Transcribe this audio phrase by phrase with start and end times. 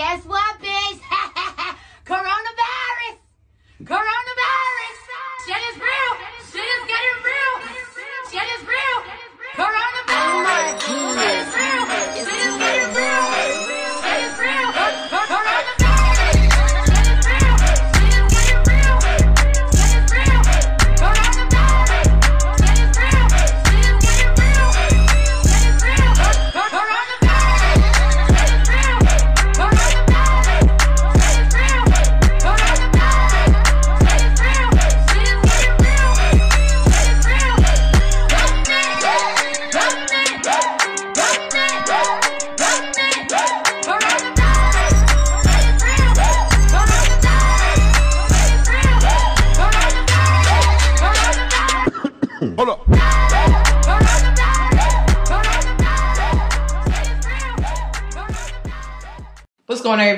[0.00, 0.69] Guess what, bitch?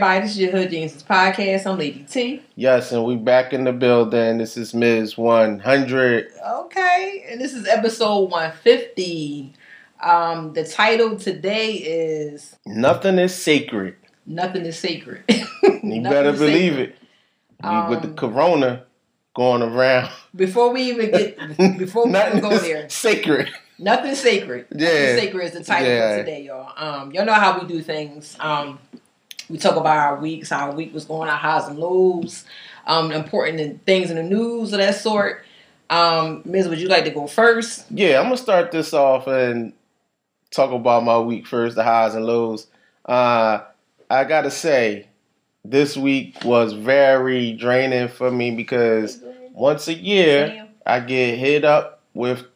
[0.02, 0.26] Everybody?
[0.26, 1.64] This is your Hood Geniuses podcast.
[1.64, 2.42] I'm Lady T.
[2.56, 4.38] Yes, and we back in the building.
[4.38, 5.16] This is Ms.
[5.16, 6.26] 100.
[6.44, 9.52] Okay, and this is episode 150.
[10.02, 13.94] Um, the title today is Nothing is sacred.
[14.26, 15.22] "Nothing is Sacred."
[15.84, 16.96] You better believe it.
[17.62, 18.84] We, with the Um, corona
[19.36, 20.10] going around.
[20.34, 21.38] Before we even get,
[21.78, 23.50] before we even go there, sacred.
[23.78, 24.66] nothing sacred.
[24.74, 24.88] Yeah.
[24.88, 26.16] Nothing sacred is the title Yeah.
[26.16, 26.72] today, y'all.
[26.76, 28.36] Um, y'all know how we do things.
[28.40, 28.80] Um,
[29.52, 32.46] we talk about our weeks, how our week was going, our highs and lows,
[32.86, 35.44] um, important things in the news of that sort.
[35.90, 37.84] Um, Ms., would you like to go first?
[37.90, 39.74] Yeah, I'm going to start this off and
[40.50, 42.66] talk about my week first, the highs and lows.
[43.04, 43.60] Uh,
[44.08, 45.08] I got to say,
[45.66, 49.20] this week was very draining for me because
[49.52, 52.46] once a year, I get hit up with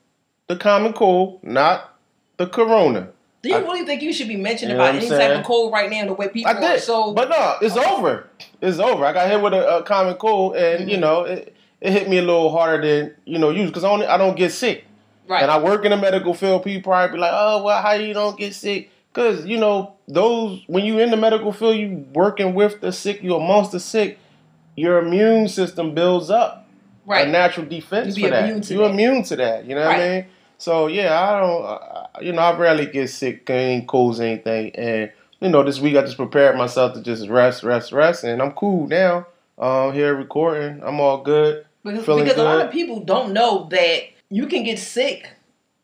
[0.47, 1.94] the common cold, not
[2.39, 3.11] the corona.
[3.47, 5.39] Do you I- really think you should be mentioned You know about any I'm type
[5.39, 6.05] of cold right now?
[6.06, 8.28] The way people I are did, so but no, it's over.
[8.61, 9.05] It's over.
[9.05, 11.00] I got hit with a, a common cold, and you Mhm.
[11.00, 14.06] know, it, it hit me a little harder than you know usually because I only
[14.06, 14.84] I don't get sick,
[15.29, 15.42] right.
[15.42, 16.64] and I work in the medical field.
[16.64, 20.63] People probably be like, "Oh, well, how you don't get sick?" Because you know those
[20.67, 24.18] when you in the medical field, you working with the sick, you amongst the sick,
[24.74, 26.67] your immune system builds up
[27.07, 27.28] right.
[27.28, 28.63] a natural defense You for that.
[28.64, 29.64] to You're immune to that.
[29.67, 30.27] You know what I mean?
[30.58, 31.64] So yeah, I don't.
[31.64, 35.96] Uh, you know, I rarely get sick, any colds, anything, and you know, this week
[35.96, 39.27] I just prepared myself to just rest, rest, rest, and I'm cool now.
[39.58, 41.64] Um, here recording, I'm all good.
[41.83, 45.30] because because a lot of people don't know that you can get sick,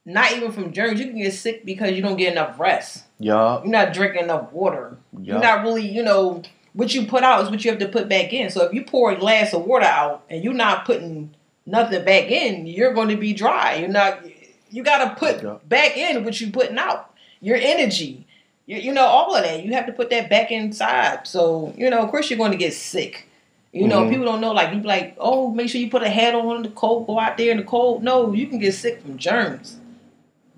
[0.05, 1.01] not even from germs.
[1.01, 3.05] You can get sick because you don't get enough rest.
[3.19, 4.97] Yup, You're not drinking enough water.
[5.19, 8.09] You're not really, you know, what you put out is what you have to put
[8.09, 8.51] back in.
[8.51, 11.35] So if you pour a glass of water out and you're not putting
[11.67, 13.77] nothing back in, you're going to be dry.
[13.77, 14.23] You're not.
[14.73, 17.15] You got to put back in what you're putting out.
[17.41, 18.27] Your energy,
[18.67, 19.65] you, you know, all of that.
[19.65, 21.27] You have to put that back inside.
[21.27, 23.29] So you know, of course, you're going to get sick.
[23.73, 24.11] You know, Mhm.
[24.11, 24.53] people don't know.
[24.53, 27.07] Like you like, oh, make sure you put a hat on in the cold.
[27.07, 28.03] Go out there in the cold.
[28.03, 29.77] No, you can get sick from germs.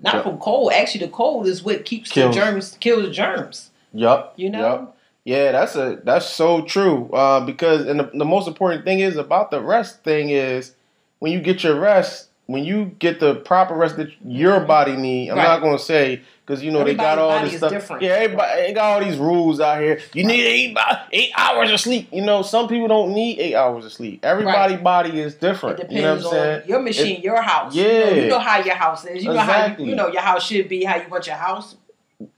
[0.01, 0.21] Not Yeah.
[0.23, 0.73] from cold.
[0.73, 2.35] Actually, the cold is what keeps Kills.
[2.35, 3.71] the germs, kills germs.
[3.93, 4.33] Yup.
[4.35, 4.59] You know.
[4.59, 4.97] Yup.
[5.23, 7.09] Yeah, that's a that's so true.
[7.11, 10.73] Uh, because and the, the most important thing is about the rest thing is
[11.19, 15.29] when you get your rest, when you get the proper rest that your body need.
[15.29, 15.43] I'm Right.
[15.43, 17.71] not gonna say because you know they got all this is stuff.
[17.71, 18.01] different.
[18.03, 19.99] Yeah, everybody they got all these rules out here.
[20.13, 20.77] You need eight
[21.11, 22.07] eight hours of sleep.
[22.11, 24.23] You know, some people don't need eight hours of sleep.
[24.23, 25.79] Everybody's body is different.
[25.79, 26.61] It depends You know what I'm saying?
[26.63, 27.73] on your machine, your house.
[27.75, 28.09] You know, Yeah.
[28.11, 29.23] you know how your house is.
[29.23, 30.83] You know how you, you know your house should be.
[30.83, 31.75] How you want your house.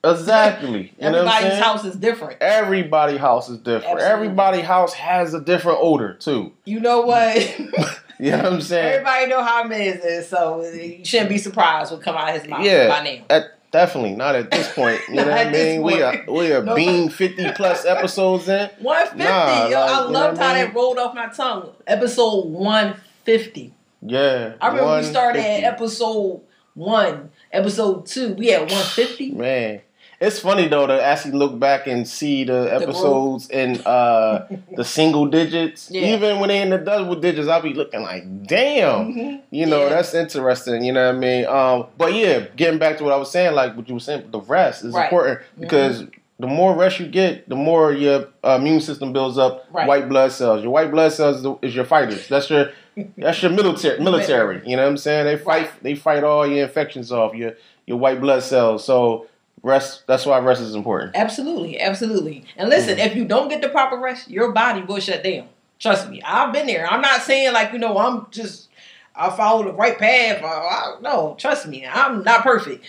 [0.03, 0.93] Exactly.
[0.99, 2.41] You know what I'm Everybody's house is different.
[2.41, 3.85] Everybody house is different.
[3.85, 4.05] Absolutely.
[4.09, 6.53] Everybody house has a different odor too.
[6.65, 7.37] You know what?
[8.19, 8.93] You know what I'm saying?
[8.93, 12.49] Everybody know how Miz is, so you shouldn't be surprised what come out of his
[12.49, 12.87] mouth Yeah.
[12.87, 13.25] by now.
[13.29, 14.99] At, definitely not at this point.
[15.09, 15.81] You know what I mean?
[15.83, 16.73] We are we are No.
[16.75, 18.69] being fifty plus episodes in.
[18.79, 19.23] One fifty.
[19.23, 20.65] Nah, Yo, like, I loved what I how mean?
[20.65, 21.69] that rolled off my tongue.
[21.85, 23.73] Episode one fifty.
[24.01, 24.53] Yeah.
[24.61, 26.41] I remember we started at episode
[26.73, 27.29] one.
[27.51, 29.31] Episode two, we had one fifty.
[29.31, 29.81] Man.
[30.19, 35.27] It's funny though to actually look back and see the episodes in uh the single
[35.27, 35.91] digits.
[35.91, 36.15] Yeah.
[36.15, 39.13] Even when they in the double digits, I'll be looking like, damn.
[39.13, 39.41] Mhm.
[39.51, 39.89] You know, Yeah.
[39.89, 40.83] that's interesting.
[40.83, 41.45] You know what I mean?
[41.45, 44.31] Um, but yeah, getting back to what I was saying, like what you were saying,
[44.31, 45.03] the rest is Right.
[45.03, 46.03] important because
[46.39, 49.87] the more rest you get, the more your uh, immune system builds up Right.
[49.87, 50.63] white blood cells.
[50.63, 52.27] Your white blood cells is, is your fighters.
[52.27, 52.71] That's your
[53.19, 53.99] that's your military.
[53.99, 54.61] Military.
[54.65, 55.25] You know what I'm saying?
[55.25, 55.61] They fight.
[55.61, 55.83] Right.
[55.83, 57.35] They fight all your infections off.
[57.35, 57.53] Your
[57.85, 58.83] your white blood cells.
[58.83, 59.27] So
[59.63, 60.05] rest.
[60.07, 61.15] That's why rest is important.
[61.15, 62.45] Absolutely, absolutely.
[62.55, 65.47] And listen, if you don't get the proper rest, your body will shut down.
[65.79, 66.87] Trust me, I've been there.
[66.91, 68.69] I'm not saying like you know I'm just
[69.15, 70.43] I follow the right path.
[70.43, 72.83] I, I, no, trust me, I'm not perfect.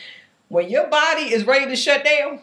[0.49, 2.41] When your body is ready to shut down,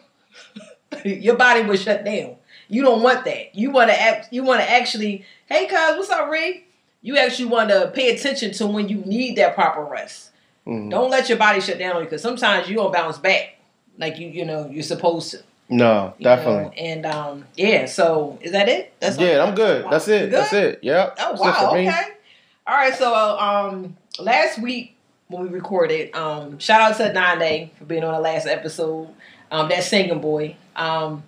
[1.06, 2.36] your body will shut down.
[2.68, 3.56] You don't want that.
[3.56, 4.32] You want to act.
[4.32, 6.64] You want to actually, hey, cuz, what's up, Ray?
[7.02, 10.32] You actually want to pay attention to when you need that proper rest.
[10.66, 10.90] Mhm.
[10.90, 13.60] Don't let your body shut down because sometimes you don't bounce back
[13.98, 15.44] like you you know you're supposed to.
[15.68, 16.64] No, definitely.
[16.64, 16.72] know?
[16.72, 17.86] And um, yeah.
[17.86, 18.94] So is that it?
[19.00, 19.86] That's yeah, I'm good.
[19.90, 20.26] That's it.
[20.26, 20.80] You That's it.
[20.84, 21.18] Yep.
[21.20, 22.02] Oh wow, okay.
[22.68, 24.96] All right, so um last week
[25.28, 29.10] when we recorded, um shout out to Nane for being on the last episode.
[29.52, 30.56] Um that singing boy.
[30.76, 31.24] Um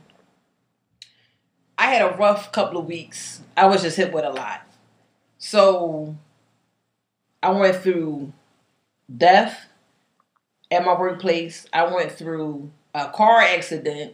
[1.77, 3.41] I had a rough couple of weeks.
[3.55, 4.61] I was just hit with a lot.
[5.37, 6.15] So
[7.41, 8.33] I went through
[9.15, 9.66] death
[10.71, 11.65] at my workplace.
[11.73, 14.13] I went through a car accident.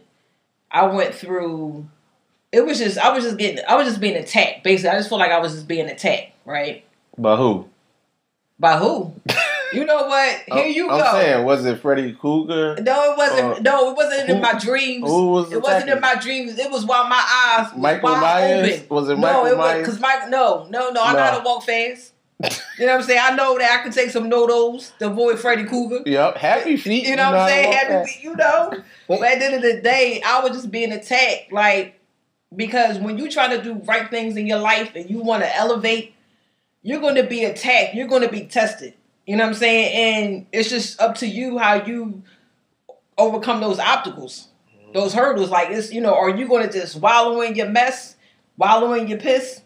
[0.70, 1.86] I went through
[2.54, 4.62] it was just I was just getting I was just being attacked.
[4.62, 6.84] Basically, I just feel like I was just being attacked, right?
[7.18, 7.68] By who?
[8.60, 9.12] By who?
[9.72, 10.40] you know what?
[10.46, 11.12] Here you I'm go.
[11.12, 12.76] saying, was it Freddy Krueger?
[12.80, 13.58] No, it wasn't.
[13.58, 15.08] Uh, no, it wasn't in my dreams.
[15.08, 16.56] Who was it wasn't in my dreams.
[16.58, 18.80] It was while my eyes was Michael Myers?
[18.82, 18.88] open.
[18.94, 19.86] Was it no, Michael it was Myers?
[19.86, 20.28] because Mike.
[20.28, 21.02] No, no, no.
[21.02, 21.24] I know No.
[21.24, 22.12] how to walk fast.
[22.78, 23.20] You know what I'm saying?
[23.22, 26.00] I know that I can take some NoDoz to avoid Freddy Krueger.
[26.04, 26.36] Yep.
[26.36, 27.06] Happy feet.
[27.06, 27.72] You know what I'm saying?
[27.72, 28.72] Happy, feet, you know.
[29.08, 32.00] But at the end of the day, I was just being attacked, like
[32.54, 35.56] because when you try to do right things in your life and you want to
[35.56, 36.14] elevate,
[36.82, 37.94] you're going to be attacked.
[37.94, 38.94] You're going to be tested.
[39.26, 39.94] You know what I'm saying?
[39.94, 42.22] And it's just up to you how you
[43.16, 44.48] overcome those obstacles,
[44.92, 45.50] those hurdles.
[45.50, 48.16] Like it's you know, are you going to just wallow in your mess,
[48.56, 49.60] wallow in your piss?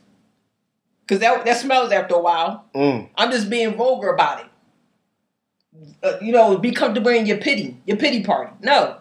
[1.08, 2.66] Because that that smells after a while.
[2.74, 3.08] Mm.
[3.16, 4.46] I'm just being vulgar about it.
[6.02, 8.52] Uh, you know, be comfortable in your pity, your pity party.
[8.60, 8.98] No.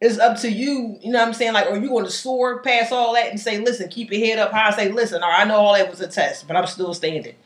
[0.00, 1.52] It's up to you, you know what I'm saying?
[1.52, 4.38] Like, are you going to soar past all that and say, listen, keep your head
[4.40, 6.92] up high say, listen, right, I know all that was a test, but I'm still
[6.92, 7.36] standing.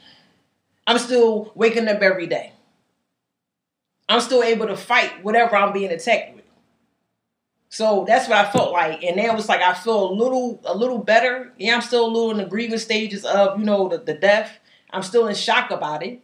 [0.87, 2.53] I'm still waking up every day.
[4.09, 6.36] I'm still able to fight whatever I'm being attacked.
[7.69, 9.03] So that's what I felt like.
[9.03, 11.53] And then it was like I feel a little a little better.
[11.59, 14.59] Yeah, I'm still a little in the grieving stages of, you know, the, the death.
[14.91, 16.21] I'm still in shock about it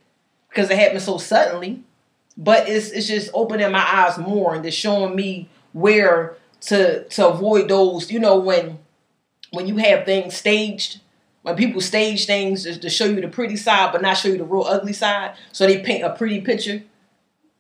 [0.49, 1.83] because it happened so suddenly.
[2.37, 7.29] But it's it's just opening my eyes more and just showing me where to to
[7.29, 8.79] avoid those, you know, when
[9.51, 11.01] when you have things staged,
[11.43, 14.45] when people stage things to show you the pretty side but not show you the
[14.45, 15.35] real ugly side.
[15.53, 16.83] So they paint a pretty picture.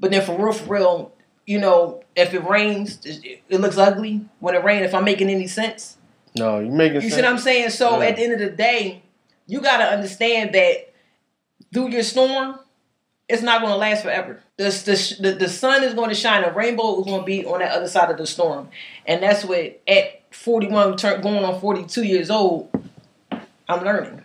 [0.00, 1.12] But then for real, for real,
[1.46, 4.24] you know, if it rains, it, looks ugly.
[4.40, 5.96] When it rains, if I'm making any sense.
[6.36, 7.04] No, you're making sense.
[7.04, 7.14] You sense.
[7.14, 7.70] see what I'm saying?
[7.70, 8.08] So Yeah.
[8.08, 9.02] at the end of the day,
[9.46, 10.92] you gotta understand that
[11.72, 12.58] through your storm,
[13.28, 14.40] it's not gonna last forever.
[14.56, 16.44] The the, the, the sun is going to shine.
[16.44, 18.68] A rainbow is going to be on that other side of the storm,
[19.06, 22.70] and that's what at 41, turn, going on 42 years old,
[23.68, 24.22] I'm learning,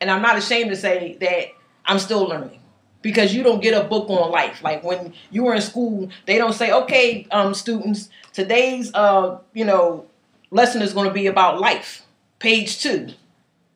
[0.00, 1.48] and I'm not ashamed to say that
[1.84, 2.60] I'm still learning.
[3.02, 4.62] Because you don't get a book on life.
[4.62, 9.64] Like when you were in school, they don't say, "Okay, um, students, today's uh, you
[9.64, 10.06] know,
[10.50, 12.04] lesson is going to be about life.
[12.38, 13.08] Page two.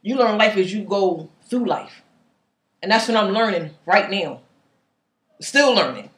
[0.03, 2.03] You learn life as you go through life.
[2.83, 4.41] And that's what I'm learning right now.
[5.41, 6.11] Still learning.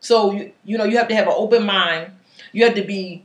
[0.00, 2.12] So, you, you know, you have to have an open mind.
[2.52, 3.24] You have to be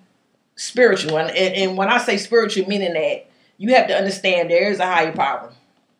[0.55, 1.17] spiritual.
[1.17, 4.79] And, and, and when I say spiritual, meaning that you have to understand there is
[4.79, 5.51] a higher power.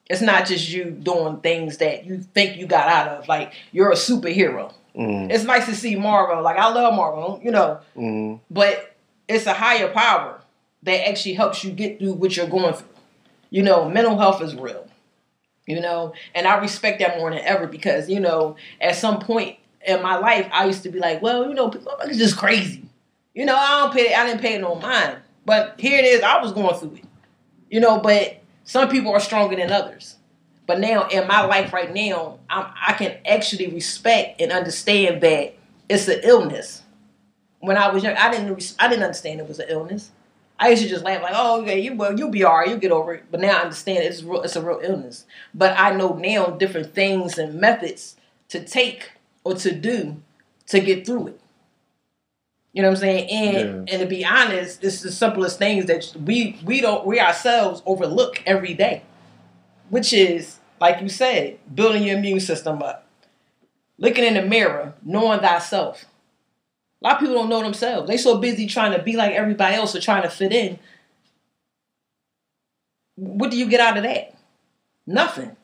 [0.10, 3.28] It's not just you doing things that you think you got out of.
[3.28, 4.74] Like, you're a superhero.
[4.96, 5.30] Mm.
[5.32, 6.42] It's nice to see Marvel.
[6.42, 8.40] Like, I love Marvel, you know Mm.
[8.50, 8.96] but
[9.28, 10.40] it's a higher power
[10.84, 12.88] that actually helps you get through what you're going through.
[13.50, 14.88] You know, mental health is real.
[15.66, 19.58] You know, and I respect that more than ever because you know, at some point
[19.86, 22.84] in my life, I used to be like, well, you know, people are just crazy.
[23.36, 26.22] You know, I don't pay, I didn't pay no mind, but here it is.
[26.24, 27.04] I was going through it.
[27.70, 28.38] You know, but
[28.68, 30.18] some people are stronger than others.
[30.68, 35.56] But now in my life right now, I'm, I can actually respect and understand that
[35.90, 36.84] it's an illness
[37.60, 40.12] when I was young, I didn't I didn't understand it was an illness.
[40.60, 42.80] I used to just laugh like, "Oh, okay, you well, you'll be all right, you'll
[42.80, 45.26] get over it." But now I understand it's real, it's a real illness.
[45.54, 48.16] But I know now different things and methods
[48.50, 49.12] to take
[49.44, 50.22] or to do
[50.68, 51.42] to get through it.
[52.78, 53.30] You know what I'm saying?
[53.32, 57.82] And and to be honest, it's the simplest things that we we don't we ourselves
[57.88, 59.02] overlook every day,
[59.90, 63.08] which is like you said, building your immune system up,
[63.98, 66.06] looking in the mirror, knowing thyself.
[67.02, 68.08] A lot of people don't know themselves.
[68.08, 70.78] They so busy trying to be like everybody else or trying to fit in.
[73.16, 74.36] What do you get out of that?
[75.08, 75.58] Nothing.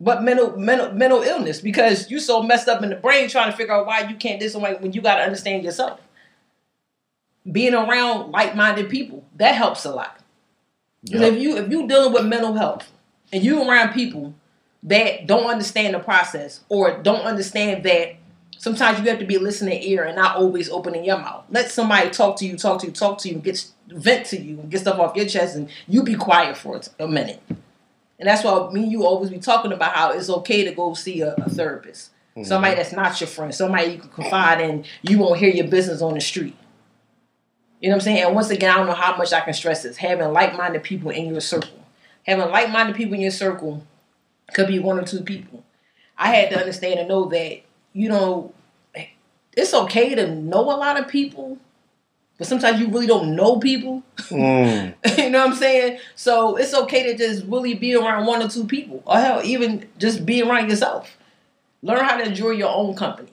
[0.00, 3.56] But mental mental mental illness because you so messed up in the brain trying to
[3.56, 6.00] figure out why you can't this why- when you got to understand yourself.
[7.50, 10.18] Being around like-minded people that helps a lot.
[11.04, 11.34] Yep.
[11.34, 12.90] if you if you dealing with mental health
[13.32, 14.34] and you around people
[14.82, 18.16] that don't understand the process or don't understand that
[18.64, 21.44] Sometimes you have to be listening ear and not always opening your mouth.
[21.50, 24.40] Let somebody talk to you, talk to you, talk to you, and get vent to
[24.40, 27.42] you, and get stuff off your chest, and you be quiet for a minute.
[28.18, 30.94] And that's why me and you always be talking about how it's okay to go
[30.94, 32.10] see a, a therapist.
[32.36, 32.44] Mm-hmm.
[32.44, 36.02] Somebody that's not your friend, somebody you can confide in, you won't hear your business
[36.02, 36.56] on the street.
[37.80, 38.24] You know what I'm saying?
[38.24, 39.96] And once again, I don't know how much I can stress this.
[39.98, 41.84] Having like minded people in your circle.
[42.24, 43.86] Having like minded people in your circle
[44.54, 45.64] could be one or two people.
[46.16, 47.60] I had to understand and know that,
[47.92, 48.54] you know,
[49.56, 51.58] it's okay to know a lot of people,
[52.38, 54.02] but sometimes you really don't know people.
[54.28, 54.94] Mm.
[55.18, 55.98] you know what I'm saying?
[56.14, 59.88] So it's okay to just really be around one or two people, or hell, even
[59.98, 61.16] just be around yourself.
[61.82, 63.28] Learn how to enjoy your own company.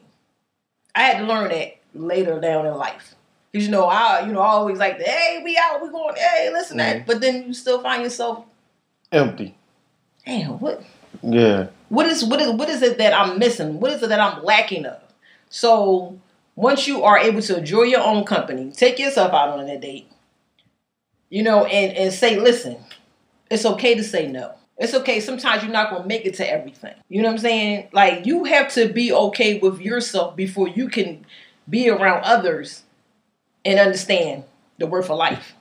[0.93, 3.15] I had to learn that later down in life.
[3.53, 6.49] Cause you know, I you know, I always like, hey, we out, we going, hey,
[6.53, 6.97] listen, that.
[6.97, 7.05] Mhm.
[7.05, 8.45] But then you still find yourself,
[9.11, 9.55] Empty.
[10.25, 10.81] damn, what,
[11.21, 11.67] Yeah.
[11.89, 13.79] what is, what is, what is it that I'm missing?
[13.81, 14.99] What is it that I'm lacking of?
[15.49, 16.17] So
[16.61, 20.07] once you are able to enjoy your own company, take yourself out on a date,
[21.29, 22.77] you know, and and say, listen,
[23.49, 24.53] it's okay to say no.
[24.77, 25.19] It's okay.
[25.19, 26.93] Sometimes you're not gonna make it to everything.
[27.09, 27.89] You know what I'm saying?
[27.93, 31.25] Like you have to be okay with yourself before you can
[31.67, 32.83] be around others
[33.65, 34.43] and understand
[34.77, 35.53] the worth of life.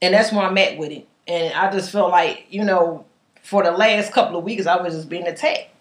[0.00, 1.08] And that's where I'm at with it.
[1.26, 3.04] And I just feel like, you know,
[3.42, 5.71] for the last couple of weeks I was just being attacked.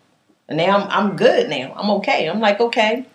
[0.49, 1.73] And now I'm I'm good now.
[1.77, 2.27] I'm okay.
[2.27, 3.05] I'm like, okay.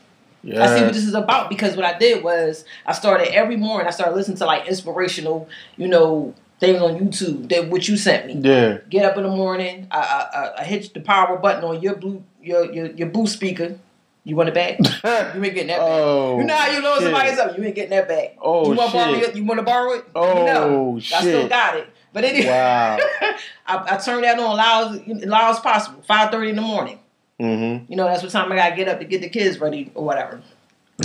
[0.42, 0.62] Yeah.
[0.64, 3.88] I see what this is about because what I did was I started every morning.
[3.88, 8.26] I started listening to like inspirational, you know, things on YouTube that what you sent
[8.26, 8.34] me.
[8.48, 8.78] yeah.
[8.88, 9.88] Get up in the morning.
[9.90, 13.34] I I, I, I hit the power button on your blue your your your boost
[13.34, 13.78] speaker.
[14.24, 14.78] You want it back?
[15.36, 15.88] You ain't getting that back.
[15.88, 16.38] oh.
[16.38, 17.02] you know how you know shit.
[17.04, 17.56] somebody's up.
[17.56, 18.36] You ain't getting that back.
[18.40, 19.28] Oh, you want to borrow shit.
[19.30, 19.36] it?
[19.36, 20.04] You want to borrow it?
[20.16, 20.96] Oh, no.
[20.96, 21.88] I still got it.
[22.12, 22.98] But anyway, Wow.
[23.66, 26.02] I, I turned that on loud loud as possible.
[26.08, 26.98] Five thirty in the morning.
[27.40, 27.90] Mm-hmm.
[27.90, 30.04] You know, that's what time I gotta get up to get the kids ready or
[30.04, 30.42] whatever.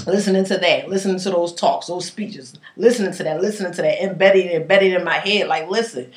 [0.08, 4.02] Listening to that, listening to those talks, those speeches, listening to that, listening to that,
[4.02, 5.48] embedded, embedded in my head.
[5.48, 6.12] Like, listen,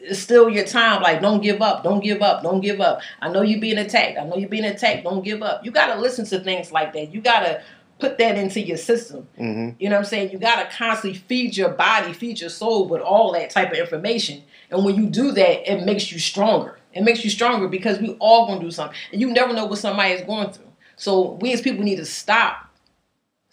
[0.00, 1.02] it's still your time.
[1.02, 3.00] Like, don't give up, don't give up, don't give up.
[3.20, 4.18] I know you're being attacked.
[4.18, 5.04] I know you're being attacked.
[5.04, 5.64] Don't give up.
[5.64, 7.14] You gotta listen to things like that.
[7.14, 7.62] You gotta
[8.00, 9.28] put that into your system.
[9.38, 9.76] Mm-hmm.
[9.78, 10.32] You know what I'm saying?
[10.32, 14.42] You gotta constantly feed your body, feed your soul with all that type of information.
[14.70, 16.78] And when you do that, it makes you stronger.
[16.94, 18.96] It makes you stronger because we all gonna do something.
[19.12, 20.66] And you never know what somebody is going through.
[20.96, 22.68] So we as people need to stop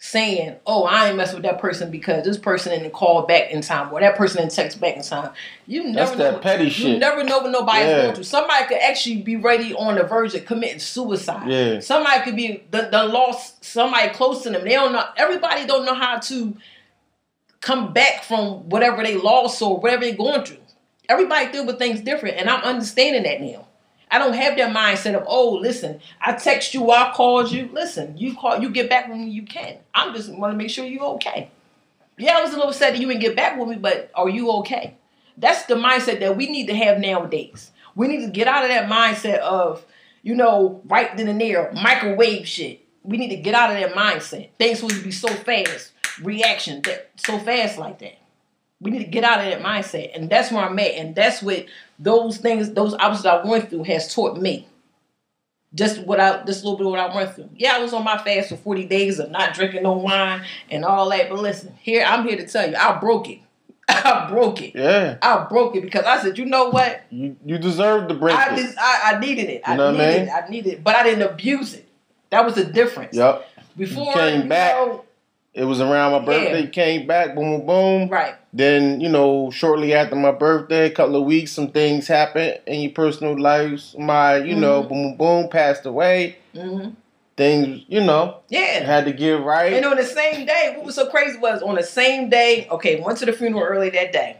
[0.02, 3.60] saying, Oh, I ain't mess with that person because this person didn't call back in
[3.60, 5.32] time or that person didn't text back in time.
[5.66, 6.98] You never That's know that petty you shit.
[6.98, 8.02] never know what nobody's Yeah.
[8.02, 8.24] going through.
[8.24, 11.50] Somebody could actually be ready on the verge of committing suicide.
[11.50, 11.80] Yeah.
[11.80, 14.64] Somebody could be the, the lost somebody close to them.
[14.64, 15.04] They don't know.
[15.16, 16.56] Everybody don't know how to
[17.60, 20.56] come back from whatever they lost or whatever they're going through.
[21.10, 23.66] Everybody deal with things different, and I'm understanding that now.
[24.12, 27.68] I don't have that mindset of, oh, listen, I text you, I called you.
[27.72, 29.78] Listen, you call, you get back when you can.
[29.92, 31.50] I'm just want to make sure you're okay.
[32.16, 34.28] Yeah, I was a little sad that you didn't get back with me, but are
[34.28, 34.94] you okay?
[35.36, 37.72] That's the mindset that we need to have nowadays.
[37.96, 39.84] We need to get out of that mindset of,
[40.22, 42.86] you know, right then and there, microwave shit.
[43.02, 44.50] We need to get out of that mindset.
[44.60, 45.90] Things to be so fast,
[46.22, 48.19] reaction that so fast like that.
[48.80, 51.42] We need to get out of that mindset, and that's where I'm at, and that's
[51.42, 51.66] what
[51.98, 54.66] those things, those obstacles I went through, has taught me.
[55.74, 57.50] Just what I, just a little bit of what I went through.
[57.54, 60.84] Yeah, I was on my fast for 40 days of not drinking no wine and
[60.84, 61.28] all that.
[61.28, 63.38] But listen, here I'm here to tell you, I broke it.
[63.88, 64.74] I broke it.
[64.74, 65.18] Yeah.
[65.22, 67.02] I broke it because I said, you know what?
[67.10, 68.56] You you deserve to break I it.
[68.62, 69.62] just I, I needed it.
[69.64, 70.28] I You know what I needed mean?
[70.28, 70.32] it.
[70.44, 70.84] I needed it.
[70.84, 71.86] But I didn't abuse it.
[72.30, 73.14] That was the difference.
[73.16, 73.46] Yep.
[73.76, 74.74] Before came you back.
[74.74, 75.04] know-
[75.52, 76.62] It was around my birthday.
[76.64, 76.70] Yeah.
[76.70, 77.34] Came back.
[77.34, 78.08] Boom, boom, boom.
[78.08, 78.34] right.
[78.52, 82.80] Then you know, shortly after my birthday, a couple of weeks, some things happened in
[82.82, 83.94] your personal lives.
[83.98, 84.88] My, you know, Mhm.
[84.88, 86.36] boom, boom, passed away.
[86.54, 86.90] hmm
[87.36, 88.84] Things, you know, Yeah.
[88.84, 89.72] had to get right.
[89.72, 93.00] And on the same day, what was so crazy was on the same day, okay,
[93.00, 94.36] went to the funeral early that day.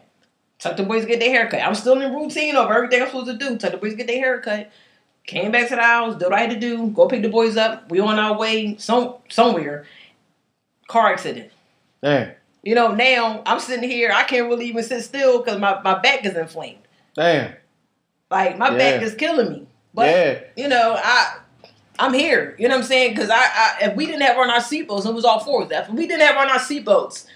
[0.58, 1.62] Took the boys to get their haircut.
[1.62, 3.56] I'm still in routine of everything I'm supposed to do.
[3.56, 4.70] Took the boys to get their haircut.
[5.24, 7.56] Came back to the house, did what I had to do, go pick the boys
[7.56, 7.88] up.
[7.90, 9.86] We on our way some somewhere.
[10.90, 11.50] Car accident.
[12.02, 12.32] Damn,
[12.62, 15.98] You know, now I'm sitting here, I can't really even sit still because my, my
[15.98, 16.82] back is inflamed.
[17.14, 17.54] damn.
[18.30, 19.66] Like my back is killing me.
[19.92, 21.38] But yeah, you know, I
[21.98, 22.54] I'm here.
[22.58, 23.14] You know what I'm saying?
[23.14, 25.68] Because I, I if we didn't have on our seatbelts, it was all four of
[25.70, 25.88] that.
[25.88, 27.26] If we didn't have on our seatbelts,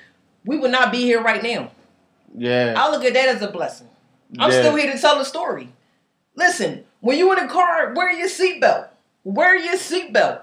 [0.45, 1.71] we would not be here right now.
[2.37, 2.75] yeah.
[2.77, 3.89] I look at that as a blessing.
[4.39, 4.61] I'm yeah.
[4.61, 5.69] still here to tell the story.
[6.37, 8.89] Listen, when you in a car, wear your seatbelt.
[9.25, 10.43] Wear your seatbelt.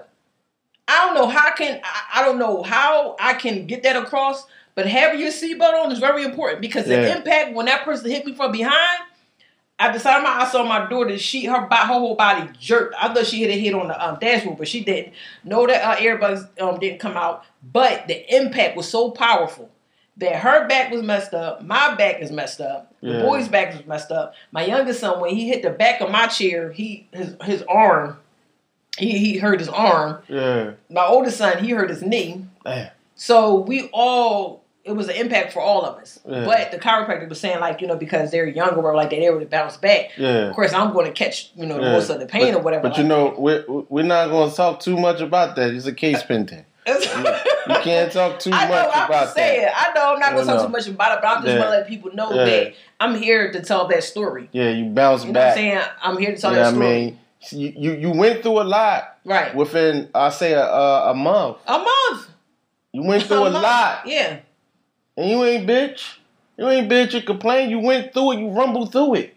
[0.88, 3.96] I don't know how I can I, I don't know how I can get that
[3.96, 7.00] across, but having your seatbelt on is very important because Yeah.
[7.00, 9.00] the impact when that person hit me from behind,
[9.78, 12.94] At the time I saw my daughter, she her her whole body jerked.
[13.00, 15.12] I thought she hit a hit on the um, dashboard, but she didn't.
[15.44, 19.70] Know that uh, airbags um, didn't come out, but the impact was so powerful
[20.18, 23.84] that her back was messed up, my back is messed up, the boy's back was
[23.86, 24.34] messed up.
[24.52, 28.18] My youngest son, when he hit the back of my chair, he his his arm,
[28.98, 30.22] he he hurt his arm.
[30.28, 30.72] Yeah.
[30.90, 32.44] My oldest son, he hurt his knee.
[32.64, 32.90] Damn.
[33.14, 36.18] So we all, it was an impact for all of us.
[36.26, 36.44] Yeah.
[36.44, 39.30] But the chiropractor was saying, like, you know, because they're younger or like that, they
[39.30, 40.10] would bounce back.
[40.16, 40.48] Yeah.
[40.48, 41.92] Of course, I'm going to catch, you know, the Yeah.
[41.92, 42.88] most of the pain but, or whatever.
[42.88, 45.72] But you like know, we're we're not going to talk too much about that.
[45.72, 46.64] It's a case pending.
[47.64, 49.62] You can't talk too I know, much I'm about saying.
[49.62, 49.72] that.
[49.76, 51.58] I know I'm not going to talk too much about it, but I'm just Yeah.
[51.60, 54.48] want to let people know that I'm here to tell that story.
[54.50, 55.56] Yeah, you bounce You know what I'm back.
[55.56, 55.82] saying?
[56.02, 56.86] I'm here to tell that I story.
[56.86, 57.18] mean,
[57.50, 59.54] you, you you went through a lot right.
[59.54, 61.58] within I say a, a a month.
[61.66, 62.28] A month.
[62.92, 63.62] You went through a month.
[63.62, 64.38] lot, Yeah.
[65.16, 66.16] and you ain't bitch.
[66.58, 67.14] You ain't bitch.
[67.14, 67.70] You complain.
[67.70, 68.38] You went through it.
[68.40, 69.36] You rumbled through it.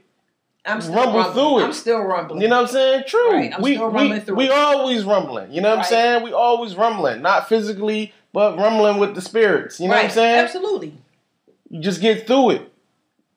[0.68, 1.34] I'm still Rumble rumbling.
[1.34, 1.64] through it.
[1.64, 2.42] I'm still rumbling.
[2.42, 3.04] You know what I'm saying?
[3.08, 3.32] True.
[3.34, 5.52] Right, I'm we still we, through we always rumbling.
[5.52, 6.24] You know what I'm saying?
[6.24, 9.80] We always rumbling, not physically, but rumbling with the spirits.
[9.80, 10.40] You know what I'm saying?
[10.44, 10.98] Absolutely.
[11.70, 12.74] You just get through it.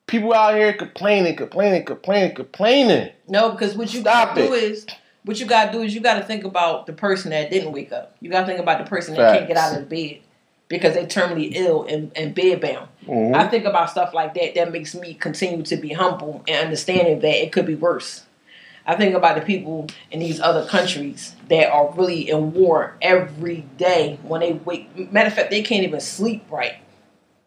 [0.09, 3.11] People out here complaining, complaining, complaining, complaining.
[3.27, 4.87] No, because what you Stop gotta do is
[5.23, 8.15] what you gotta do is you gotta think about the person that didn't wake up.
[8.19, 10.19] You gotta think about the person that can't get out of bed
[10.67, 12.87] because they're terminally ill and, and bed bound.
[13.07, 13.35] Mhm.
[13.35, 14.55] I think about stuff like that.
[14.55, 18.23] That makes me continue to be humble and understanding that it could be worse.
[18.87, 23.65] I think about the people in these other countries that are really in war every
[23.77, 24.17] day.
[24.23, 26.77] When they wake, matter of fact, they can't even sleep right.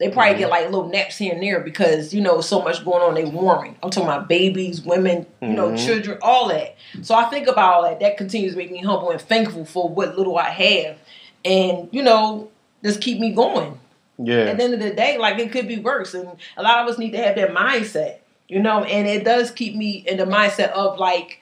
[0.02, 0.38] They probably Mhm.
[0.38, 3.14] get like little naps here and there because you know so much going on.
[3.14, 3.76] They warming.
[3.84, 5.86] I'm talking about babies, women, you know, Mhm.
[5.86, 6.74] children, all that.
[7.02, 8.00] So I think about all that.
[8.00, 10.96] That continues to make me humble and thankful for what little I have,
[11.44, 12.48] and you know,
[12.82, 13.78] just keep me going
[14.18, 14.46] yeah.
[14.46, 16.14] at the end of the day, like it could be worse.
[16.14, 18.16] And a lot of us need to have that mindset,
[18.48, 21.38] you know, and it does keep me in the mindset of like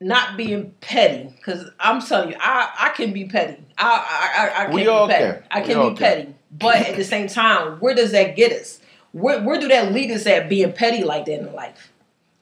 [0.00, 1.32] not being petty.
[1.42, 3.56] Cause I'm telling you, I, I can be petty.
[3.78, 5.24] I I, I, I can We be all petty.
[5.40, 5.42] can.
[5.50, 6.34] I We can all be can.
[6.50, 8.80] But at the same time, where does that get us?
[9.12, 11.92] Where where do that lead us at being petty like that in life?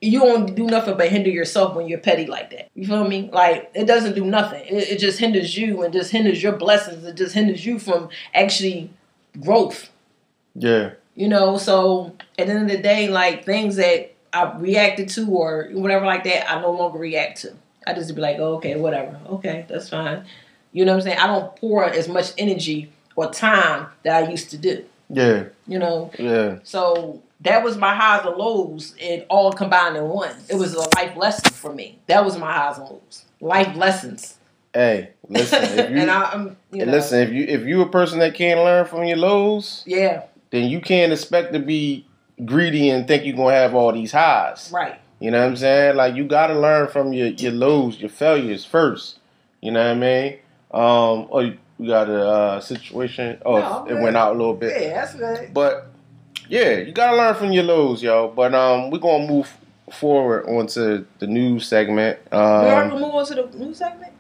[0.01, 2.69] You don't do nothing but hinder yourself when you're petty like that.
[2.75, 3.31] You feel me?
[3.33, 4.63] Like it doesn't do nothing.
[4.67, 7.05] It, it just hinders you and just hinders your blessings.
[7.05, 8.91] It just hinders you from actually
[9.41, 9.91] growth.
[10.55, 10.93] yeah.
[11.15, 15.27] You know, so at the end of the day, like things that I reacted to
[15.31, 17.55] or whatever like that, I no longer react to.
[17.87, 19.19] I just be like, oh, okay, whatever.
[19.27, 20.27] Okay, that's fine.
[20.73, 21.19] You know what I'm saying?
[21.19, 24.85] I don't pour as much energy or time that I used to do.
[25.09, 25.45] Yeah.
[25.67, 26.59] You know, Yeah.
[26.65, 30.35] so that was my highs and lows, it all combined in one.
[30.49, 31.99] It was a life lesson for me.
[32.07, 34.35] That was my highs and lows, life lessons.
[34.75, 35.63] Hey, listen.
[35.63, 38.35] If you and I, I'm, you know, listen, if you if you a person that
[38.35, 42.07] can't learn from your lows, yeah, then you can't expect to be
[42.45, 44.71] greedy and think you're gonna have all these highs.
[44.75, 45.97] right, You know what I'm saying?
[45.97, 49.19] Like you gotta learn from your, your lows, your failures first.
[49.63, 50.33] You know what I mean?
[50.73, 53.39] Um oh you got a uh, situation.
[53.45, 54.03] Oh No, it good.
[54.03, 54.81] went out a little bit.
[54.81, 55.53] yeah, that's good.
[55.55, 55.89] But
[56.49, 58.29] yeah, you gotta learn from your lows, yo.
[58.29, 59.53] But um we're gonna move
[59.93, 62.19] forward onto the news segment.
[62.33, 64.13] we already Um move on to the new segment.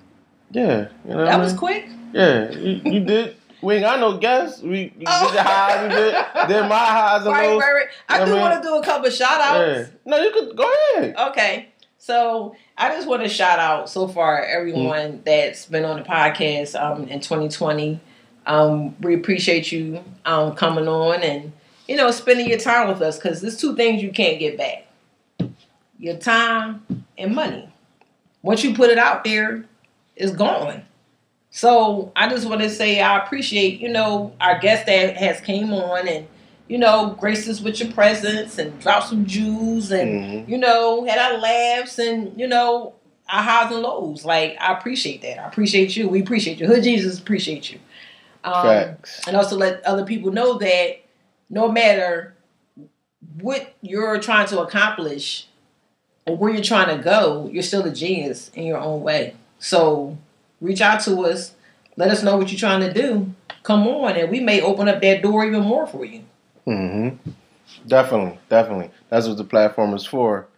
[0.50, 1.58] yeah, you know That I was mean?
[1.58, 1.86] quick.
[2.12, 3.36] Yeah, you, you did.
[3.62, 4.62] We ain't got no guests.
[4.62, 5.24] We you Oh.
[5.26, 6.14] did your highs, we did,
[6.48, 7.60] did my highs and Right, lows.
[7.62, 7.86] right, right.
[8.08, 9.58] I I do want to do a couple shout outs.
[9.58, 9.86] Yeah.
[10.04, 11.16] No, you could go ahead.
[11.30, 11.68] Okay.
[12.06, 15.24] So I just want to shout out so far everyone Mm.
[15.24, 17.98] that's been on the podcast um, in 2020.
[18.46, 21.52] Um, we appreciate you um, coming on and
[21.88, 24.86] you know spending your time with us because there's two things you can't get back:
[25.98, 26.86] your time
[27.18, 27.68] and money.
[28.40, 29.64] Once you put it out there,
[30.14, 30.82] it's gone.
[31.50, 35.72] So I just want to say I appreciate you know our guest that has came
[35.72, 36.28] on and
[36.68, 40.11] you know graced us with your presence and dropped some jewels and
[40.46, 40.48] Mhm.
[40.48, 42.92] you know, had our laughs and, you know,
[43.29, 44.24] our highs and lows.
[44.24, 45.38] Like, I appreciate that.
[45.40, 46.09] I appreciate you.
[46.09, 46.66] We appreciate you.
[46.66, 47.79] Hood Jesus appreciate you.
[48.44, 49.20] Um, Facts.
[49.26, 51.00] and also let other people know that
[51.50, 52.35] no matter
[53.40, 55.46] what you're trying to accomplish
[56.26, 59.35] or where you're trying to go, you're still a genius in your own way.
[59.59, 60.16] So
[60.61, 61.52] reach out to us.
[61.96, 63.33] Let us know what you're trying to do.
[63.62, 66.22] Come on, and we may open up that door even more for you.
[66.66, 67.09] Hmm
[67.87, 68.90] Definitely, definitely.
[69.11, 70.48] That's what the platform is for.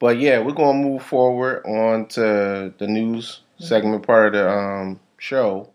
[0.00, 5.00] But yeah, we're gonna move forward on to the news segment part of the um,
[5.18, 5.70] show.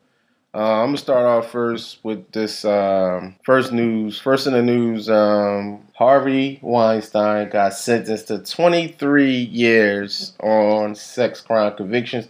[0.54, 4.20] Uh, I'm gonna start off first with this um, first news.
[4.20, 11.76] First in the news, um, Harvey Weinstein got sentenced to 23 years on sex crime
[11.78, 12.28] convictions,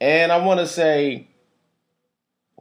[0.00, 1.28] and I want to say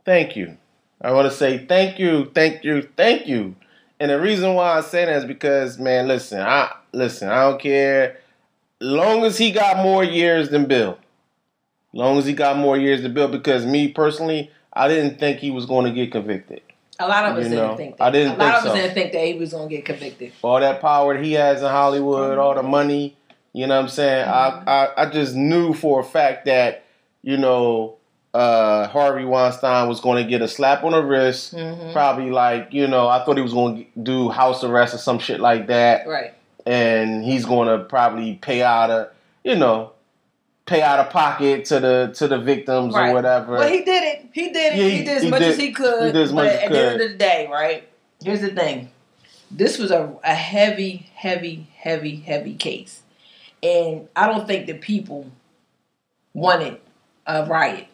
[0.05, 0.57] thank you.
[1.01, 3.55] I want to say thank you, thank you, thank you.
[4.01, 7.61] And the reason why I say that is because, man, listen, I listen, I don't
[7.61, 8.17] care.
[8.79, 10.97] Long as he got more years than Bill.
[11.93, 15.51] Long as he got more years than Bill, because me personally, I didn't think he
[15.51, 16.63] was going to get convicted.
[16.97, 18.03] A lot of us You didn't know, think that.
[18.03, 18.75] I didn't a lot of us so.
[18.75, 20.31] didn't think that he was gonna get convicted.
[20.41, 23.15] All that power he has in Hollywood, all the money,
[23.53, 24.25] you know what I'm saying?
[24.25, 24.67] Mm-hmm.
[24.69, 26.85] I, I I just knew for a fact that,
[27.21, 27.97] you know,
[28.33, 31.53] uh, Harvey Weinstein was going to get a slap on the wrist.
[31.55, 31.91] Mhm.
[31.91, 35.19] Probably like, you know, I thought he was going to do house arrest or some
[35.19, 36.07] shit like that.
[36.07, 36.33] Right.
[36.67, 39.09] and he's going to probably pay out a,
[39.43, 39.91] you know,
[40.67, 43.09] pay out of pocket to the to the victims Right.
[43.09, 43.53] or whatever.
[43.53, 44.29] Well, he did it.
[44.31, 44.77] He did it.
[44.77, 46.05] Yeah, he, he- did as he much did- as he could.
[46.05, 47.89] he did as much but as at the end of the day, right?
[48.23, 48.89] Here's the thing.
[49.49, 53.01] This was a, a heavy, heavy, heavy, heavy case.
[53.63, 55.25] And I don't think the people
[56.33, 56.79] wanted
[57.25, 57.87] a riot.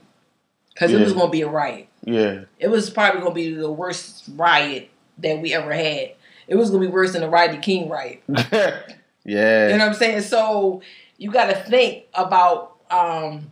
[0.77, 1.87] Because it was going to be a riot.
[2.03, 6.11] yeah, It was probably going to be the worst riot that we ever had.
[6.47, 8.21] It was going to be worse than the Rodney King riot.
[8.27, 10.21] yeah, You know what I'm saying?
[10.21, 10.81] So
[11.17, 13.49] you got to think about um,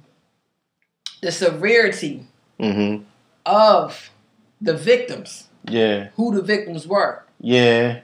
[1.22, 2.26] the severity
[2.60, 2.98] hmm
[3.46, 4.10] of
[4.62, 7.24] the victims, yeah, who the victims were.
[7.40, 8.02] yeah.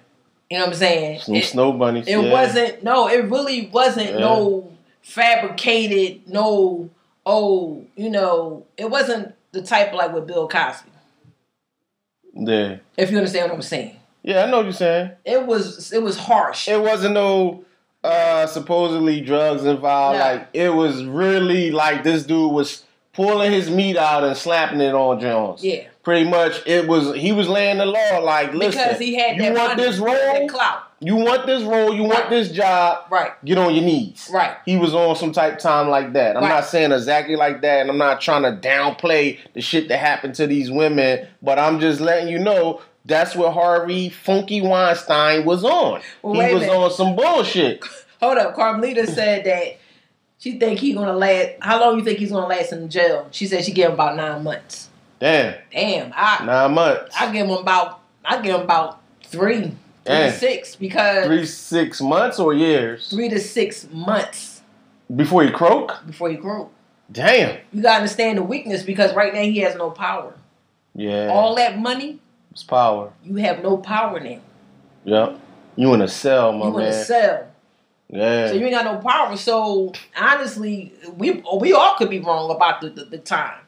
[0.49, 1.19] You know what I'm saying?
[1.21, 2.07] Some It, snow bunnies.
[2.07, 2.29] it yeah.
[2.31, 4.19] wasn't no, it really wasn't Yeah.
[4.19, 6.89] no fabricated, no
[7.25, 10.89] oh, you know, it wasn't the type like with Bill Cosby.
[12.33, 13.97] Yeah, If you understand what I'm saying.
[14.23, 14.43] yeah.
[14.45, 15.11] I know what you're saying.
[15.25, 16.67] It was it was harsh.
[16.69, 17.65] It wasn't no
[18.03, 20.17] uh supposedly drugs involved.
[20.17, 20.23] No.
[20.25, 24.93] Like it was really like this dude was pulling his meat out and slapping it
[24.93, 25.63] on Jones.
[25.63, 25.87] yeah.
[26.03, 28.17] Pretty much, it was he was laying the law.
[28.23, 30.90] Like, listen, Because he had you that want money, this role, that clout.
[31.01, 33.05] You want this role, you want this job.
[33.09, 33.31] Right.
[33.43, 34.29] Get on your knees.
[34.31, 34.55] Right.
[34.65, 36.37] He was on some type time like that.
[36.37, 36.49] I'm Right.
[36.49, 40.35] not saying exactly like that, and I'm not trying to downplay the shit that happened
[40.35, 45.63] to these women, but I'm just letting you know that's what Harvey Funky Weinstein was
[45.63, 46.01] on.
[46.21, 47.83] Well, he was on some bullshit.
[48.21, 49.77] Hold up, Carmelita said that
[50.37, 51.49] she think he gonna last.
[51.61, 53.27] How long you think he's gonna last in jail?
[53.31, 54.89] She said she gave him about nine months.
[55.19, 59.71] Damn, Damn, I nine months, I give him about I give him about three,
[60.05, 60.31] three to eh.
[60.31, 64.61] six because three six months or years three to six months
[65.15, 66.01] before he croak.
[66.07, 66.71] before he croak.
[67.11, 70.33] Damn, You gotta understand the weakness because right now he has no power.
[70.95, 72.19] yeah, All that money,
[72.51, 73.11] it's power.
[73.23, 74.39] you have no power now.
[75.03, 75.39] Yep,
[75.75, 76.81] you in a cell, my you man.
[76.83, 77.47] in a cell.
[78.09, 79.35] Yeah, So you ain't got no power.
[79.37, 83.59] So honestly, we we all could be wrong about the, the, the time.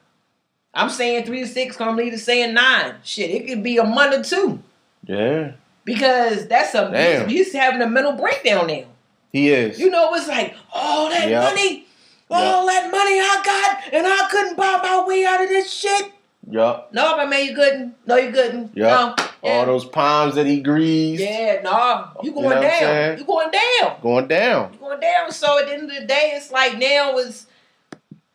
[0.73, 2.95] I'm saying three to six, Carmelita saying nine.
[3.03, 4.59] Shit, it could be a month or two.
[5.05, 5.51] yeah,
[5.85, 7.27] Because that's a Damn.
[7.29, 8.83] he's having a mental breakdown now.
[9.31, 9.79] he is.
[9.79, 11.43] You know, it's like, all that Yep.
[11.43, 11.85] money,
[12.29, 16.11] all that money I got, and I couldn't buy my way out of this shit.
[16.49, 16.93] Yup.
[16.93, 17.95] No, my man, you couldn't.
[18.05, 18.75] No, you couldn't.
[18.75, 18.85] Yep.
[18.85, 19.15] No.
[19.43, 21.21] All those palms that he greased.
[21.23, 22.09] Yeah, no.
[22.21, 23.17] You You know going down.
[23.17, 24.01] You going down.
[24.01, 24.73] Going down.
[24.73, 25.31] You going down.
[25.31, 27.47] So at the end of the day, it's like now is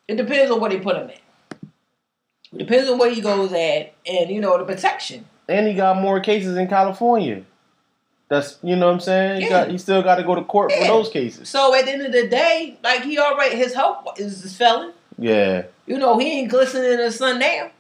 [0.07, 1.21] it depends on what they put him at.
[2.53, 5.27] It depends on where he goes at and you know the protection.
[5.49, 7.43] And he got more cases in California.
[8.29, 9.41] That's you know what I'm saying?
[9.43, 11.49] He got he still got to go to court for those cases.
[11.49, 14.93] So at the end of the day, like he already his hope is is felon.
[15.17, 15.65] Yeah.
[15.87, 17.71] You know, he ain't glistening in the sun now.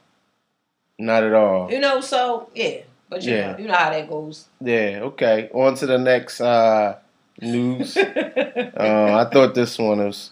[0.98, 1.70] Not at all.
[1.70, 2.78] You know, so yeah.
[3.11, 3.52] But you Yeah.
[3.52, 4.46] know, you know how that goes.
[4.62, 5.50] Yeah, okay.
[5.52, 6.96] On to the next uh
[7.42, 7.94] news.
[7.96, 8.02] uh,
[8.76, 10.31] I thought this one was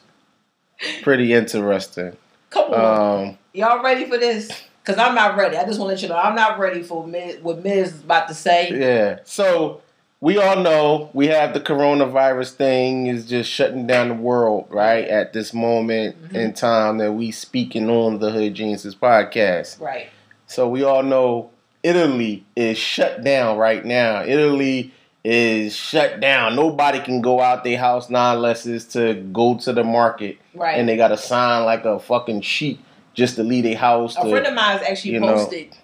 [1.03, 2.17] pretty interesting.
[2.49, 3.29] Come on.
[3.29, 4.51] Um Y'all ready for this?
[4.87, 5.57] Cause I'm not ready.
[5.57, 8.01] I just want to let you know I'm not ready for Miz, what Miz is
[8.05, 8.71] about to say.
[8.71, 9.19] Yeah.
[9.25, 9.81] So
[10.21, 15.05] we all know we have the coronavirus thing is just shutting down the world, right?
[15.09, 16.35] At this moment Mhm.
[16.37, 19.81] in time that we speaking on the Hood Geniuses podcast.
[19.81, 20.07] Right.
[20.47, 21.51] So we all know
[21.83, 24.23] Italy is shut down right now.
[24.25, 24.93] Italy
[25.25, 26.55] is shut down.
[26.55, 30.39] Nobody can go out their house now unless it's to go to the market.
[30.55, 30.79] Right.
[30.79, 32.79] And they gotta sign like a fucking sheet
[33.17, 34.17] just to leave their house.
[34.17, 35.35] a to- friend of mine actually you know.
[35.35, 35.77] posted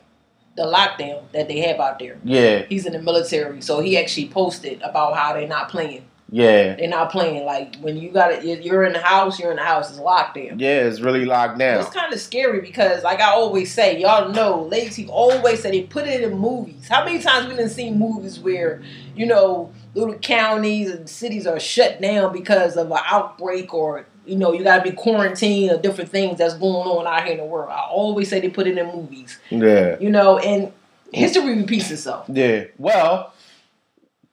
[0.57, 2.19] the lockdown that they have out there.
[2.23, 6.05] yeah, He's in the military, so he actually posted about how they're not playing.
[6.31, 6.77] yeah.
[6.77, 7.45] They're not playing.
[7.47, 9.39] Like when you got it, you're in the house.
[9.41, 9.89] You're in the house.
[9.91, 10.59] It's locked down.
[10.59, 11.81] Yeah, it's really locked down.
[11.81, 15.71] It's kind of scary because, like I always say, y'all know, ladies, he always say
[15.71, 16.87] they put it in movies.
[16.89, 18.83] How many times we didn't see movies where,
[19.17, 24.37] you know, little counties and cities are shut down because of an outbreak or, you
[24.37, 27.45] know, you gotta be quarantined or different things that's going on out here in the
[27.45, 27.71] world.
[27.71, 29.97] I always say they put it in movies, Yeah.
[30.01, 30.73] you know, and
[31.13, 32.27] history repeats itself.
[32.29, 32.65] Yeah.
[32.79, 33.33] Well,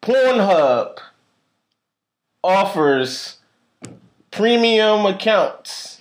[0.02, 0.97] Pornhub
[2.43, 3.38] offers
[4.32, 5.99] premium accounts,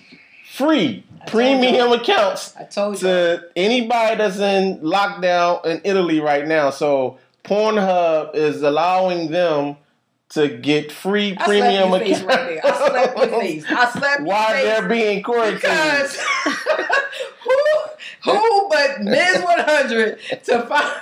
[0.51, 3.07] free I premium accounts I told you.
[3.07, 6.69] to anybody that's in lockdown in Italy right now.
[6.69, 9.75] So Pornhub is allowing them
[10.29, 12.59] to get free I premium your face right.
[12.63, 13.65] I slapped your face.
[13.67, 14.63] I slapped your While face.
[14.63, 15.61] they're being quarantined.
[15.61, 16.17] Because
[17.43, 19.41] who, who but Ms.
[19.43, 21.01] 100 to find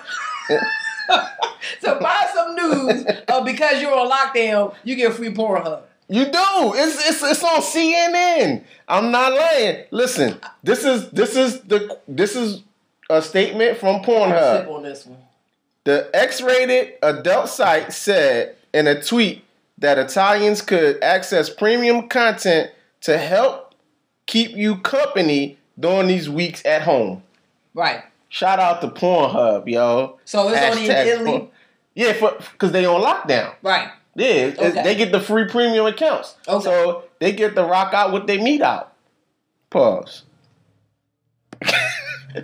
[1.82, 5.82] to find some news of because you're on lockdown, you get free Pornhub.
[6.10, 6.32] You do.
[6.76, 8.64] It's it's it's on CNN.
[8.88, 9.86] I'm not lying.
[9.92, 12.64] Listen, this is this is the this is
[13.10, 14.68] a statement from Pornhub.
[14.70, 15.20] on this one.
[15.86, 19.44] The X-rated adult site said in a tweet
[19.78, 23.76] that Italians could access premium content to help
[24.26, 27.24] keep you company during these weeks at home.
[27.74, 28.04] Right.
[28.30, 30.20] Shout out to Pornhub, yo.
[30.26, 31.32] So it's only in Hashtag Italy.
[31.32, 31.50] Porn-
[31.96, 33.54] Yeah, for because they on lockdown.
[33.62, 33.90] Right.
[34.16, 34.84] Yeah, Okay.
[34.84, 36.36] they get the free premium accounts.
[36.48, 36.64] Okay.
[36.64, 38.94] So they get to rock out with their meat out.
[39.70, 40.24] Pause.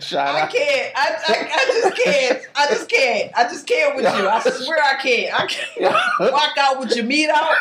[0.01, 0.49] Shout I out.
[0.53, 0.91] can't.
[0.95, 2.41] I, I, I just can't.
[2.55, 3.31] I just can't.
[3.35, 4.27] I just can't with you.
[4.29, 5.39] I swear I can't.
[5.39, 7.55] I can't walk out with your meat out.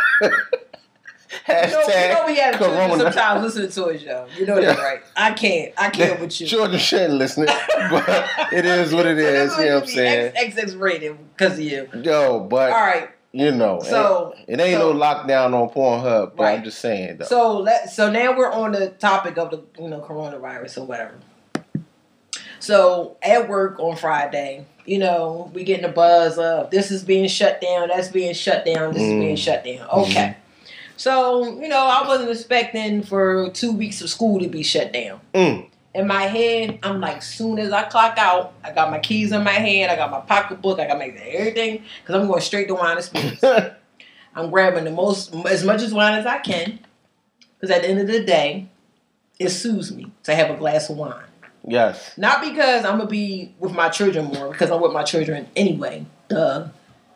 [1.48, 2.96] You know, you know we children Corona.
[3.04, 4.26] sometimes listening to us, yo.
[4.38, 5.00] You know that, right?
[5.16, 5.72] I can't.
[5.78, 6.46] I can't with you.
[6.46, 9.56] Children shouldn't listen, but it is what it is.
[9.56, 10.32] You know what I'm saying?
[10.36, 11.88] X, X rated because of you.
[12.04, 13.08] Yo, but All right.
[13.32, 16.36] you know, So it, it ain't so- no lockdown on Pornhub.
[16.36, 16.58] But Right.
[16.58, 17.24] I'm just saying though.
[17.24, 21.14] So let so now we're on the topic of the you know coronavirus or whatever.
[22.62, 27.28] So at work on Friday, you know, we getting the buzz of this is being
[27.28, 29.20] shut down, that's being shut down, this is Mm.
[29.20, 29.88] being shut down.
[29.90, 30.36] Okay.
[30.96, 35.20] So, you know, I wasn't expecting for two weeks of school to be shut down.
[35.34, 35.66] Mm.
[35.96, 39.42] In my head, I'm like, soon as I clock out, I got my keys in
[39.42, 42.76] my hand, I got my pocketbook, I got my everything, because I'm going straight to
[42.76, 43.42] wine and spirits.
[44.36, 46.78] I'm grabbing the most, as much as wine as I can,
[47.58, 48.68] because at the end of the day,
[49.40, 51.24] it soothes me to have a glass of wine.
[51.66, 52.12] Yes.
[52.16, 56.06] Not because I'm gonna be with my children more, because I'm with my children anyway,
[56.28, 56.68] duh.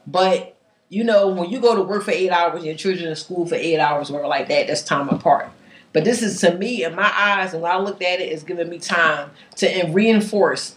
[0.07, 0.57] But
[0.89, 3.57] you know, when you go to work for eight hours, your children in school for
[3.57, 5.49] eight hours, or like that, that's time apart.
[5.93, 8.43] But this is to me, in my eyes, and when I looked at it, it's
[8.43, 10.77] giving me time to reinforce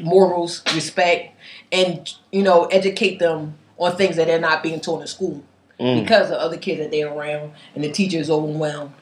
[0.00, 1.34] morals, respect,
[1.72, 5.42] and you know, educate them on things that they're not being taught in school
[5.78, 6.02] Mm.
[6.02, 8.92] because of other kids that they're around, and the teacher's overwhelmed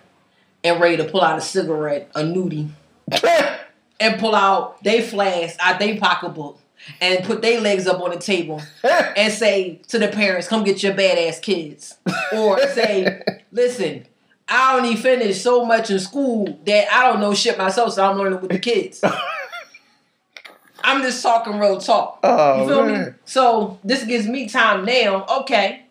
[0.64, 2.68] and ready to pull out a cigarette, a nudie,
[4.00, 6.58] and pull out they flask out they pocketbook
[7.00, 10.82] and put their legs up on the table and say to the parents, "Come get
[10.82, 11.96] your badass kids,"
[12.32, 14.06] or say, "Listen."
[14.46, 18.18] I only finished so much in school that I don't know shit myself, so I'm
[18.18, 19.02] learning with the kids.
[20.84, 22.18] I'm just talking real talk.
[22.22, 23.12] Oh, You feel me?
[23.24, 25.24] So this gives me time now.
[25.40, 25.86] Okay,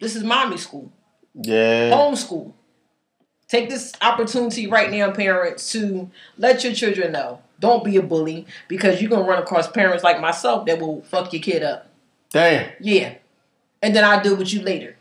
[0.00, 0.90] this is mommy school,
[1.34, 1.90] Yeah.
[1.90, 2.54] homeschool.
[3.48, 7.40] Take this opportunity right now, parents, to let your children know.
[7.60, 11.32] Don't be a bully because you're gonna run across parents like myself that will fuck
[11.32, 11.88] your kid up.
[12.30, 12.70] Damn.
[12.80, 13.14] Yeah.
[13.82, 14.96] And then I'll deal with you later.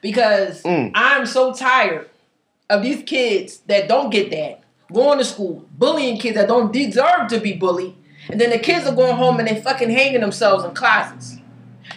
[0.00, 0.92] Because Mm.
[0.94, 2.08] I'm so tired
[2.70, 4.60] of these kids that don't get that.
[4.92, 7.94] Going to school, bullying kids that don't deserve to be bullied.
[8.30, 11.36] And then the kids are going home and they fucking hanging themselves in closets.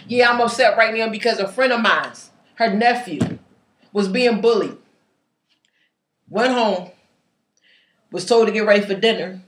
[0.08, 3.38] Yeah, I'm upset right now because a friend of mine's, her nephew,
[3.92, 4.76] was being bullied.
[6.32, 6.90] Went home,
[8.10, 9.42] was told to get ready for dinner.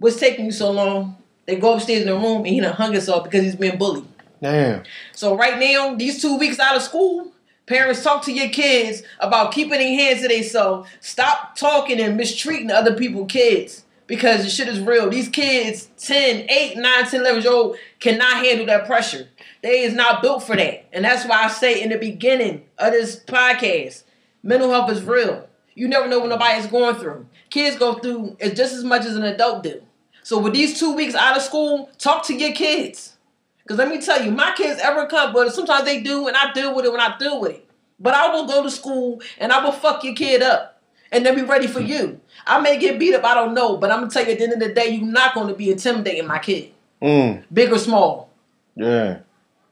[0.00, 1.16] What's taking you so long?
[1.46, 4.04] They go upstairs in the room and he done hung himself because he's been bullied.
[4.42, 4.82] Damn.
[5.12, 7.30] So right now, these two weeks out of school,
[7.66, 10.90] parents talk to your kids about keeping their hands to themselves.
[10.98, 15.08] Stop talking and mistreating other people's kids because the shit is real.
[15.08, 19.28] These kids, 10, 8, 9, 10, 11 years old, cannot handle that pressure.
[19.62, 20.88] They is not built for that.
[20.92, 24.02] And that's why I say in the beginning of this podcast,
[24.42, 25.48] mental health is real.
[25.76, 27.26] You never know what nobody's going through.
[27.50, 29.82] Kids go through it just as much as an adult do.
[30.22, 33.16] So with these two weeks out of school, talk to your kids.
[33.62, 36.52] Because let me tell you, my kids ever come, but sometimes they do, and I
[36.52, 37.68] deal with it when I deal with it.
[38.00, 40.80] But I will go to school and I will fuck your kid up
[41.12, 42.20] and then be ready for you.
[42.46, 44.44] I may get beat up, I don't know, but I'm gonna tell you at the
[44.44, 47.44] end of the day, you're not gonna be intimidating my kid, Mm.
[47.52, 48.30] big or small.
[48.74, 49.18] Yeah.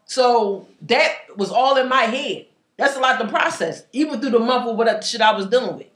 [0.06, 2.46] So that was all in my head.
[2.76, 5.76] That's a lot to process, even through the month of what shit I was dealing
[5.76, 5.86] with.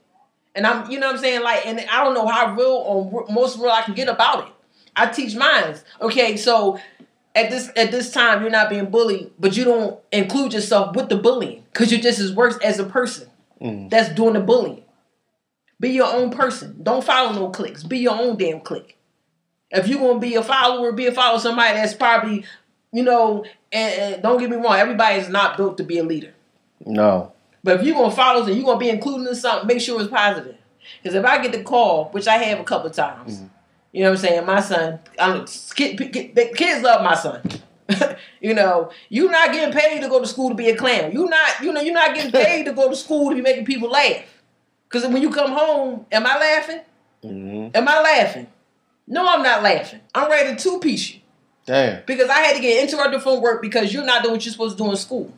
[0.55, 1.43] And I'm, you know what I'm saying?
[1.43, 4.53] Like, and I don't know how real or most real I can get about it.
[4.95, 5.83] I teach minds.
[6.01, 6.79] Okay, so
[7.35, 11.09] at this at this time you're not being bullied, but you don't include yourself with
[11.09, 13.29] the bullying because you're just as worse as a person
[13.61, 13.89] Mm.
[13.89, 14.83] that's doing the bullying.
[15.81, 16.79] Be your own person.
[16.81, 17.83] Don't follow no clicks.
[17.83, 18.97] Be your own damn click.
[19.71, 22.45] If you're gonna be a follower, be a follower of somebody that's probably,
[22.91, 26.03] you know, and, and don't get me wrong, everybody is not built to be a
[26.03, 26.33] leader.
[26.85, 27.33] No.
[27.63, 30.09] But if you're gonna follow and you're gonna be included in something, make sure it's
[30.09, 30.55] positive.
[31.01, 33.41] Because if I get the call, which I have a couple of times,
[33.91, 35.45] you know what I'm saying, my son, I'm,
[35.75, 37.41] kid, kid, the kids love my son.
[38.41, 41.11] you know, you're not getting paid to go to school to be a clown.
[41.11, 43.65] You're not, you know, you're not getting paid to go to school to be making
[43.65, 44.23] people laugh.
[44.87, 46.81] Because when you come home, am I laughing?
[47.23, 47.75] Mhm.
[47.75, 48.47] Am I laughing?
[49.07, 50.01] No, I'm not laughing.
[50.13, 51.19] I'm ready to two piece you
[51.65, 52.03] Damn.
[52.05, 54.77] because I had to get interrupted from work because you're not doing what you're supposed
[54.77, 55.33] to do in school.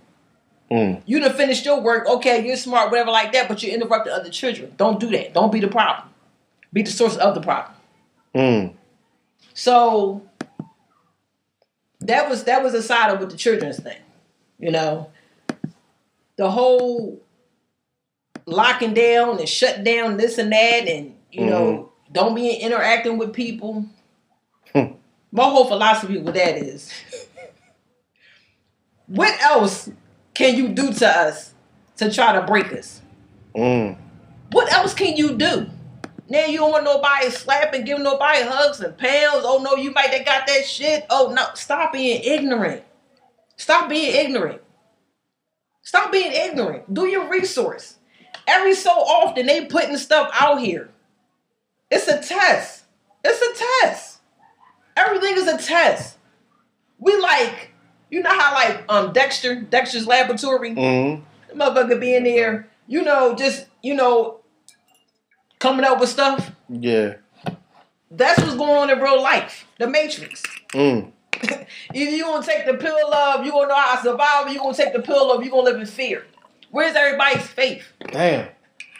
[0.72, 1.02] Mm.
[1.06, 2.08] You done finished your work.
[2.08, 4.74] Okay, you're smart, whatever like that, but you interrupted other children.
[4.78, 5.34] Don't do that.
[5.34, 6.08] Don't be the problem.
[6.72, 7.76] Be the source of the problem.
[8.34, 8.74] Mm.
[9.54, 10.22] So
[12.00, 14.00] that was that was a side of with the children's thing.
[14.60, 15.12] You know,
[16.38, 17.22] the whole
[18.46, 23.34] locking down and shut down this and that, and you know, don't be interacting with
[23.34, 23.86] people.
[24.74, 24.94] Hmm.
[25.34, 26.92] My whole philosophy with that is,
[29.08, 29.90] what else
[30.34, 31.54] can you do to us
[31.98, 33.02] to try to break us?
[33.56, 33.98] Mm.
[34.52, 35.70] What else can you do?
[36.30, 39.44] Now you don't want nobody slapping, giving nobody hugs and pounds.
[39.44, 41.06] Oh no, you might have got that shit.
[41.10, 42.84] Oh no, stop being ignorant.
[43.58, 44.62] Stop being ignorant.
[45.82, 46.94] Stop being ignorant.
[46.94, 47.98] Do your resource.
[48.48, 50.90] Every so often they putting stuff out here.
[51.90, 52.84] It's a test.
[53.24, 54.20] It's a test.
[54.96, 56.18] Everything is a test.
[56.98, 57.71] We like,
[58.12, 60.76] you know how like um Dexter, Dexter's laboratory.
[60.76, 61.24] Mm.
[61.50, 64.42] The motherfucker be in there, you know, just, you know,
[65.60, 66.52] coming up with stuff.
[66.70, 67.16] Yeah.
[68.12, 69.66] That's what's going on in real life.
[69.80, 70.44] The Matrix.
[70.74, 71.12] Mm.
[71.94, 74.60] Either you gonna take the pill of, you gonna know how to survive, or you
[74.60, 76.26] gonna take the pill of, you gonna live in fear.
[76.70, 77.86] Where's everybody's faith?
[78.12, 78.50] Damn.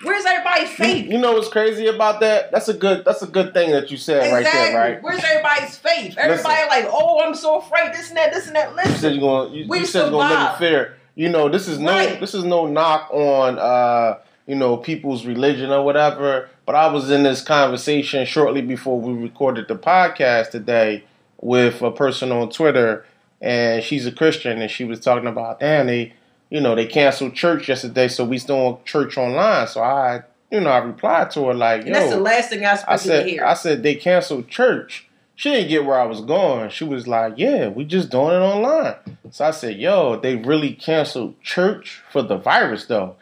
[0.04, 1.12] Where's everybody's faith?
[1.12, 2.52] you know what's crazy about that?
[2.52, 3.06] That's a good.
[3.06, 5.04] That's a good thing that you said right there, right?
[5.04, 6.18] Where's everybody's faith?
[6.18, 7.94] Everybody like, oh, I'm so afraid.
[7.94, 8.34] This and that.
[8.34, 8.72] This and that.
[8.72, 9.54] You said Listen, you're going.
[9.54, 10.98] You, We you said you're to live in fear.
[11.16, 11.92] You know, this is no.
[11.92, 12.20] Right.
[12.20, 13.60] This is no knock on.
[13.60, 16.50] uh you know, people's religion or whatever.
[16.66, 21.06] But I was in this conversation shortly before we recorded the podcast today
[21.40, 23.06] with a person on Twitter,
[23.40, 26.14] and she's a Christian, and she was talking about, damn, they,
[26.52, 29.68] you know, they canceled church yesterday, so we still on church online.
[29.68, 32.72] So I, you know, I replied to her like, and that's the last thing I
[32.72, 33.46] I expected said, to hear.
[33.46, 35.08] I said they canceled church.
[35.36, 36.70] She didn't get where I was going.
[36.70, 38.96] She was like, "Yeah, we just doing it online."
[39.32, 43.16] So I said, "Yo, they really canceled church for the virus, though."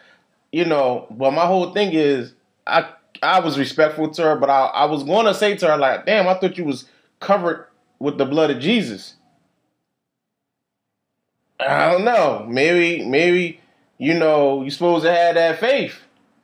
[0.51, 2.33] You know, but my whole thing is,
[2.65, 2.89] I
[3.21, 6.07] I was respectful to her, but I I was going to say to her like,
[6.07, 6.85] "Damn, I thought you was
[7.19, 7.67] covered
[7.99, 9.13] with the blood of Jesus."
[11.59, 12.45] I don't know.
[12.47, 13.59] Maybe maybe
[13.97, 15.99] you know you supposed to have that faith,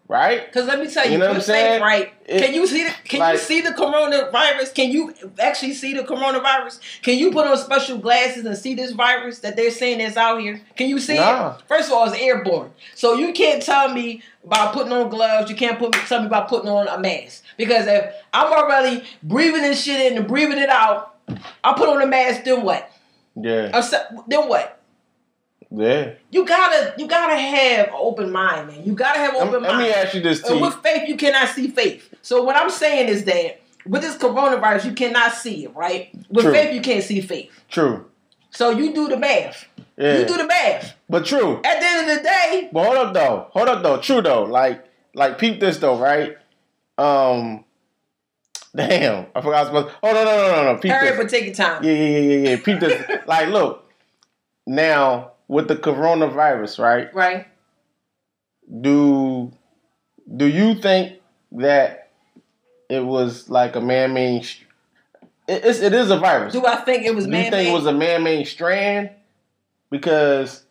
[0.09, 0.45] right?
[0.45, 1.73] Because let me tell you, You know what I'm saying?
[1.75, 2.13] faith, right?
[2.25, 4.73] It- can you see the Can like- you see the coronavirus?
[4.75, 6.79] Can you actually see the coronavirus?
[7.01, 10.41] Can you put on special glasses and see this virus that they're saying is out
[10.41, 10.59] here?
[10.75, 11.51] Can you see Nah.
[11.51, 11.55] it?
[11.67, 15.49] First of all, it's airborne, so you can't tell me about putting on gloves.
[15.49, 19.61] You can't put tell me about putting on a mask because if I'm already breathing
[19.61, 21.15] this shit in and breathing it out,
[21.63, 22.43] I put on a mask.
[22.43, 22.91] Then what?
[23.41, 23.81] Yeah,
[24.27, 24.77] Then what?
[25.75, 26.13] Yeah.
[26.31, 28.83] You gotta you gotta have an open mind, man.
[28.83, 30.53] You gotta have open Let, open let me ask you this, T.
[30.53, 32.13] And with faith, you cannot see faith.
[32.21, 36.09] So what I'm saying is that with this coronavirus, you cannot see it, right?
[36.29, 36.53] With True.
[36.53, 37.51] faith, you can't see faith.
[37.69, 38.05] True.
[38.49, 39.67] So you do the math.
[39.97, 40.19] Yeah.
[40.19, 40.95] You do the math.
[41.09, 41.57] But true.
[41.63, 43.47] At the end of the day, But hold up though.
[43.51, 43.97] Hold up though.
[43.97, 44.43] True though.
[44.43, 46.37] Like like peep this though, right?
[46.97, 47.65] Um
[48.75, 49.27] Damn.
[49.35, 50.79] I forgot I was supposed Oh no no no no no.
[50.79, 51.19] Peep hurry this.
[51.19, 51.83] and take your time.
[51.83, 52.57] Yeah, yeah, yeah, yeah, yeah.
[52.63, 53.25] Peep this.
[53.27, 53.89] like look.
[54.65, 57.13] Now with the coronavirus, right?
[57.13, 57.47] Right?
[58.81, 59.51] Do
[60.35, 61.19] do you think
[61.53, 62.11] that
[62.89, 64.47] it was like a man-made
[65.47, 66.53] it, it's, it is a virus.
[66.53, 67.51] Do I think it was man-made?
[67.51, 69.11] Do you think it was a man-made strand?
[69.91, 70.63] Because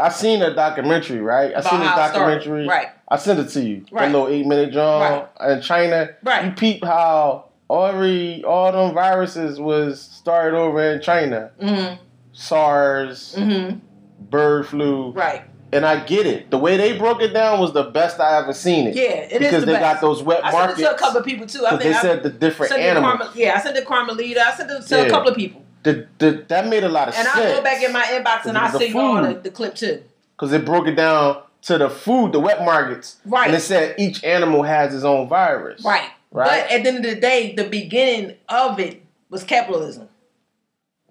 [0.00, 1.54] I seen a documentary, right?
[1.54, 2.34] I About seen this how it started.
[2.38, 2.66] documentary.
[2.66, 2.86] Right.
[3.08, 3.84] I sent it to you.
[3.90, 4.06] Right.
[4.06, 6.10] That little eight minute John in China.
[6.22, 6.46] Right.
[6.46, 11.50] You peep how every all them viruses was started over in China.
[11.60, 12.02] Mm-hmm.
[12.32, 13.78] SARS, Mm-hmm.
[14.20, 15.10] Bird flu.
[15.12, 15.42] Right.
[15.70, 16.50] And I get it.
[16.50, 18.94] The way they broke it down was the best I ever seen it.
[18.96, 19.94] Yeah, it is because the they best.
[19.96, 20.80] got those wet I sent markets.
[20.80, 21.66] it to a couple of people too.
[21.66, 23.16] I they I said the different animals.
[23.18, 24.40] Carmel- yeah, I sent it to Carmelita.
[24.46, 25.02] I sent it to Yeah.
[25.02, 25.62] a couple of people.
[25.82, 27.36] The, the, that made a lot of And sense.
[27.36, 29.50] And I'll go back in my inbox and I'll The send you all the, the
[29.50, 30.02] clip too.
[30.36, 33.16] because it broke it down to the food, the wet markets.
[33.26, 33.46] Right.
[33.48, 35.84] And it said each animal has its own virus.
[35.84, 36.08] Right.
[36.32, 36.46] Right.
[36.46, 40.08] But at the end of the day, the beginning of it was capitalism.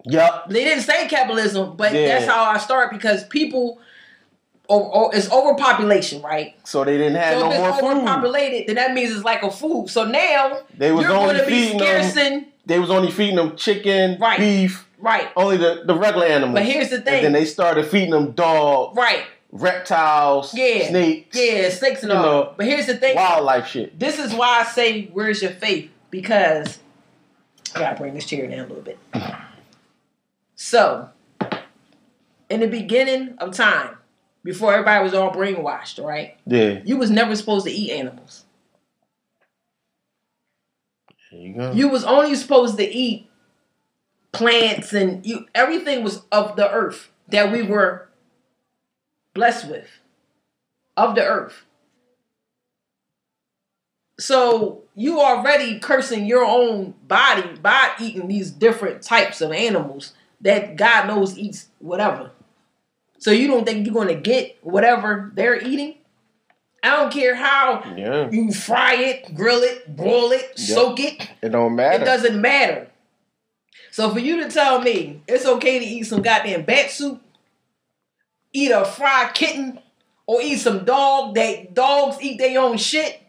[0.04, 0.48] Yup.
[0.48, 2.06] They didn't say capitalism, but Yeah.
[2.08, 3.78] that's how I start because people,
[4.68, 6.54] or, or it's overpopulation, right?
[6.64, 7.86] So they didn't have so no if more it's food.
[7.96, 9.88] overpopulated, then that means it's like a food.
[9.90, 11.78] So now They was you're only going to be feeding
[12.14, 14.38] them- They was only feeding them chicken, Right.
[14.38, 15.28] beef, right?
[15.36, 16.54] only the, the regular animals.
[16.54, 19.24] But here's the And thing, then they started feeding them dog, right?
[19.50, 22.22] reptiles, Yeah, snakes, Yeah, snakes and all.
[22.22, 23.98] know, but here's the thing, wildlife shit.
[23.98, 26.78] this is why I say, "Where's your faith?" Because
[27.74, 28.98] I gotta bring this chair down a little bit.
[30.60, 31.10] So
[32.50, 33.96] in the beginning of time,
[34.42, 36.36] before everybody was all brainwashed, right?
[36.46, 36.80] Yeah.
[36.84, 38.44] You was never supposed to eat animals.
[41.30, 41.72] There you go.
[41.72, 43.30] You was only supposed to eat
[44.32, 48.08] plants and you everything was of the earth that we were
[49.34, 49.88] blessed with.
[50.96, 51.66] Of the earth.
[54.18, 60.76] So you already cursing your own body by eating these different types of animals that
[60.76, 62.30] God knows eats whatever.
[63.18, 65.94] So you don't think you're gonna get whatever they're eating?
[66.82, 68.30] I don't care how yeah.
[68.30, 70.74] you fry it, grill it, boil it, Yeah.
[70.76, 71.28] soak it.
[71.42, 72.02] It don't matter.
[72.02, 72.88] It doesn't matter.
[73.90, 77.20] So for you to tell me it's okay to eat some goddamn bat soup,
[78.52, 79.80] eat a fried kitten,
[80.26, 83.20] or eat some dog that dogs eat their own shit,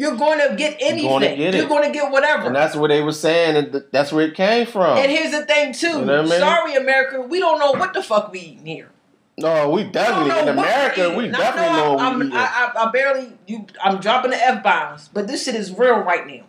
[0.00, 1.10] you're going to get anything.
[1.10, 2.46] You're gonna get You're going to get whatever.
[2.46, 4.96] And that's what they were saying, and that's where it came from.
[4.96, 5.88] And here's the thing too.
[5.88, 6.38] You know I mean?
[6.38, 8.88] Sorry, America, we don't know what the fuck we eating here.
[9.36, 11.14] no, we definitely in America.
[11.14, 12.38] We definitely know what I'm, we eating.
[12.38, 13.66] I, I, I barely you.
[13.84, 16.46] I'm dropping the f bombs, but this shit is real right now.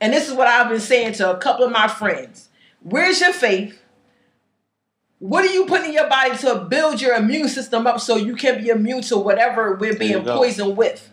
[0.00, 2.48] And this is what I've been saying to a couple of my friends.
[2.82, 3.82] Where's your faith?
[5.18, 8.34] What are you putting in your body to build your immune system up so you
[8.34, 11.10] can be immune to whatever we're being poisoned with?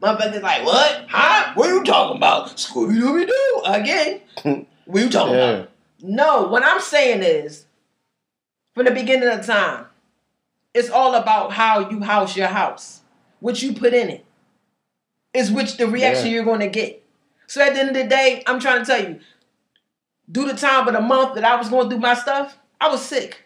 [0.00, 1.06] Motherfuckers like, what?
[1.08, 1.52] Huh?
[1.54, 2.56] What are you talking about?
[2.56, 4.20] Scooby Dooby Doo again?
[4.84, 5.50] what are you talking yeah.
[5.50, 5.70] about?
[6.02, 7.66] No, what I'm saying is,
[8.74, 9.86] from the beginning of time,
[10.74, 13.00] it's all about how you house your house,
[13.40, 14.24] what you put in it,
[15.32, 16.32] is which the reaction Yeah.
[16.32, 17.02] you're going to get.
[17.46, 19.20] So at the end of the day, I'm trying to tell you,
[20.30, 23.02] do the time of the month that I was going through my stuff, I was
[23.02, 23.44] sick.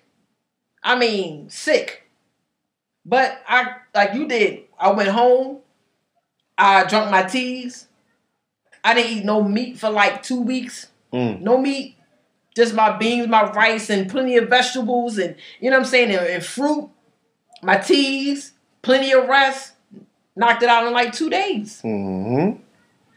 [0.82, 2.04] I mean, sick.
[3.04, 5.58] But I, like you did, I went home,
[6.58, 7.86] I drank my teas,
[8.84, 11.40] I didn't eat no meat for like two weeks Mm.
[11.40, 11.96] no meat,
[12.54, 16.10] just my beans, my rice, and plenty of vegetables, and you know what I'm saying,
[16.10, 16.90] and, and fruit,
[17.62, 18.52] my teas,
[18.82, 19.72] plenty of rest.
[20.36, 21.80] Knocked it out in like two days.
[21.80, 22.50] hmm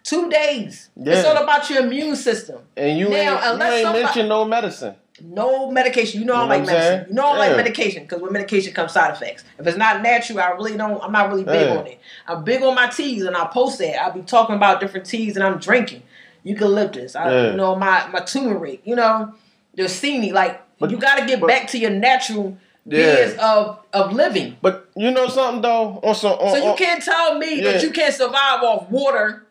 [0.04, 0.90] Two days.
[0.96, 2.60] It's all about your immune system.
[2.76, 4.96] And you Now, ain't, you ain't somebody- mentioned no medicine.
[5.24, 6.20] No medication.
[6.22, 6.82] You know I You know like medicine.
[6.82, 7.06] saying?
[7.10, 7.58] You know I like Yeah.
[7.58, 9.44] medication because with medication comes side effects.
[9.60, 11.04] If it's not natural, I really don't.
[11.04, 11.78] I'm not really big Yeah.
[11.78, 12.00] on it.
[12.28, 14.02] I'm big on my teas, and I post that.
[14.02, 16.04] I'll be talking about different teas that I'm drinking.
[16.44, 17.16] Eucalyptus.
[17.16, 17.52] I, Yeah.
[17.52, 18.82] You know my my turmeric.
[18.84, 19.34] You know
[19.76, 20.34] the Yorcini.
[20.34, 24.58] Like But- you got to get but- back to your natural years of of living.
[24.62, 26.00] But you know something though?
[26.04, 29.46] On some, on, So you on- can't tell me that you can't survive off water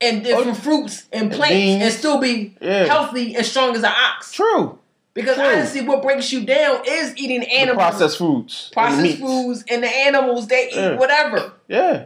[0.00, 4.32] and different Oh, fruits and plants and still be healthy and strong as an ox.
[4.32, 4.78] True.
[5.12, 5.44] Because True.
[5.44, 8.70] honestly, what breaks you down is eating The animals, processed foods.
[8.72, 9.20] processed meats.
[9.20, 10.96] foods, and the animals they eat Yeah.
[10.96, 11.52] whatever.
[11.68, 12.04] Yeah.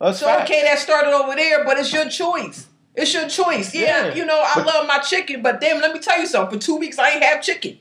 [0.00, 2.66] That's So okay, that started over there, but it's your choice.
[2.94, 3.74] It's your choice.
[3.74, 4.14] Yeah, Yeah.
[4.14, 6.58] you know I But- love my chicken, but damn, let me tell you something.
[6.58, 7.78] For two weeks, I ain't have chicken,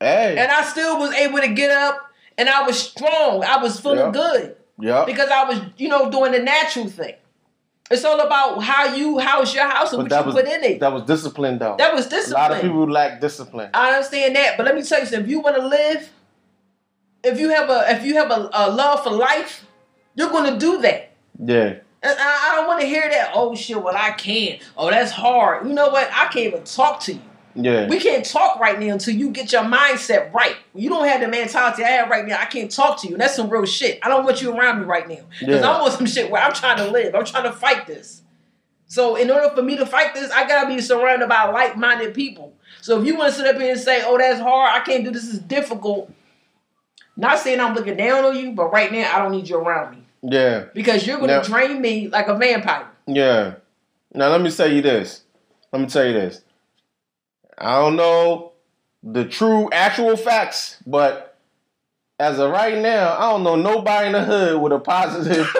[0.00, 0.36] Hey.
[0.38, 3.42] and I still was able to get up, and I was strong.
[3.44, 4.10] I was feeling Yeah.
[4.10, 5.04] good yeah.
[5.06, 7.14] because I was, you know, doing the natural thing.
[7.90, 10.64] It's all about how you house your house and But what you was put in
[10.64, 10.80] it.
[10.80, 11.76] that was discipline though.
[11.78, 12.40] That was discipline.
[12.40, 13.70] a lot of people lack discipline.
[13.74, 15.24] I understand that, but let me tell you something.
[15.24, 16.10] If you want to live,
[17.22, 19.66] if you have a if you have a, a love for life,
[20.14, 21.12] you're gonna do that.
[21.38, 21.74] Yeah.
[22.02, 23.32] And I, I don't want to hear that.
[23.34, 24.60] Oh shit, well I can't.
[24.76, 25.66] Oh, that's hard.
[25.66, 26.08] You know what?
[26.12, 27.20] I can't even talk to you.
[27.56, 27.88] Yeah.
[27.88, 30.56] We can't talk right now until you get your mindset right.
[30.74, 32.38] You don't have the mentality I have right now.
[32.38, 33.14] I can't talk to you.
[33.14, 33.98] And that's some real shit.
[34.02, 35.20] I don't want you around me right now.
[35.40, 35.70] Because Yeah.
[35.70, 37.14] I'm on some shit where I'm trying to live.
[37.14, 38.22] I'm trying to fight this.
[38.88, 42.52] So in order for me to fight this, I gotta be surrounded by like-minded people.
[42.82, 44.70] So if you want to sit up here and say, "Oh, that's hard.
[44.80, 45.24] I can't do this.
[45.24, 46.10] Is difficult."
[47.16, 49.92] Not saying I'm looking down on you, but right now I don't need you around
[49.92, 50.64] me Yeah.
[50.74, 52.86] because you're gonna Now- drain me like a vampire.
[53.06, 53.54] Yeah.
[54.14, 55.22] Now let me tell you this.
[55.72, 56.42] Let me tell you this.
[57.58, 58.52] I don't know
[59.02, 61.38] the true actual facts, but
[62.18, 65.46] as of right now, I don't know nobody in the hood with a positive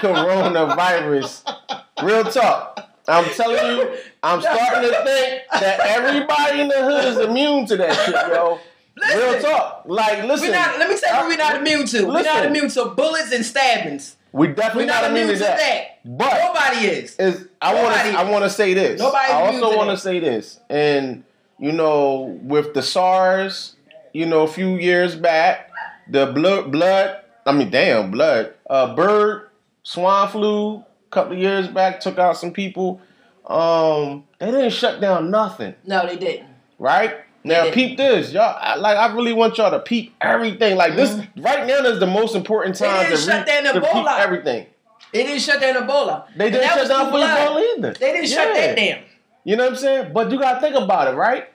[0.00, 1.56] coronavirus.
[2.02, 2.90] Real talk.
[3.06, 7.76] I'm telling you, I'm starting to think that everybody in the hood is immune to
[7.76, 8.58] that shit, yo.
[8.96, 9.82] Real talk.
[9.86, 10.48] Like, listen.
[10.48, 10.78] We're not.
[10.78, 12.06] Let me tell you, we're not uh, immune to.
[12.06, 14.16] We're not immune to bullets and stabbings.
[14.32, 16.00] We definitely We're not immune to that.
[16.04, 17.16] But Nobody is.
[17.16, 19.00] is I want to I want to say this.
[19.00, 21.24] Nobody's I also want to say this, and
[21.58, 23.76] you know, with the SARS,
[24.12, 25.70] you know, a few years back,
[26.08, 27.20] the blood, blood.
[27.46, 28.54] I mean, damn, blood.
[28.68, 29.48] Uh, bird
[29.82, 30.76] swine flu.
[30.76, 33.00] A couple of years back, took out some people.
[33.46, 36.48] Um, they didn't shut down nothing, No, they didn't.
[36.78, 37.14] right?
[37.46, 38.56] Now, peep this, y'all.
[38.58, 40.76] I, like, I really want y'all to peep everything.
[40.76, 43.90] Like this, right now is the most important time to, didn't shut down to peep
[43.90, 44.18] Ebola.
[44.18, 44.66] everything.
[45.14, 46.26] They didn't shut down Ebola.
[46.36, 47.18] They didn't shut down for.
[47.18, 47.92] Ebola either.
[47.94, 49.04] They didn't shut that down.
[49.44, 50.12] You know what I'm saying?
[50.12, 51.48] But you gotta think about it, right?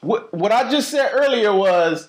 [0.00, 2.08] what what I just said earlier was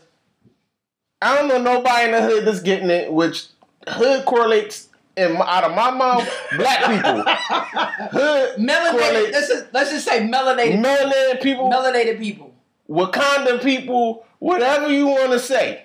[1.21, 3.47] I don't know nobody in the hood that's getting it, which
[3.87, 7.21] hood correlates in my, out of my mouth, black people.
[8.11, 8.91] Hood Melanated.
[8.91, 10.81] correlates Let's just, let's just say melanated.
[10.81, 12.55] melanated people, melanated people.
[12.89, 15.83] Wakanda people, whatever you want to say.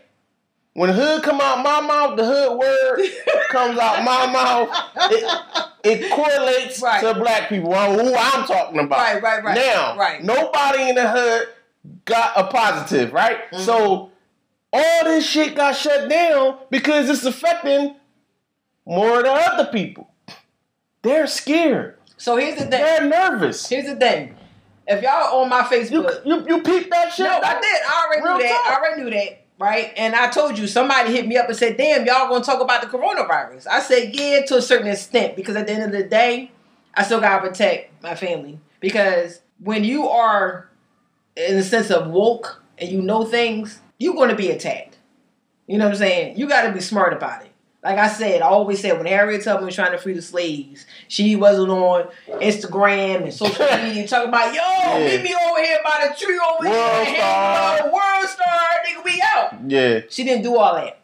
[0.76, 3.00] When hood come out my mouth, the hood word
[3.48, 4.68] comes out my mouth.
[5.10, 5.40] It,
[6.02, 7.00] it correlates Right.
[7.00, 7.72] to black people.
[7.74, 8.98] Who I'm talking about.
[8.98, 9.54] Right, right, right.
[9.54, 10.22] Now, Right.
[10.22, 11.48] nobody in the hood
[12.04, 13.50] got a positive, right?
[13.50, 13.62] Mm-hmm.
[13.64, 14.10] So
[14.70, 17.96] all this shit got shut down because it's affecting
[18.84, 20.10] more of the other people.
[21.00, 21.96] They're scared.
[22.18, 22.70] So here's the thing.
[22.70, 23.66] They're nervous.
[23.66, 24.36] Here's the thing.
[24.86, 25.64] If y'all on my You,
[26.02, 27.24] Facebook, you, you peep that shit?
[27.24, 27.80] no, I did.
[27.88, 28.62] I already Real knew that.
[28.62, 28.72] talk.
[28.72, 29.42] I already knew that.
[29.58, 32.60] Right, and I told you somebody hit me up and said, "Damn, y'all gonna talk
[32.60, 35.92] about the coronavirus?" I said, "Yeah, to a certain extent, because at the end of
[35.92, 36.50] the day,
[36.94, 38.58] I still gotta protect my family.
[38.80, 40.68] Because when you are
[41.36, 44.98] in the sense of woke and you know things, you're gonna be attacked.
[45.66, 46.38] You know what I'm saying?
[46.38, 47.50] You gotta be smart about it.
[47.86, 50.86] Like I said, I always said when Harriet Tubman was trying to free the slaves,
[51.06, 54.98] she wasn't on Instagram and social media talking about, yo, Yeah.
[55.16, 57.16] meet me over here by the tree over World here.
[57.16, 57.84] star.
[57.84, 59.70] World star, nigga, we out.
[59.70, 60.00] Yeah.
[60.10, 60.98] She didn't do all that.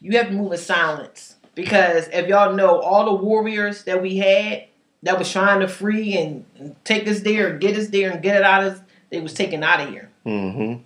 [0.00, 1.34] You have to move in silence.
[1.56, 4.66] Because if y'all know all the warriors that we had
[5.02, 8.22] that was trying to free and, and take us there and get us there and
[8.22, 10.10] get it out of us, they was taken out of here.
[10.24, 10.82] Mm-hmm.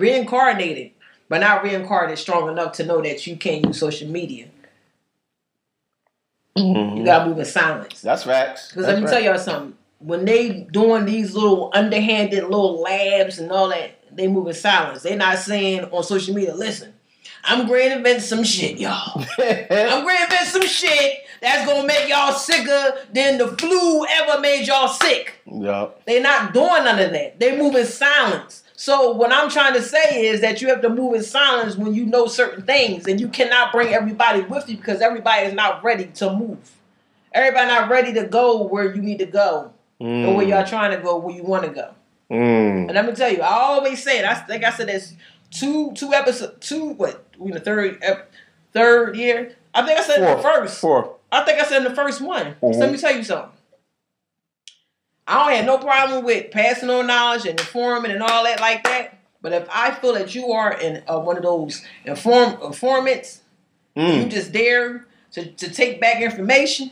[0.00, 0.90] Reincarnated,
[1.30, 4.48] but not reincarnated strong enough to know that you can't use social media.
[6.56, 6.96] Mhm.
[6.98, 8.00] You gotta move in silence.
[8.00, 8.68] That's facts.
[8.68, 9.74] Because let me tell y'all something.
[9.98, 15.02] When they doing these little underhanded little labs and all that, they move in silence.
[15.02, 16.92] They not saying on social media, listen,
[17.44, 19.12] I'm going to invent some shit, y'all.
[19.38, 24.40] I'm going to invent some shit that's gonna make y'all sicker than the flu ever
[24.40, 25.34] made y'all sick.
[25.46, 26.02] yup.
[26.06, 27.38] They're not doing none of that.
[27.38, 28.62] They move in silence.
[28.76, 31.94] So what I'm trying to say is that you have to move in silence when
[31.94, 35.82] you know certain things, and you cannot bring everybody with you because everybody is not
[35.82, 36.58] ready to move.
[37.32, 41.02] Everybody not ready to go where you need to go or where y'all trying to
[41.02, 41.90] go where you want to go.
[42.30, 42.86] Mm.
[42.86, 44.24] And let me tell you, I always say it.
[44.24, 45.14] I think I said this
[45.50, 48.30] two two episodes two what we in the third ep,
[48.72, 49.56] third year.
[49.74, 50.78] I think I said it in the first.
[50.80, 51.08] Fourth.
[51.32, 52.56] I think I said in the first one.
[52.60, 52.80] So Mhm.
[52.80, 53.50] let me tell you something.
[55.28, 58.84] I don't have no problem with passing on knowledge and informing and all that like
[58.84, 59.18] that.
[59.42, 63.42] But if I feel that you are in uh, one of those inform informants,
[63.94, 64.30] you Mm.
[64.30, 66.90] just dare to, to take back information,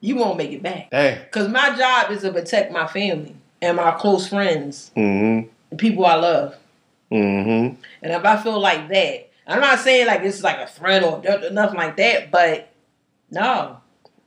[0.00, 0.90] you won't make it back.
[1.30, 5.48] Cause my job is to protect my family and my close friends, Mm-hmm.
[5.70, 6.56] the people I love.
[7.12, 7.74] Mm-hmm.
[8.02, 11.02] And if I feel like that, I'm not saying like this is like a threat
[11.04, 12.72] or nothing like that, but
[13.30, 13.78] no,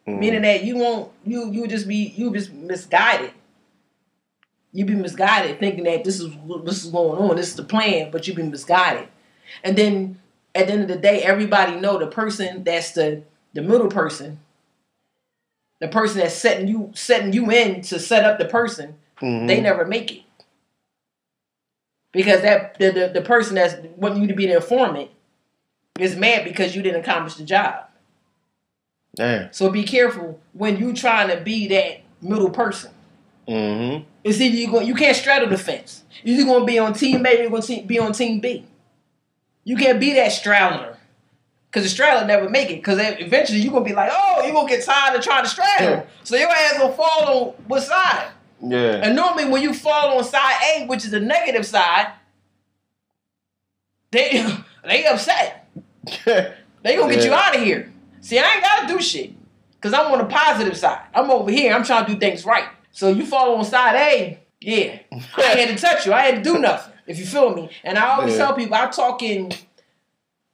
[0.07, 0.19] Mm-hmm.
[0.19, 3.31] meaning that you won't you you just be you just misguided.
[4.71, 6.31] You be misguided thinking that this is
[6.63, 9.07] this is going on, this is the plan, but you be misguided.
[9.63, 10.19] And then
[10.53, 14.39] at the end of the day, everybody know the person that's the the middle person,
[15.79, 19.47] the person that's setting you setting you in to set up the person, Mhm.
[19.47, 20.21] they never make it.
[22.11, 25.09] Because that the, the, the person that's wanting you to be the informant
[25.99, 27.85] is mad because you didn't accomplish the job.
[29.15, 29.51] Damn.
[29.53, 32.91] So be careful when you trying to be that middle person.
[33.47, 34.03] Mm-hmm.
[34.23, 36.03] It's either you go, you can't straddle the fence.
[36.23, 38.65] You're either gonna be on team A, or you're gonna be on team B.
[39.63, 40.97] You can't be that straddler.
[41.71, 42.81] Cause the straddler never make it.
[42.83, 46.07] Cause eventually you're gonna be like, oh, you're gonna get tired of trying to straddle.
[46.23, 48.29] So your ass gonna fall on what side?
[48.61, 49.01] Yeah.
[49.03, 52.13] And normally when you fall on side A, which is the negative side,
[54.11, 54.45] they
[54.83, 55.67] they upset.
[56.85, 57.91] They gonna get you out of here.
[58.25, 59.33] See, I ain't gotta do shit.
[59.81, 60.99] Cause I'm on the positive side.
[61.13, 61.71] I'm over here.
[61.75, 62.63] I'm trying to do things right.
[62.91, 64.97] So you fall on side A, yeah.
[65.37, 66.13] I had to touch you.
[66.13, 66.91] I had to do nothing.
[67.05, 67.69] If you feel me.
[67.83, 68.45] And I always Yeah.
[68.47, 69.51] tell people I talk in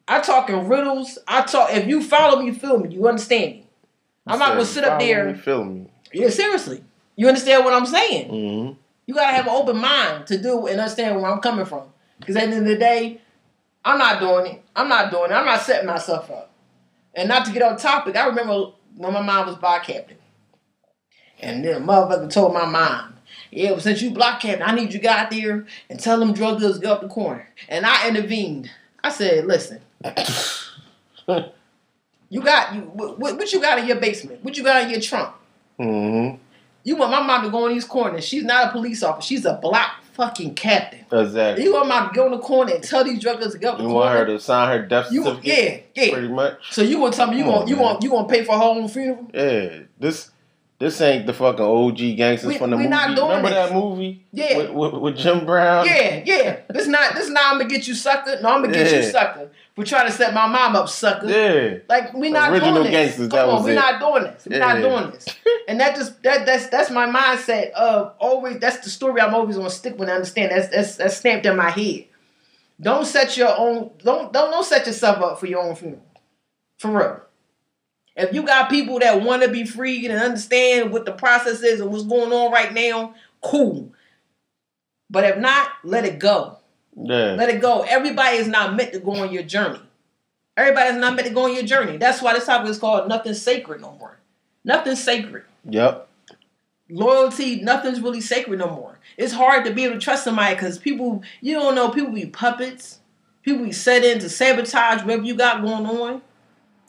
[0.06, 1.18] I talk in riddles.
[1.26, 3.68] I talk if you follow me, you feel me, you understand me.
[4.28, 5.30] I'm not gonna sit up there.
[5.30, 5.88] You feel me?
[6.12, 6.84] Yeah, seriously.
[7.16, 8.32] You understand what I'm saying?
[8.32, 8.74] Mm-hmm.
[9.06, 11.84] You gotta have an open mind to do and understand where I'm coming from.
[12.20, 13.22] Because at the end of the day,
[13.86, 14.64] I'm not doing it.
[14.76, 15.36] I'm not doing it.
[15.36, 16.51] I'm not setting myself up.
[17.14, 20.18] And not to get on topic, I remember when my mom was block captain.
[21.40, 23.16] And then a motherfucker told my mom,
[23.50, 26.20] yeah, but since you block captain, I need you to go out there and tell
[26.20, 27.48] them drug dealers to go up the corner.
[27.68, 28.70] And I intervened.
[29.04, 29.82] I said, listen,
[32.30, 34.44] you got you what, what you got in your basement?
[34.44, 35.36] What you got in your trunk?
[35.80, 36.38] Mm-hmm.
[36.84, 38.24] You want my mom to go in these corners.
[38.24, 39.28] She's not a police officer.
[39.28, 41.06] She's a block fucking captain.
[41.12, 41.64] Exactly.
[41.64, 43.78] You want my to go in the corner and tell these drug dealers to go
[43.78, 45.90] You want her to sign her death You certificate?
[45.96, 46.14] yeah, yeah.
[46.14, 46.74] Pretty much.
[46.74, 48.56] So you want to tell me you want you want you want to pay for
[48.58, 49.30] her own funeral?
[49.34, 49.80] Yeah.
[50.00, 50.31] This
[50.82, 52.96] this ain't the fucking OG gangsters We- from the we movie.
[52.96, 53.52] Remember this.
[53.70, 54.26] that movie?
[54.34, 54.58] Yeah.
[54.58, 55.86] With, with, with Jim Brown.
[55.86, 56.60] Yeah, yeah.
[56.70, 58.40] This not this not I'm gonna get you sucker.
[58.42, 59.12] No, I'm gonna get you Yeah.
[59.12, 61.28] sucker for trying to set my mom up, sucker.
[61.30, 61.78] Yeah.
[61.88, 62.92] Like we not Original doing this.
[62.92, 64.48] gangsters, Come that on, we're not doing this.
[64.50, 65.26] We're not doing this.
[65.68, 68.58] And that just that that's that's my mindset of always.
[68.60, 70.10] That's the story I'm always gonna stick with.
[70.10, 72.06] and understand that's that's that's stamped in my head.
[72.82, 73.92] Don't set your own.
[74.04, 76.02] Don't don't don't set yourself up for your own funeral.
[76.80, 77.22] For real.
[78.16, 81.80] If you got people that want to be free and understand what the process is
[81.80, 83.94] and what's going on right now, cool.
[85.10, 86.58] But if not, let it go.
[86.96, 87.34] Yeah.
[87.34, 87.84] Let it go.
[87.84, 89.82] Everybody is not meant to go on your journey.
[90.58, 91.98] Everybody's not meant to go on your journey.
[91.98, 94.20] That's why this topic is called nothing sacred no more.
[94.64, 95.44] Nothing sacred.
[95.66, 96.08] Yep.
[96.90, 99.00] Loyalty, nothing's really sacred no more.
[99.18, 102.26] It's hard to be able to trust somebody because people, you don't know, people be
[102.26, 103.00] puppets.
[103.44, 106.22] People be set in to sabotage whatever you got going on.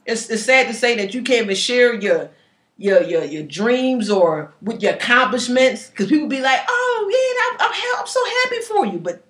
[0.07, 2.31] It's, it's sad to say that you can't even share your
[2.77, 7.73] your your, your dreams or with your accomplishments because people be like, oh yeah, I'm,
[7.73, 9.23] I'm, I'm so happy for you, but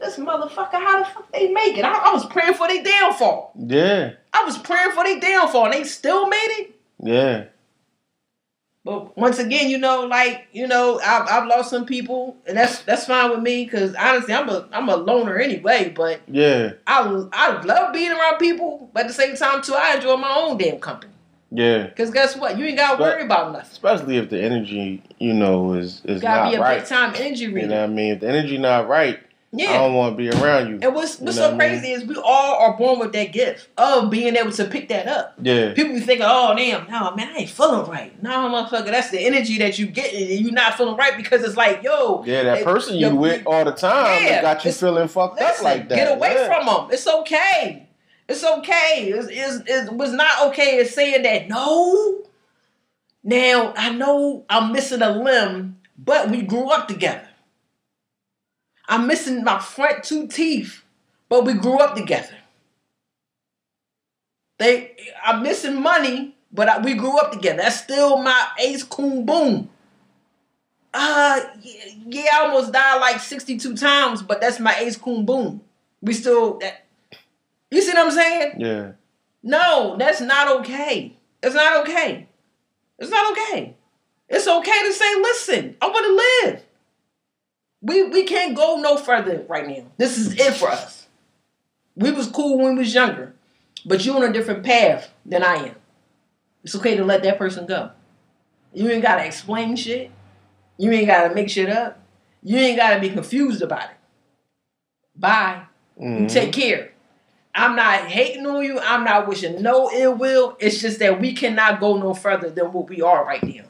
[0.00, 1.84] this motherfucker, how the fuck they make it?
[1.84, 3.52] I, I was praying for their downfall.
[3.56, 4.12] Yeah.
[4.32, 6.80] I was praying for their downfall, and they still made it.
[7.02, 7.44] Yeah.
[8.86, 12.82] But once again, you know, like you know, I've, I've lost some people, and that's
[12.82, 15.92] that's fine with me because honestly, I'm a I'm a loner anyway.
[15.94, 16.74] But Yeah.
[16.86, 17.00] I
[17.32, 20.56] I love being around people, but at the same time too, I enjoy my own
[20.56, 21.12] damn company.
[21.50, 21.84] Yeah.
[21.88, 23.70] Because guess what, you ain't gotta But- worry about nothing.
[23.72, 26.78] Especially if the energy, you know, is is You gotta not be a right.
[26.78, 27.62] big time injury.
[27.62, 28.12] You know what I mean?
[28.14, 29.18] If the energy not right,
[29.58, 30.78] I don't want to be around you.
[30.82, 31.80] And what's what's You know so what I mean?
[31.80, 35.06] crazy is we all are born with that gift of being able to pick that
[35.06, 35.34] up.
[35.40, 35.72] Yeah.
[35.74, 38.22] People be thinking, oh damn, no man, I ain't feeling right.
[38.22, 41.56] No, motherfucker, that's the energy that you get, and you not feeling right because it's
[41.56, 44.72] like, yo, Yeah, that it- person you the- with all the time Yeah, got you
[44.72, 45.94] feeling fucked up like that.
[45.96, 46.46] get away yeah.
[46.46, 46.88] from them.
[46.92, 47.88] It's okay.
[48.28, 49.12] It's okay.
[49.14, 51.48] It's, it's, it was not okay as saying that.
[51.48, 52.22] No.
[53.22, 57.28] Now I know I'm missing a limb, but we grew up together.
[58.88, 60.82] I'm missing my front two teeth,
[61.28, 62.34] but we grew up together.
[64.58, 67.58] They, I'm missing money, but I, we grew up together.
[67.62, 69.70] That's still my ace coon boom.
[70.94, 75.60] Uh, yeah, yeah, I almost died like 62 times, but that's my ace coon boom.
[76.00, 76.86] We still, that,
[77.70, 78.52] you see what I'm saying?
[78.58, 78.92] Yeah.
[79.42, 81.16] No, that's not okay.
[81.42, 82.26] It's not okay.
[82.98, 83.76] It's not okay.
[84.28, 86.62] It's okay to say, listen, I want to live.
[87.86, 89.84] We we can't go no further right now.
[89.96, 91.06] This is it for us.
[91.94, 93.32] We was cool when we was younger,
[93.84, 95.76] but you on a different path than I am.
[96.64, 97.90] It's okay to let that person go.
[98.74, 100.10] You ain't gotta explain shit.
[100.78, 102.00] You ain't gotta make shit up.
[102.42, 103.96] You ain't gotta be confused about it.
[105.14, 105.62] Bye.
[105.98, 106.30] Mhm.
[106.30, 106.92] take care.
[107.54, 108.80] I'm not hating on you.
[108.80, 110.56] I'm not wishing no ill will.
[110.58, 113.64] It's just that we cannot go no further than what we are right now.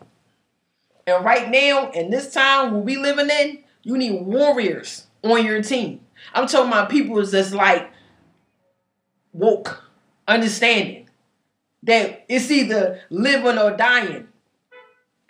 [1.07, 5.63] And right now, in this time where we living in, you need warriors on your
[5.63, 6.01] team.
[6.35, 7.89] I'm talking about people that's like
[9.33, 9.85] woke,
[10.27, 11.09] understanding
[11.85, 14.27] that it's either living or dying.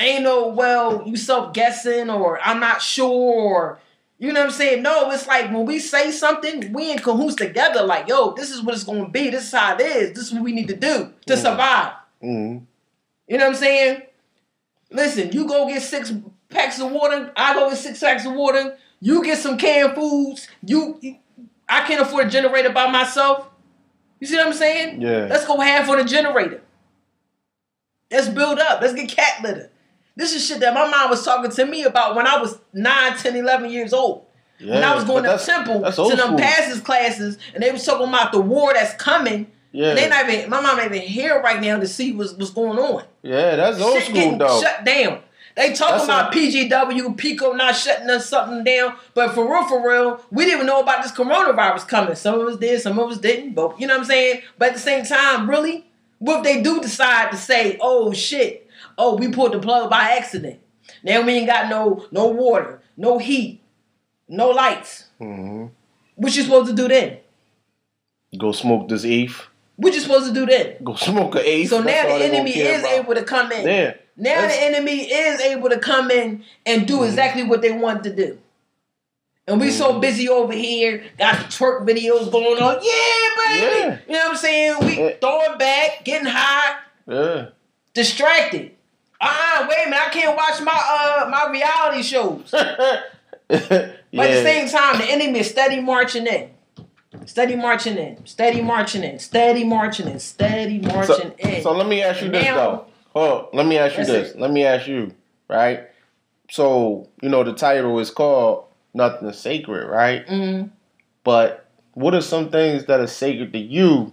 [0.01, 3.79] Ain't no well, you self guessing or I'm not sure or
[4.19, 4.83] you know what I'm saying?
[4.83, 7.83] No, it's like when we say something, we in cahoots together.
[7.83, 9.29] Like, yo, this is what it's gonna be.
[9.29, 10.15] This is how it is.
[10.15, 11.43] This is what we need to do to Mm.
[11.43, 11.93] survive.
[12.23, 12.63] Mhm.
[13.29, 14.03] You know what I'm saying?
[14.91, 16.15] Listen, you go get six
[16.49, 17.33] packs of water.
[17.37, 18.77] I go get six packs of water.
[19.01, 20.49] You get some canned foods.
[20.65, 21.17] You, you-
[21.69, 23.49] I can't afford a generator by myself.
[24.21, 25.01] You see what I'm saying?
[25.03, 25.27] Yeah.
[25.29, 26.63] Let's go half on a generator.
[28.11, 28.81] Let's build up.
[28.81, 29.71] Let's get cat litter.
[30.15, 33.17] This is shit that my mom was talking to me about when I was 9,
[33.19, 34.25] 10, 11 years old.
[34.59, 38.09] Yeah, when I was going to temple to them passes classes, and they was talking
[38.09, 39.51] about the war that's coming.
[39.73, 39.89] Yeah.
[39.91, 42.51] And they not even my mom not even here right now to see what's what's
[42.53, 43.05] going on.
[43.23, 44.63] yeah, that's old Shit school though.
[44.63, 45.21] shut down.
[45.57, 49.89] They talking about a- PGW, PECO not shutting us something down, but for real, for
[49.89, 52.15] real, we didn't even know about this coronavirus coming.
[52.15, 53.55] Some of us did, some of us didn't.
[53.55, 54.43] But you know what I'm saying.
[54.59, 55.87] But at the same time, really,
[56.19, 60.03] what if they do decide to say, "Oh shit, oh we pulled the plug by
[60.19, 60.61] accident"?
[61.03, 63.61] Now we ain't got no no water, no heat,
[64.29, 65.05] no lights.
[65.19, 65.67] hmm
[66.17, 67.19] What you supposed to do then?
[68.39, 69.47] Go smoke this eighth.
[69.77, 70.77] What you supposed to do then?
[70.85, 71.71] Go smoke an eighth.
[71.71, 72.93] So now the enemy is about.
[72.93, 73.67] able to come in.
[73.67, 73.95] Yeah.
[74.17, 77.07] Now That's- the enemy is able to come in and do Mhm.
[77.09, 78.39] exactly what they want to do.
[79.49, 80.01] And we so Mhm.
[80.01, 82.81] busy over here, got the twerk videos going on.
[82.83, 83.67] Yeah, baby.
[83.67, 83.97] Yeah.
[84.09, 84.77] You know what I'm saying?
[84.81, 85.11] We Yeah.
[85.21, 87.47] throwing back, getting high, Yeah.
[87.95, 88.73] distracted.
[89.21, 92.51] Ah, wait a minute, I can't watch my uh my reality shows.
[92.53, 93.01] yeah.
[93.49, 96.51] But at the same time, the enemy is steady marching in.
[97.25, 101.63] Steady marching in, steady marching in, steady marching in, steady marching so, in.
[101.63, 102.85] so let me ask you this Now- though.
[103.17, 104.37] Well, let me ask you That's this.
[104.37, 105.11] Let me ask you,
[105.49, 105.85] right?
[106.51, 110.27] So, you know, the title is called Nothing is Sacred, right?
[110.27, 110.69] Mm,
[111.25, 114.13] But what are some things that are sacred to you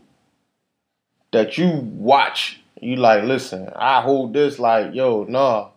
[1.33, 2.61] that you watch?
[2.79, 5.71] You like, listen, I hold this like, yo, nah,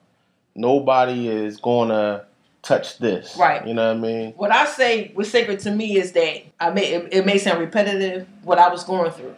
[0.55, 2.27] nobody is gonna
[2.63, 3.37] touch this.
[3.37, 3.67] Right.
[3.67, 4.33] You know what I mean?
[4.37, 7.59] what I say was sacred to me is that I may it, it may sound
[7.59, 9.35] repetitive what I was going through,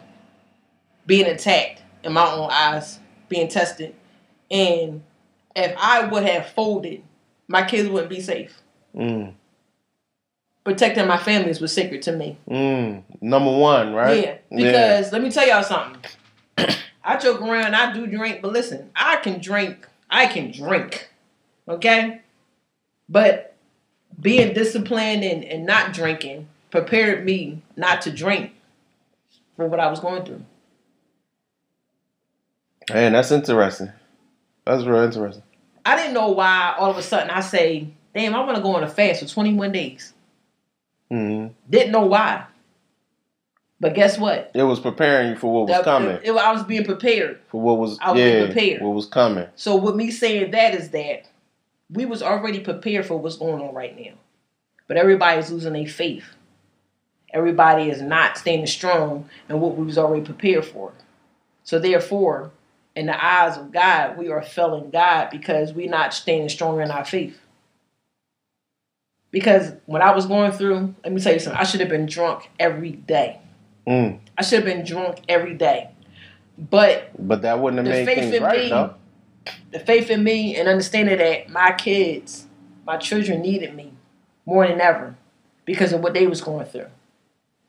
[1.07, 2.99] being attacked in my own eyes,
[3.29, 3.95] being tested,
[4.51, 5.03] and
[5.55, 7.03] if I would have folded,
[7.47, 8.61] my kids wouldn't be safe.
[8.95, 9.33] Mm.
[10.63, 12.37] Protecting my families was sacred to me.
[12.49, 13.03] Mm.
[13.21, 14.23] Number one, right?
[14.23, 16.01] Yeah, because let me tell y'all something.
[17.03, 19.87] I joke around, I do drink, but listen, I can drink.
[20.09, 21.09] I can drink.
[21.67, 22.21] Okay?
[23.07, 23.55] But
[24.19, 28.51] being disciplined and, and not drinking prepared me not to drink
[29.55, 30.43] for what I was going through.
[32.93, 33.91] Man, that's interesting.
[34.65, 35.43] That's real interesting.
[35.85, 38.75] I didn't know why all of a sudden I say, damn, I want to go
[38.75, 40.13] on a fast for 21 days.
[41.11, 41.51] Mm.
[41.69, 42.45] Didn't know why.
[43.79, 44.51] But guess what?
[44.53, 46.19] It was preparing you for what was The- coming.
[46.21, 47.39] it- I was being prepared.
[47.47, 48.81] for what was I was yeah, prepared.
[48.81, 49.47] what was coming.
[49.55, 51.23] So with me saying that is that
[51.89, 54.11] we was already prepared for what's going on right now.
[54.87, 56.25] But everybody's losing their faith.
[57.33, 60.91] Everybody is not standing strong in what we was already prepared for.
[61.63, 62.51] So therefore,
[62.99, 66.91] in the eyes of God, we are failing God because we're not standing strong in
[66.91, 67.39] our faith.
[69.31, 72.07] Because when I was going through, let me tell you something, I should have been
[72.07, 73.39] drunk every day.
[73.87, 74.19] Mm.
[74.37, 75.91] I should have been drunk every day.
[76.57, 78.69] But But that wouldn't have made things in right, me.
[78.69, 78.95] though.
[79.71, 82.47] the faith in me and understanding that my kids,
[82.85, 83.93] my children needed me
[84.45, 85.15] more than ever
[85.63, 86.87] because of what they was going through.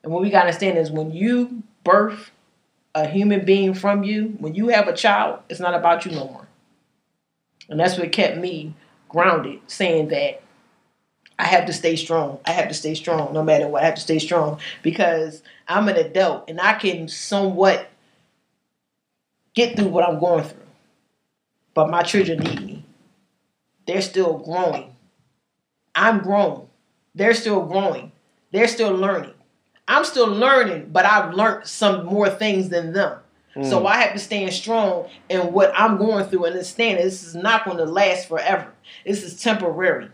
[0.03, 2.33] And what we gotta understand is when you birth
[2.95, 6.25] a human being from you, when you have a child, it's not about you no
[6.25, 6.49] more.
[7.69, 8.75] And that's what kept me
[9.09, 10.43] grounded, saying that
[11.39, 12.41] I have to stay strong.
[12.45, 13.83] I have to stay strong no matter what.
[13.83, 17.89] I have to stay strong because I'm an adult and I can somewhat
[19.55, 20.61] get through what I'm going through
[21.75, 22.85] but my children need me.
[23.87, 24.95] They're still growing.
[25.95, 26.69] I'm grown.
[27.15, 28.13] They're still growing.
[28.53, 29.35] They're still learning.
[29.91, 33.19] I'm still learning, but I've learned some more things than them.
[33.65, 33.87] So hmm.
[33.89, 37.35] I have to stand strong in what I'm going through and understand that this is
[37.35, 38.73] not going to last forever.
[39.05, 40.09] This is temporary.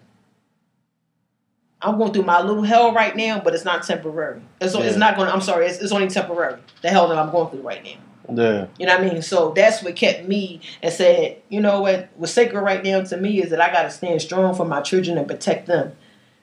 [1.83, 4.41] I'm going through my little hell right now, but it's not temporary.
[4.63, 4.97] It's, it's Yeah.
[4.97, 5.29] not going.
[5.29, 5.67] to I'm sorry.
[5.67, 6.59] It's, it's only temporary.
[6.81, 8.43] The hell that I'm going through right now.
[8.43, 8.67] Yeah.
[8.79, 9.23] You know what I mean?
[9.23, 13.17] So that's what kept me and said, you know what, what's sacred right now to
[13.19, 15.93] me is that I gotta stand strong for my children and protect them.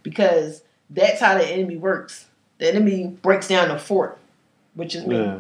[0.03, 0.61] Because
[0.91, 2.27] that's how the enemy works.
[2.59, 4.17] The enemy breaks down the fort,
[4.75, 5.17] which is me.
[5.17, 5.39] Yeah.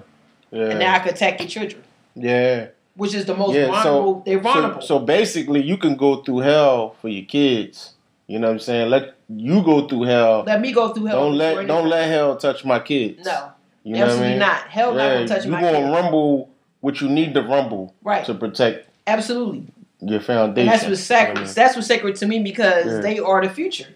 [0.51, 0.65] Yeah.
[0.69, 1.83] And now I can attack your children.
[2.15, 2.67] yeah.
[2.95, 4.81] Which is the most Yeah, so- vulnerable they're vulnerable.
[4.81, 7.93] So, so basically, you can go through hell for your kids.
[8.27, 8.89] You know what I'm saying?
[8.91, 10.43] Let you go through hell.
[10.45, 11.21] let me go through hell.
[11.23, 13.25] Don't let don't let hell touch my kids.
[13.25, 13.49] No.
[13.83, 14.39] you what I absolutely mean?
[14.39, 14.67] not.
[14.67, 15.89] Hell not gonna touch you my gonna kids.
[15.91, 16.49] rumble
[16.81, 18.23] what you need to rumble Right.
[18.25, 19.63] to protect Absolutely.
[20.01, 20.69] your foundation.
[20.69, 21.37] And that's what's sacred.
[21.39, 21.53] I mean?
[21.55, 22.99] That's what's sacred to me because Yeah.
[22.99, 23.87] they are the future.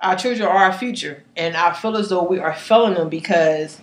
[0.00, 3.80] Our children are our future, and I feel as though we are failing them because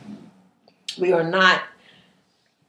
[0.98, 1.62] we are not.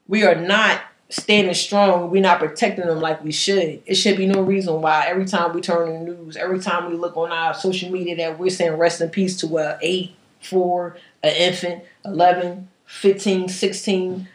[0.08, 2.10] We are not standing strong.
[2.10, 3.82] We're not protecting them like we should.
[3.86, 6.96] It should be no reason why every time we turn the news, every time we
[6.96, 10.96] look on our social media, that we're saying rest in peace to a eight, four,
[11.22, 14.28] an infant, 11, 15, 16.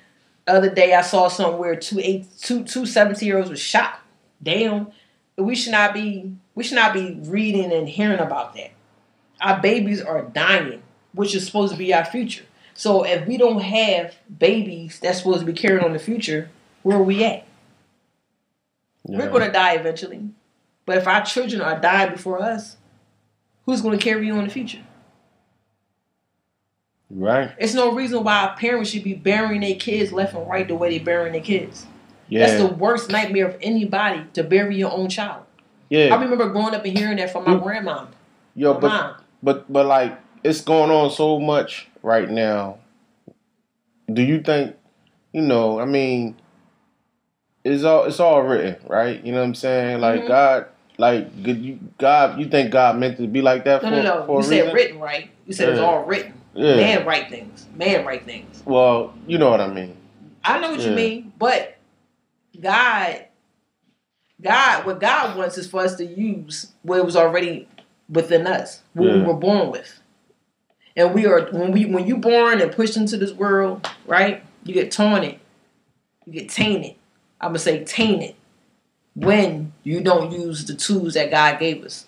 [0.48, 4.02] Other day I saw somewhere two eight two two 17 year olds was shot
[4.44, 4.88] Damn.
[5.38, 8.72] We should not be we should not be reading and hearing about that.
[9.42, 10.82] Our babies are dying,
[11.14, 12.44] which is supposed to be our future.
[12.74, 16.50] So if we don't have babies that's supposed to be carrying on the future,
[16.84, 17.46] where are we at?
[19.04, 20.30] We're gonna die eventually.
[20.86, 22.78] But if our children are dying before us,
[23.66, 24.84] who's gonna carry on the future?
[27.10, 27.52] right.
[27.58, 30.96] It's no reason why parents should be burying their kids left and right the way
[30.96, 31.86] they're burying their kids.
[32.30, 32.48] Yeah.
[32.48, 35.44] That's the worst nightmare of anybody to bury your own child.
[35.90, 36.16] yeah.
[36.16, 37.64] I remember growing up and hearing that from my Mm.
[37.64, 38.06] grandma.
[38.56, 39.16] Yo, my but mom.
[39.44, 42.78] But but like it's going on so much right now.
[44.12, 44.76] Do you think,
[45.32, 46.36] you know, I mean,
[47.64, 49.24] it's all it's all written, right?
[49.24, 50.02] You know what I'm saying?
[50.02, 50.28] Like Mhm.
[50.28, 50.66] God,
[50.98, 54.02] like good you God, you think God meant to be like that No, for no,
[54.02, 54.26] no.
[54.26, 54.74] for You said reason?
[54.74, 55.30] written, right?
[55.46, 56.34] You said it's all written.
[56.54, 56.76] Yeah.
[56.76, 57.68] Man write things.
[57.76, 58.62] Man write things.
[58.66, 59.96] Well, you know what I mean.
[60.44, 61.78] I know what you mean, but
[62.60, 63.26] God,
[64.42, 67.68] God, what God wants is for us to use what was already
[68.12, 69.26] within us, what we Yeah.
[69.26, 70.00] were born with.
[70.96, 74.44] And we are when we when you born and pushed into this world, right?
[74.66, 75.40] You get taunted,
[76.26, 76.96] you get tainted.
[77.40, 78.36] I'm gonna say tainted
[79.16, 82.08] when you don't use the tools that God gave us,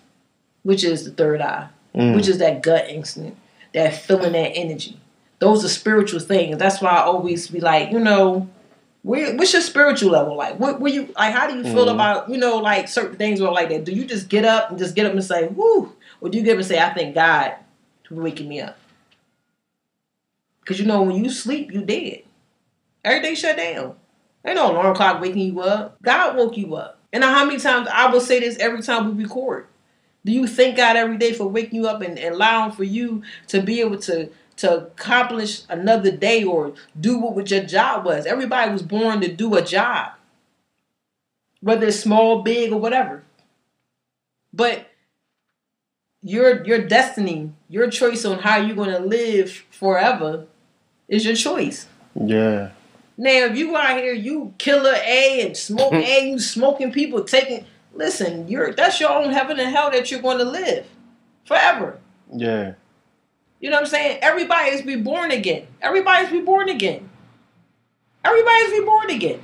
[0.64, 2.16] which is the third eye, Mm.
[2.16, 3.38] which is that gut instinct,
[3.74, 4.98] that feeling, that energy.
[5.40, 6.58] Those are spiritual things.
[6.58, 8.48] That's why I always be like, you know,
[9.04, 10.60] where, what's your spiritual level like?
[10.60, 11.34] What were you like?
[11.34, 11.94] How do you feel Mhm.
[11.94, 13.84] about you know like certain things or like that?
[13.86, 16.44] Do you just get up and just get up and say, "Whoo," or do you
[16.44, 17.54] get up and say, "I thank God
[18.08, 18.78] for waking me up"?
[20.62, 22.24] Because you know when you sleep, you dead.
[23.04, 23.96] Everything shut down.
[24.46, 26.02] Ain't no alarm clock waking you up.
[26.02, 27.00] God woke you up.
[27.12, 29.68] And how many times I will say this every time we record.
[30.26, 33.24] Do you thank God every day for waking you up and, and allowing for you
[33.50, 34.30] to be able to
[34.64, 38.26] to accomplish another day or do what, your job was?
[38.26, 40.14] Everybody was born to do a job.
[41.60, 43.24] Whether it's small, big, or whatever.
[44.54, 44.88] But
[46.22, 50.48] your your destiny, your choice on how you're gonna live forever
[51.10, 51.88] is your choice.
[52.16, 52.72] Yeah.
[53.18, 57.66] Now, if you out here, you killer A and smoke A, you smoking people, taking.
[57.94, 60.88] Listen, you're that's your own heaven and hell that you're going to live
[61.46, 62.00] forever.
[62.34, 62.74] Yeah.
[63.64, 64.20] You know what I'm saying?
[64.22, 65.66] Everybody's be born again.
[65.82, 67.10] Everybody's be born again.
[68.26, 69.42] Everybody's be born again.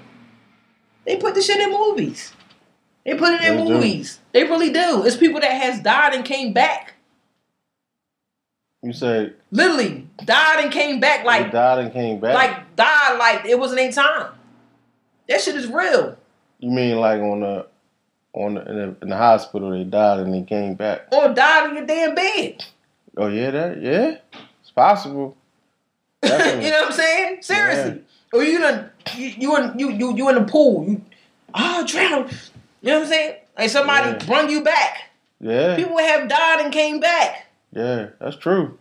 [1.05, 2.33] They put this shit in movies.
[3.05, 3.69] They put it in They do.
[3.69, 4.19] movies.
[4.33, 5.05] They really do.
[5.05, 6.95] It's people that has died and came back.
[8.83, 12.33] You said Literally died and came back like died and came back.
[12.33, 14.33] like died like it wasn't any time.
[15.29, 16.17] That shit is real.
[16.59, 17.67] you mean like on the
[18.33, 21.07] on the, in, the, in the hospital they died and they came back?
[21.13, 22.65] Or died in your damn bed.
[23.19, 24.15] Oh yeah, that yeah,
[24.61, 25.35] it's possible.
[26.23, 27.41] you know what I'm saying?
[27.41, 28.01] Seriously.
[28.31, 30.85] Or oh, you done you you in you you you in the pool.
[30.87, 31.01] You
[31.53, 32.29] oh drown.
[32.81, 33.35] You know what I'm saying?
[33.57, 34.25] Like somebody Yeah.
[34.25, 35.09] brung you back.
[35.41, 37.47] Yeah, People have died and came back.
[37.73, 38.77] yeah, that's true.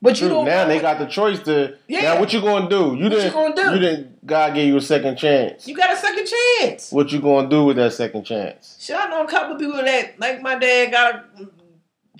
[0.00, 1.76] But you Now they got the choice to.
[1.88, 2.02] Yeah.
[2.02, 2.94] Now what you gonna do?
[2.96, 3.32] You What didn't.
[3.32, 3.62] gonna do?
[3.74, 4.26] You didn't.
[4.26, 5.66] God gave you a second chance.
[5.66, 6.92] you got a second chance.
[6.92, 8.76] What you gonna do with that second chance?
[8.80, 11.24] Shit, I know a couple of people that like my dad got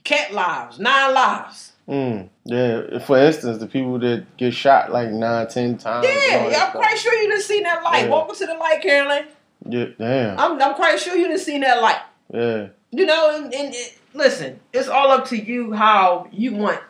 [0.05, 1.73] cat lives, nine lives.
[1.89, 2.29] Mm.
[2.45, 2.99] Yeah.
[3.01, 6.07] For instance, the people that get shot like nine, ten times.
[6.07, 6.73] Yeah, I'm stuff.
[6.75, 8.05] quite sure you didn't see that light.
[8.05, 8.11] Yeah.
[8.11, 9.27] Welcome to the light, Carolyn.
[9.69, 9.87] Yeah.
[9.99, 10.39] Damn.
[10.39, 12.01] I'm I'm quite sure you didn't see that light.
[12.33, 12.69] Yeah.
[12.91, 16.81] You know, and, and it, listen, it's all up to you how you want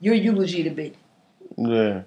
[0.00, 0.94] your eulogy to be.
[1.56, 2.02] Yeah.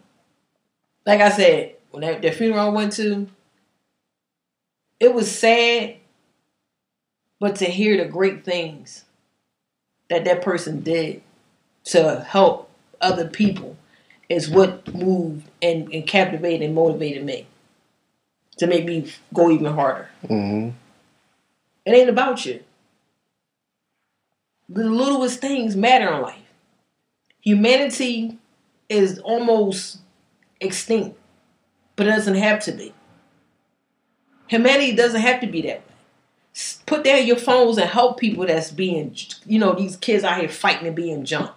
[1.06, 3.28] Like I said, when that, that funeral I went to,
[5.00, 5.96] it was sad,
[7.40, 9.05] but to hear the great things
[10.10, 11.22] that that person did
[11.86, 12.70] to help
[13.02, 13.78] other people
[14.30, 17.48] is what moved and, and captivated and motivated me
[18.58, 20.10] to make me go even harder.
[20.28, 20.70] hmm
[21.86, 22.64] It ain't about you.
[24.70, 26.42] The littlest things matter in life.
[27.42, 28.38] Humanity
[28.90, 30.00] is almost
[30.60, 31.18] extinct,
[31.96, 32.94] but it doesn't have to be.
[34.48, 35.95] Humanity doesn't have to be that way.
[36.86, 40.48] Put down your phones and help people that's being, you know, these kids out here
[40.50, 41.54] fighting and being jumped.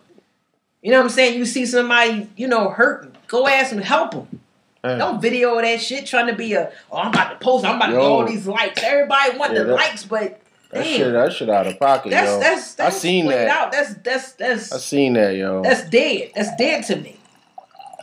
[0.83, 1.39] You know what I'm saying?
[1.39, 3.13] You see somebody, you know, hurting.
[3.29, 4.41] Go ask them, help them.
[4.83, 7.87] Don't video that shit trying to be a, oh, I'm about to post, I'm about
[7.87, 8.83] to get all these likes.
[8.83, 10.41] Everybody want Yeah, the that- likes, but
[10.71, 10.97] That damn.
[10.97, 11.13] shit.
[11.13, 12.41] That shit out of pocket, That's yo.
[12.41, 13.49] that's that's I seen that.
[13.49, 13.73] Out.
[13.73, 15.63] That's that's that's I seen that, yo.
[15.63, 16.31] that's dead.
[16.35, 17.11] That's dead to me.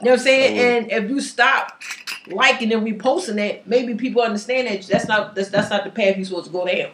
[0.02, 0.60] You know what I'm saying?
[0.60, 1.82] And if you stop
[2.28, 6.18] liking and reposting that, maybe people understand that that's not that's that's not the path
[6.18, 6.92] you're supposed to go down.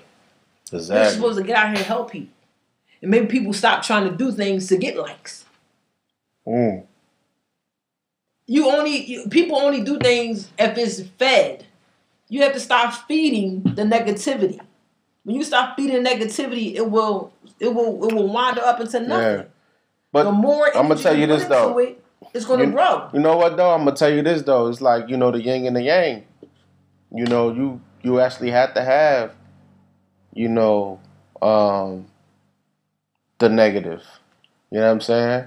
[0.71, 2.33] You're supposed to get out here and help people.
[3.01, 5.45] And maybe people stop trying to do things to get likes.
[6.47, 6.85] Mm.
[8.47, 11.65] You only you, people only do things if it's fed.
[12.29, 14.59] You have to stop feeding the negativity.
[15.23, 19.39] When you stop feeding negativity, it will it will it will wander up into nothing.
[19.39, 19.43] Yeah.
[20.11, 21.77] But the more I'ma tell you this, though.
[21.77, 22.03] it,
[22.33, 23.09] it's gonna You- grow.
[23.13, 23.71] You know what though?
[23.71, 24.67] I'm gonna tell you this though.
[24.67, 26.23] It's like you know the yin and the yang.
[27.13, 29.33] You know you you actually have to have,
[30.33, 30.99] you know,
[31.41, 32.05] um,
[33.39, 34.01] the negative.
[34.71, 35.45] You know what I'm saying?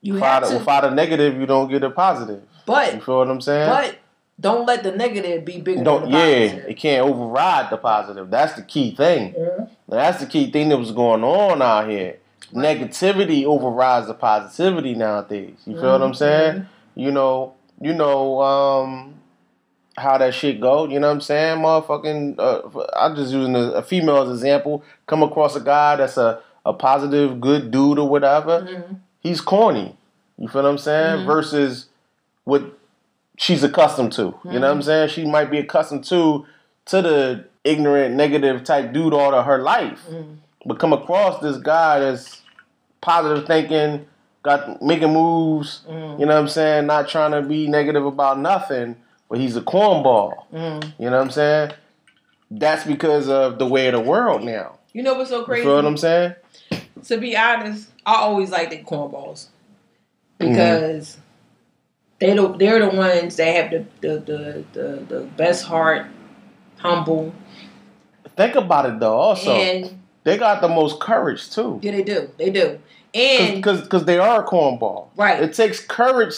[0.00, 2.42] You Without, have to, without a negative, you don't get a positive.
[2.66, 3.68] But you feel what I'm saying?
[3.68, 3.96] but
[4.40, 6.24] don't let the negative be bigger don't than the yeah,
[6.68, 8.30] it can't override the positive.
[8.30, 9.32] That's the key thing.
[9.34, 9.68] Mhm.
[9.88, 12.18] That's the key thing that was going on out here.
[12.54, 15.56] Negativity overrides the positivity nowadays.
[15.66, 16.66] You feel what I'm saying?
[16.94, 19.14] You know, you know, um,
[19.96, 20.86] how that shit go.
[20.88, 21.58] You know what I'm saying?
[21.58, 24.84] Motherfucking, uh, I'm just using a, a female as example.
[25.06, 28.60] Come across a guy that's a, a positive, good dude or whatever.
[28.62, 28.96] Mhm.
[29.20, 29.96] He's corny.
[30.38, 31.20] You feel what I'm saying?
[31.20, 31.26] Mhm.
[31.26, 31.86] Versus
[32.44, 32.62] what
[33.36, 34.34] she's accustomed to.
[34.44, 35.08] You know what I'm saying?
[35.08, 36.46] She might be accustomed to
[36.86, 40.36] to the ignorant, negative type dude all of her life, Mhm.
[40.66, 42.42] but come across this guy that's
[43.04, 44.06] positive thinking,
[44.42, 45.82] got making moves.
[45.88, 46.18] Mhm.
[46.18, 46.86] You know what I'm saying?
[46.86, 48.96] Not trying to be negative about nothing,
[49.28, 50.44] but he's a cornball.
[50.52, 50.92] Mhm.
[50.98, 51.72] You know what I'm saying?
[52.50, 54.78] that's because of the way of the world now.
[54.92, 55.64] You know what's so You crazy?
[55.64, 56.34] feel what I'm saying?
[57.06, 59.46] to be honest, I always like the cornballs
[60.38, 61.16] because
[62.20, 66.06] they the, they're the ones that have the the, the, the, the best heart,
[66.78, 67.32] humble,
[68.36, 69.14] Think about it though.
[69.16, 71.80] Also, and they got the most courage too.
[71.82, 72.78] yeah, they do, they do,
[73.14, 75.08] and because they are a cornball.
[75.16, 75.42] Right.
[75.42, 76.34] It takes courage.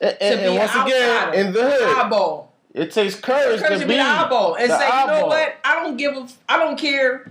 [0.00, 3.86] And, to and, be once again, in the hood, eyeball, it takes courage, courage to
[3.86, 5.54] be be the eyeball, and the say, you know what?
[5.64, 7.30] I don't give a, I don't care.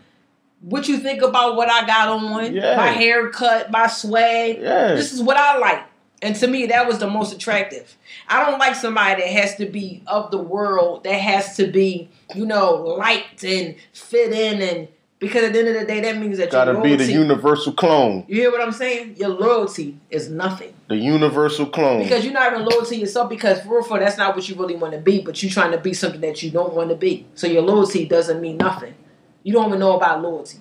[0.61, 2.53] What you think about what I got on?
[2.53, 2.77] Yeah.
[2.77, 4.59] My haircut, my swag.
[4.61, 4.93] Yeah.
[4.93, 5.83] This is what I like.
[6.21, 7.97] And to me, that was the most attractive.
[8.29, 12.09] I don't like somebody that has to be of the world, that has to be,
[12.35, 14.61] you know, liked and fit in.
[14.61, 14.87] And
[15.21, 17.11] because at the end of the day, that means that you Gotta your be the
[17.11, 18.25] universal clone.
[18.27, 19.17] You hear what I'm saying?
[19.17, 20.73] Your loyalty is nothing.
[20.89, 22.01] The universal clone.
[22.01, 24.55] Because you're not even loyal to yourself because for real, for that's not what you
[24.55, 26.95] really want to be, but you're trying to be something that you don't want to
[26.95, 27.27] be.
[27.35, 28.95] So your loyalty doesn't mean nothing.
[29.43, 30.57] You don't even know about loyalty.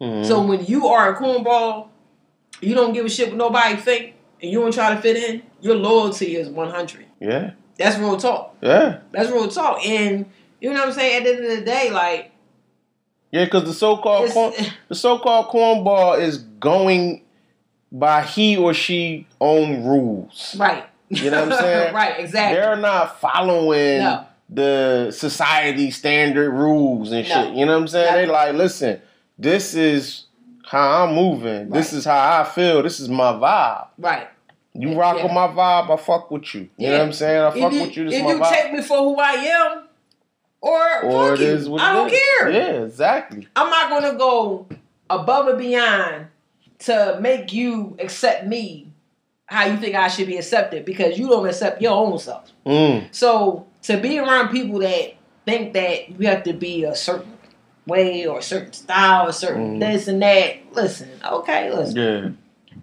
[0.00, 0.24] Mhm.
[0.24, 1.88] So when you are a cornball,
[2.60, 5.42] you don't give a shit what nobody think, and you don't try to fit in,
[5.60, 7.06] your loyalty is 100.
[7.20, 8.54] yeah, That's real talk.
[8.62, 9.84] yeah, That's real talk.
[9.84, 10.26] And
[10.60, 11.16] you know what I'm saying?
[11.16, 12.30] At the end of the day, like,
[13.30, 13.44] yeah.
[13.44, 14.52] Because the so-called corn,
[14.88, 17.22] the so-called cornball is going
[17.90, 20.56] by he or she own rules.
[20.58, 20.84] right.
[21.10, 21.94] You know what I'm saying?
[22.02, 22.60] right, exactly.
[22.60, 24.24] They're not following No.
[24.50, 27.34] the society standard rules and No.
[27.46, 27.54] shit.
[27.54, 28.14] You know what I'm saying?
[28.14, 28.32] They No.
[28.34, 29.00] like, listen,
[29.38, 30.24] this is
[30.66, 31.70] how I'm moving.
[31.70, 32.82] This is how I feel.
[32.82, 33.86] This is my vibe.
[33.98, 34.28] right.
[34.74, 35.24] You rock Yeah.
[35.24, 36.68] with my vibe, I fuck with you.
[36.76, 37.42] You know what I'm saying?
[37.42, 38.04] I fuck if with you.
[38.04, 38.50] This if you vibe.
[38.50, 39.87] take me for who I am,
[40.60, 41.76] or, or fuck you.
[41.78, 42.20] I don't is.
[42.38, 42.50] care.
[42.50, 43.46] Yeah, exactly.
[43.56, 44.66] I'm not gonna go
[45.10, 46.26] above and beyond
[46.80, 48.92] to make you accept me
[49.46, 52.50] how you think I should be accepted because you don't accept your own self.
[52.66, 53.06] Mm.
[53.14, 55.14] So to be around people that
[55.46, 57.32] think that you have to be a certain
[57.86, 59.80] way or a certain style, a certain Mm.
[59.80, 61.96] this and that, listen, okay, listen.
[61.96, 62.30] Yeah.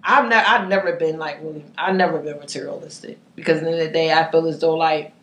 [0.03, 3.80] I've never I've never been like really I've never been materialistic because at the end
[3.82, 5.13] of the day I feel as though like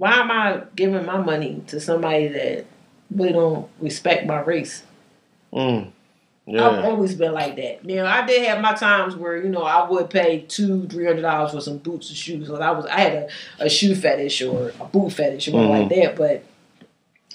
[0.00, 2.64] why am I giving my money to somebody that
[3.10, 4.82] really don't respect my race?
[5.52, 5.92] Mm.
[6.48, 7.84] I've always been like that.
[7.84, 11.20] Now I did have my times where you know I would pay two, three hundred
[11.20, 12.48] dollars for some boots and shoes.
[12.48, 13.28] Like I was, I had a,
[13.66, 15.68] a shoe fetish or a boot fetish or Mhm.
[15.68, 16.16] like that.
[16.16, 16.44] But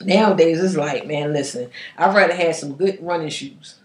[0.01, 3.76] nowadays it's like, man, listen, I'd rather have some good running shoes.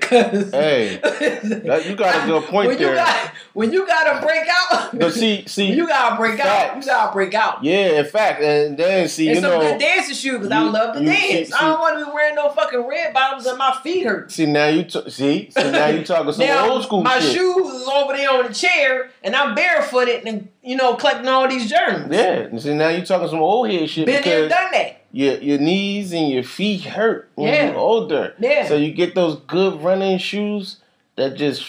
[0.00, 2.90] Cause Hey, That, you got a good point when there.
[2.90, 6.76] you got when you gotta break out, but see, see, when you gotta break out,
[6.76, 7.64] you gotta break out.
[7.64, 10.60] yeah, in fact, and then see, and you some know, good dancing shoes because I
[10.60, 11.48] love to dance.
[11.48, 14.30] see- I don't want to be wearing no fucking red bottoms and my feet hurt.
[14.30, 17.32] see now you t- see, see now you talking some now old school my shit.
[17.36, 21.48] shoes is over there on the chair, and I'm barefooted and you know collecting all
[21.48, 22.14] these germs.
[22.14, 24.99] Yeah, see now you talking some old head shit been there, done that.
[25.12, 27.66] Your your knees and your feet hurt when Yeah.
[27.70, 28.34] you're older.
[28.38, 28.68] Yeah.
[28.68, 30.76] So you get those good running shoes
[31.16, 31.64] that just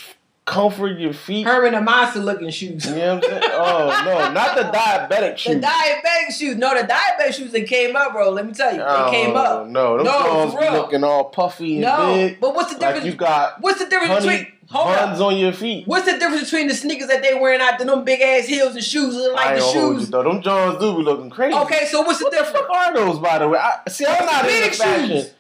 [0.45, 1.45] comfort your feet.
[1.47, 2.85] Herman Munster looking shoes.
[2.85, 3.51] You know what I'm saying?
[3.53, 5.55] Oh no, not the diabetic shoes.
[5.55, 6.55] The diabetic shoes.
[6.57, 8.29] No, the diabetic shoes that came up, bro.
[8.29, 9.67] Let me tell you, they Oh, came up.
[9.67, 10.05] No, those
[10.53, 12.39] No, be looking all puffy and No, big.
[12.39, 13.03] but what's the difference?
[13.03, 14.53] Like you got what's the difference honey between?
[14.71, 15.27] Hold buns up.
[15.27, 15.87] on your feet.
[15.87, 18.73] What's the difference between the sneakers that they wearing out to them big ass heels
[18.75, 20.09] and shoes look I like ain't the hold you shoes?
[20.09, 20.23] though.
[20.23, 21.57] Them Jones do be looking crazy.
[21.57, 22.57] Okay, so what's the What difference?
[22.67, 23.59] fuck are those, by the way?
[23.59, 25.07] I, see, I'm not Orthopedic fashion.
[25.09, 25.33] shoes.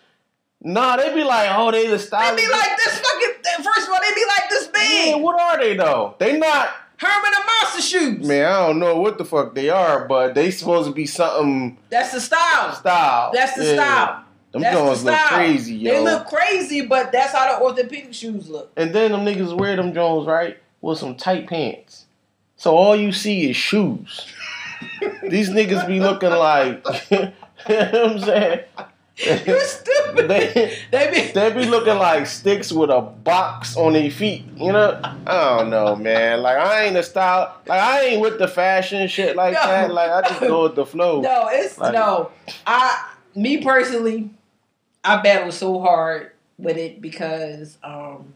[0.63, 2.35] Nah, they be like, oh, they the style.
[2.35, 3.63] They be like this fucking.
[3.63, 5.21] First of all, they be like this yeah, big.
[5.23, 6.15] what are they though?
[6.19, 6.69] They not.
[6.97, 8.27] Herman and Munster shoes.
[8.27, 11.79] Man, I don't know what the fuck they are, but they supposed to be something
[11.89, 12.73] That's the style.
[12.75, 13.31] style.
[13.33, 13.73] That's the Yeah.
[13.75, 14.23] style.
[14.51, 15.91] Them That's Jones the look crazy, yo.
[15.93, 18.71] They look crazy, but that's how the orthopedic shoes look.
[18.75, 22.05] and then them niggas wear them Jones right with some tight pants.
[22.57, 24.27] So all you see is shoes.
[25.23, 27.31] These niggas be looking like, you know
[27.67, 28.59] what I'm saying?
[29.17, 30.27] You stupid.
[30.27, 31.31] they, They be.
[31.33, 34.45] they be looking like sticks with a box on their feet.
[34.57, 34.99] You know?
[35.27, 36.41] I don't know, man.
[36.41, 37.55] Like I ain't a style.
[37.67, 39.61] Like I ain't with the fashion shit like No.
[39.61, 39.93] that.
[39.93, 41.21] Like I just go with the flow.
[41.21, 42.31] No, it's Like- no.
[42.65, 44.29] I me personally,
[45.03, 48.33] I battle so hard with it because um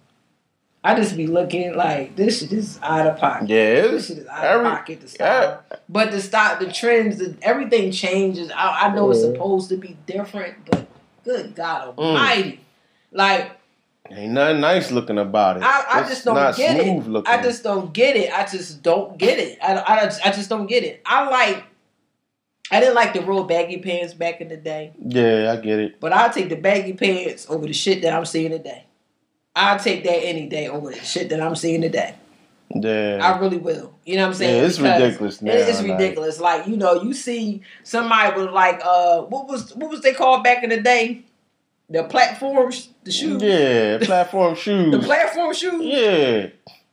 [0.84, 3.50] I just be looking like this shit is out of pocket.
[3.50, 5.02] Yeah, This shit is out every- of pocket.
[5.02, 8.52] The style, but the style, the trends, the, everything changes.
[8.56, 9.34] I, I know it's Mhm.
[9.34, 10.86] supposed to be different, but
[11.24, 12.00] good God Mm.
[12.00, 12.60] Almighty,
[13.12, 13.52] like
[14.12, 15.64] ain't nothing nice looking about it.
[15.64, 17.10] I, I It's just don't not get smooth it.
[17.10, 17.34] looking.
[17.34, 18.32] I just don't get it.
[18.32, 19.58] I just don't get it.
[19.64, 21.02] I, I, I just don't get it.
[21.06, 21.64] I like.
[22.72, 24.92] I didn't like the real baggy pants back in the day.
[25.00, 26.00] yeah, I get it.
[26.00, 28.86] But I'll take the baggy pants over the shit that I'm seeing today.
[29.56, 32.16] I'll take that any day over the shit that I'm seeing today.
[32.74, 33.20] Yeah.
[33.22, 33.94] I really will.
[34.06, 34.56] You know what I'm saying?
[34.58, 36.40] Yeah, it's Because ridiculous now, It is like- ridiculous.
[36.40, 40.44] Like you know, you see somebody with like uh, what was what was they called
[40.44, 41.24] back in the day?
[41.90, 44.92] The platforms, the shoes, Yeah, platform shoes.
[44.92, 45.84] the platform shoes.
[45.86, 46.48] yeah.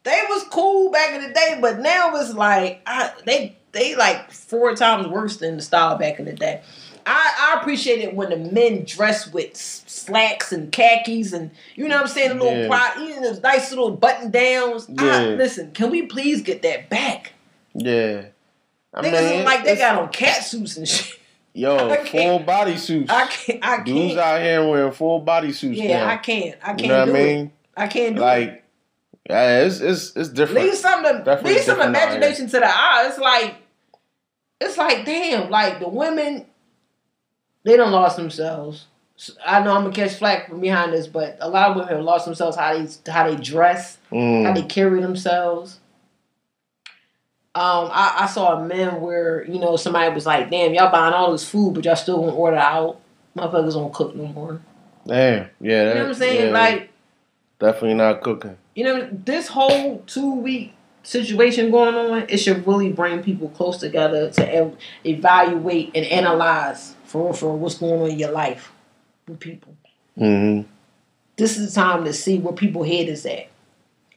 [0.04, 4.30] They was cool back in the day, but now it's like I, they they like
[4.30, 6.62] four times worse than the style back in the day.
[7.04, 11.96] I, I appreciate it when the men dress with slacks and khakis and you know
[11.96, 12.68] what I'm saying, a little Yeah.
[12.68, 14.86] pride, you know, those nice little button downs.
[14.88, 15.20] Yeah.
[15.36, 17.32] listen, can we please get that back?
[17.74, 18.26] Yeah.
[18.94, 21.18] I Niggas look like they got on cat suits and shit.
[21.54, 23.10] yo full body suits.
[23.10, 23.58] I can't.
[23.64, 24.18] I Dudes can't.
[24.20, 26.08] out here wearing full body suits Yeah, now.
[26.10, 26.56] I can't.
[26.62, 27.34] I can't you know what do I it.
[27.36, 27.52] mean?
[27.76, 28.24] I can't do it.
[28.24, 28.64] Like,
[29.28, 30.66] yeah, it's it's it's different.
[30.66, 32.16] Leave some to, leave some different out here.
[32.18, 33.06] imagination to the eye.
[33.08, 33.54] It's like
[34.66, 36.46] it's like damn, like the women
[37.64, 38.86] they don't lost themselves.
[39.46, 42.04] I know I'm gonna catch flack from behind this, but a lot of women have
[42.04, 45.78] lost themselves how they how they dress, how Mm, they carry themselves.
[47.54, 51.12] Um, I, I saw a man where you know somebody was like, "Damn, y'all buying
[51.12, 52.98] all this food, but y'all still won't order out.
[53.36, 54.60] Motherfuckers don't cook no more."
[55.06, 55.50] damn.
[55.60, 55.88] Yeah.
[55.88, 56.46] You know what I'm saying?
[56.46, 56.90] yeah, Like,
[57.58, 58.56] definitely not cooking.
[58.74, 60.72] you know, this whole two week
[61.02, 66.94] situation going on, it should really bring people close together to ev- evaluate and analyze
[67.04, 68.72] for for what's going on in your life
[69.26, 69.74] with people.
[70.18, 70.68] Mm-hmm.
[71.36, 73.48] This is the time to see where people head is at.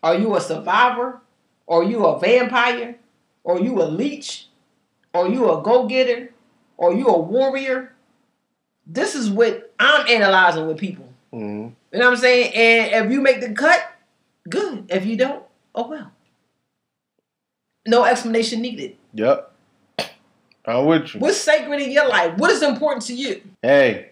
[0.03, 1.21] Are you a survivor?
[1.67, 2.95] Are you a vampire?
[3.45, 4.47] Are you a leech?
[5.13, 6.31] Are you a go getter?
[6.77, 7.93] Are you a warrior?
[8.85, 11.05] This is what I'm analyzing with people.
[11.33, 11.69] Mm-hmm.
[11.91, 12.53] You know what I'm saying?
[12.53, 13.81] And if you make the cut,
[14.49, 14.85] good.
[14.89, 16.11] If you don't, oh well.
[17.85, 18.97] No explanation needed.
[19.13, 19.51] Yep.
[20.65, 21.19] I'm with you.
[21.19, 22.37] What's sacred in your life?
[22.37, 23.41] What is important to you?
[23.61, 24.11] Hey,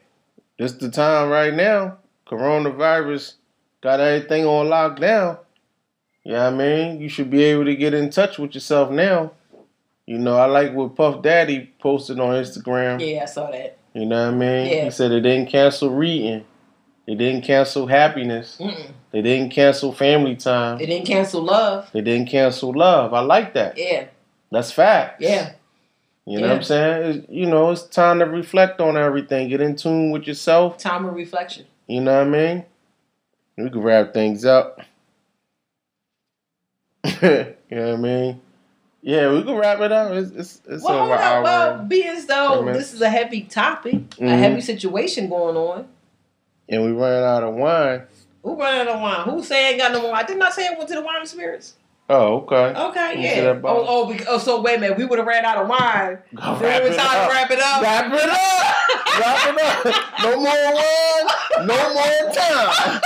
[0.59, 1.97] this the time right now.
[2.28, 3.34] Coronavirus
[3.82, 5.39] got everything on lockdown.
[6.24, 7.01] You know what I mean?
[7.01, 9.34] You should be able to get in touch with yourself now.
[10.05, 12.99] You know, I like what Puff Daddy posted on Instagram.
[12.99, 13.78] Yeah, I saw that.
[13.93, 14.67] You know what I mean?
[14.67, 14.84] Yeah.
[14.86, 16.45] He said it didn't cancel reading.
[17.07, 18.57] It didn't cancel happiness.
[18.59, 18.91] Mm-mm.
[19.14, 20.80] They didn't cancel family time.
[20.80, 21.89] They didn't cancel love.
[21.93, 23.14] They didn't cancel love.
[23.14, 23.78] I like that.
[23.78, 24.07] Yeah,
[24.51, 25.22] That's fact.
[25.22, 25.53] yeah,
[26.26, 26.51] You know Yeah.
[26.51, 27.09] what I'm saying?
[27.09, 29.49] It's- you know, it's time to reflect on everything.
[29.49, 30.78] Get in tune with yourself.
[30.80, 31.66] time of reflection.
[31.88, 32.66] You know what I mean?
[33.57, 34.80] We can wrap things up.
[37.03, 38.41] you know what I mean?
[39.01, 40.11] Yeah, we can wrap it up.
[40.14, 41.43] It's it's, it's Well, hold over up.
[41.43, 44.39] Well, being though this is a heavy topic, a Mhm.
[44.39, 45.88] heavy situation going on.
[46.70, 48.03] and we ran out of wine.
[48.43, 49.21] Who running of wine?
[49.25, 50.15] Who say ain't got no wine?
[50.15, 51.75] I did not say I went to the wine and spirits.
[52.09, 52.73] Oh, okay.
[52.77, 53.59] Okay, yeah.
[53.63, 54.97] Oh, oh, because, oh, so wait a minute.
[54.97, 56.19] We would have ran out of wine.
[56.35, 57.81] Go Then it was time to wrap it up.
[57.81, 58.75] Wrap it up.
[59.19, 59.85] wrap it up.
[60.21, 61.27] No more wine.
[61.65, 63.01] No more time.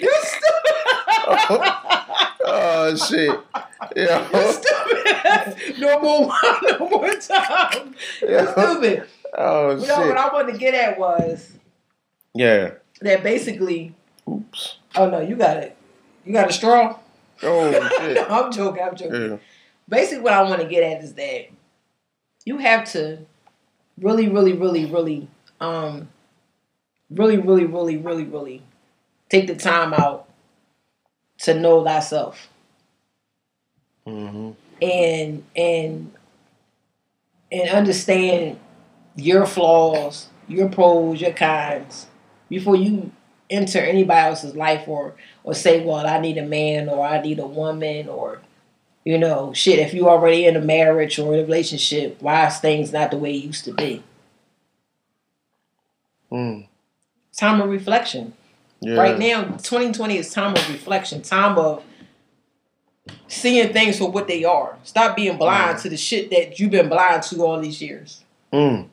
[0.00, 0.82] You're stupid.
[2.46, 3.40] oh shit.
[3.94, 4.26] Yeah.
[4.32, 4.50] You Yeah.
[5.52, 5.78] stupid.
[5.78, 7.94] no more wine, no more time.
[8.22, 8.50] You Yeah.
[8.52, 9.04] stupid.
[9.36, 10.16] Oh You know what.
[10.16, 11.50] I wanted to get at was
[12.34, 12.72] Yeah.
[13.00, 13.94] that basically.
[14.28, 14.78] Oops.
[14.96, 15.76] Oh no, you got it.
[16.24, 16.98] You got a straw.
[17.42, 18.18] Oh shit.
[18.30, 18.82] I'm joking.
[18.82, 19.30] I'm joking.
[19.30, 19.36] Yeah.
[19.88, 21.48] Basically, what I want to get at is that
[22.44, 23.18] you have to
[23.98, 25.28] really, really, really, really,
[25.60, 26.08] um,
[27.10, 28.62] really, really, really, really, really
[29.28, 30.28] take the time out
[31.38, 32.48] to know thyself.
[34.06, 34.50] Mm-hmm.
[34.82, 36.12] and and
[37.50, 38.58] and understand
[39.16, 42.06] your flaws, your pros, your cons
[42.54, 43.10] before you
[43.50, 47.38] enter anybody else's life or or say, well, I need a man or I need
[47.38, 48.40] a woman or
[49.04, 52.58] you know, shit, if you already in a marriage or in a relationship, why is
[52.58, 54.02] things not the way it used to be?
[56.32, 56.66] Mm.
[57.36, 58.32] Time of reflection.
[58.80, 58.94] Yeah.
[58.96, 61.84] Right now, 2020 is time of reflection, time of
[63.28, 64.78] seeing things for what they are.
[64.84, 68.24] Stop being blind to the shit that you've been blind to all these years.
[68.52, 68.88] Mm.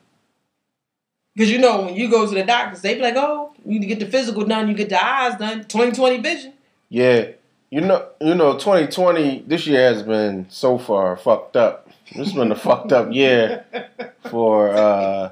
[1.34, 4.00] Because you know, when you go to the doctors, they be like, oh, you get
[4.00, 6.52] the physical done, you get the eyes done, 2020 vision.
[6.88, 7.28] Yeah.
[7.70, 11.88] You know, you know, 2020 this year has been so far fucked up.
[12.14, 13.64] This has been a fucked up year
[14.30, 15.30] for uh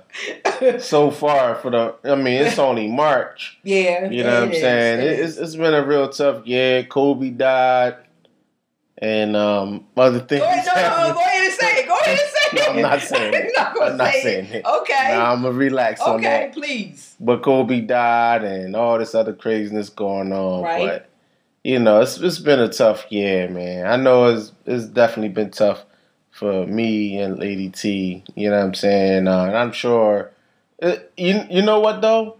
[0.79, 1.95] so far for the.
[2.03, 3.59] I mean, it's only March.
[3.63, 4.09] Yeah.
[4.09, 5.01] You know what I'm is, saying?
[5.01, 6.85] it it's it's been a real tough year.
[6.85, 7.97] Kobe died,
[9.01, 10.43] and um other things.
[10.43, 11.89] Go ahead, no, no, go ahead and say it.
[11.89, 12.71] Go ahead and say it.
[12.71, 13.53] I'm not saying it.
[13.59, 14.55] I'm not say saying it.
[14.57, 14.67] it.
[14.67, 15.15] Okay.
[15.17, 16.51] Nah, I'm gonna relax on that.
[16.51, 17.17] okay, please.
[17.19, 20.63] But Kobe died and all this other craziness going on.
[20.63, 20.87] Right.
[20.87, 21.11] But
[21.65, 23.87] you know, it's it's been a tough year, man.
[23.87, 25.85] I know it's it's definitely been tough
[26.31, 28.23] for me and Lady T.
[28.35, 29.29] You know what I'm saying?
[29.29, 30.31] Uh, and I'm sure.
[30.79, 32.37] It, you you know what though?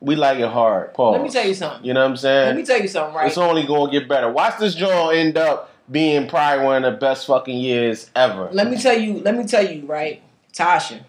[0.00, 0.92] we like it hard.
[0.94, 1.12] Pause.
[1.14, 1.84] Let me tell you something.
[1.84, 2.46] You know what I'm saying?
[2.48, 3.26] Let me tell you something, right?
[3.28, 4.30] It's only gonna get better.
[4.30, 8.48] Watch this joint end up being probably one of the best fucking years ever.
[8.52, 9.20] let me tell you.
[9.20, 10.22] Let me tell you, right?
[10.52, 11.00] Tasha,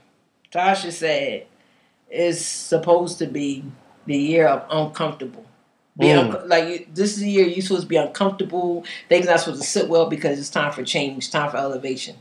[0.52, 1.48] Tasha said
[2.10, 3.64] it's supposed to be
[4.06, 5.46] the year of uncomfortable.
[6.00, 6.48] Be Mm.
[6.48, 8.84] like this is the year you're supposed to be uncomfortable.
[9.10, 12.16] Things not supposed to sit well because it's time for change, time for elevation.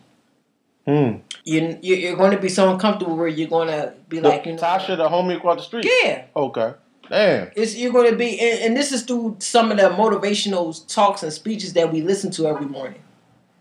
[0.87, 1.17] Hmm.
[1.45, 4.53] You you- you're going to be so uncomfortable where you're going to be like you
[4.53, 5.89] know, Tasha, the homie across the street.
[6.05, 6.23] yeah.
[6.35, 6.73] Okay.
[7.09, 7.51] Damn.
[7.57, 11.23] It's you're going to be, and, and this is through some of the motivational talks
[11.23, 13.01] and speeches that we listen to every morning.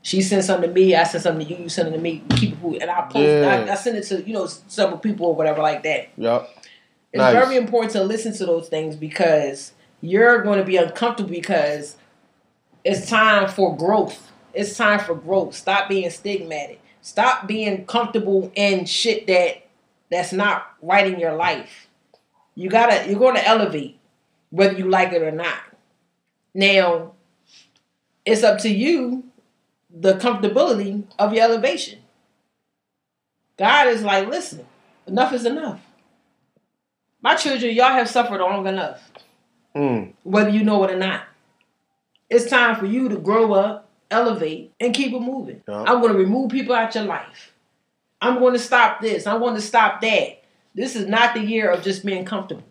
[0.02, 0.96] She sent something to me.
[0.96, 1.64] I sent something to you.
[1.64, 2.24] You sent it to me.
[2.36, 2.82] Keep it, moving.
[2.82, 3.16] and I post.
[3.18, 3.66] Yeah.
[3.68, 6.10] I, I send it to you know several people or whatever like that.
[6.18, 6.50] Yup.
[7.12, 7.34] It's Nice.
[7.34, 11.96] very important to listen to those things because you're going to be uncomfortable because
[12.84, 14.32] it's time for growth.
[14.54, 15.56] It's time for growth.
[15.56, 16.78] Stop being stigmatic.
[17.02, 19.66] Stop being comfortable in shit that
[20.12, 21.85] that's not right in your life.
[22.56, 24.00] You gotta you're gonna elevate,
[24.50, 25.60] whether you like it or not.
[26.54, 27.14] Now,
[28.26, 29.26] it's up to you
[29.90, 32.00] the comfortability of your elevation.
[33.58, 34.66] God is like, listen,
[35.08, 35.80] enough is enough.
[37.22, 39.10] My children, y'all have suffered long enough,
[39.74, 40.12] Hmm.
[40.24, 41.24] whether you know it or not.
[42.30, 45.62] It's time for you to grow up, elevate, and keep it moving.
[45.68, 45.84] Yeah.
[45.88, 47.54] I'm going to remove people out your life.
[48.22, 49.28] I'm going to stop this.
[49.28, 50.42] I'm going to stop that.
[50.76, 52.64] This is not the year of just being comfortable.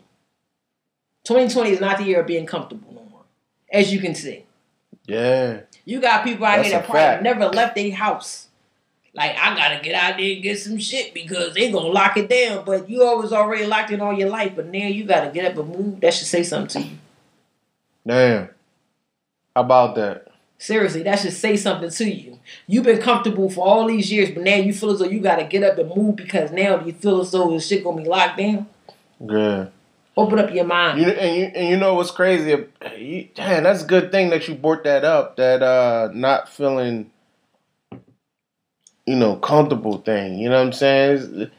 [1.25, 3.23] 2020 is not the year of being comfortable no more,
[3.73, 4.45] as you can see.
[5.07, 5.61] Yeah.
[5.87, 8.49] You got people out That's here that probably never left their house.
[9.15, 12.29] Like, I gotta get out there and get some shit because they gonna lock it
[12.29, 12.65] down.
[12.65, 14.53] But you always already locked it all your life.
[14.57, 16.01] But now you gotta get up and move.
[16.01, 16.97] That should say something to you.
[18.07, 18.49] Damn.
[19.55, 20.29] How about that?
[20.59, 22.34] Seriously, that should say something to you.
[22.67, 25.45] You've been comfortable for all these years, but now you feel as though you gotta
[25.45, 28.39] get up and move because now you feel as though this shit gonna be locked
[28.39, 28.67] down.
[29.21, 29.67] Yeah.
[30.17, 31.01] Open up your mind.
[31.01, 32.51] You and you and you know what's crazy?
[32.97, 35.37] You, damn, that's a good thing that you brought that up.
[35.37, 37.11] That uh, not feeling,
[39.07, 40.39] you know, comfortable thing.
[40.39, 41.51] You know what I'm saying?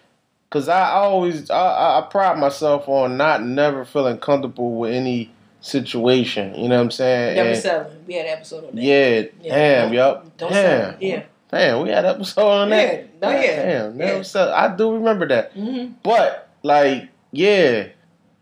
[0.48, 5.35] Because I always I, I pride myself on not never feeling comfortable with any
[5.66, 6.54] situation.
[6.56, 7.36] You know what I'm saying?
[7.36, 7.98] Never And- settling.
[8.08, 8.82] We had an episode on that.
[8.84, 9.22] Yeah.
[9.44, 9.92] Damn.
[9.94, 10.82] Don't- Don't Damn.
[10.92, 10.96] settle.
[11.00, 11.22] Yeah.
[11.52, 11.82] Damn.
[11.84, 13.06] We had an episode on that.
[13.22, 13.30] Yeah.
[13.42, 13.64] Yeah.
[13.66, 13.98] Damn.
[13.98, 14.22] Never Yeah.
[14.22, 14.54] settle.
[14.54, 15.52] I do remember that.
[15.54, 17.86] hmm But like, yeah,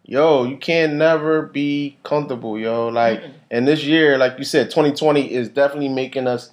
[0.06, 2.90] yo, you can never be comfortable, yo.
[2.90, 3.32] Like, Mm-mm.
[3.52, 6.52] and this year, like you said, 2020 is definitely making us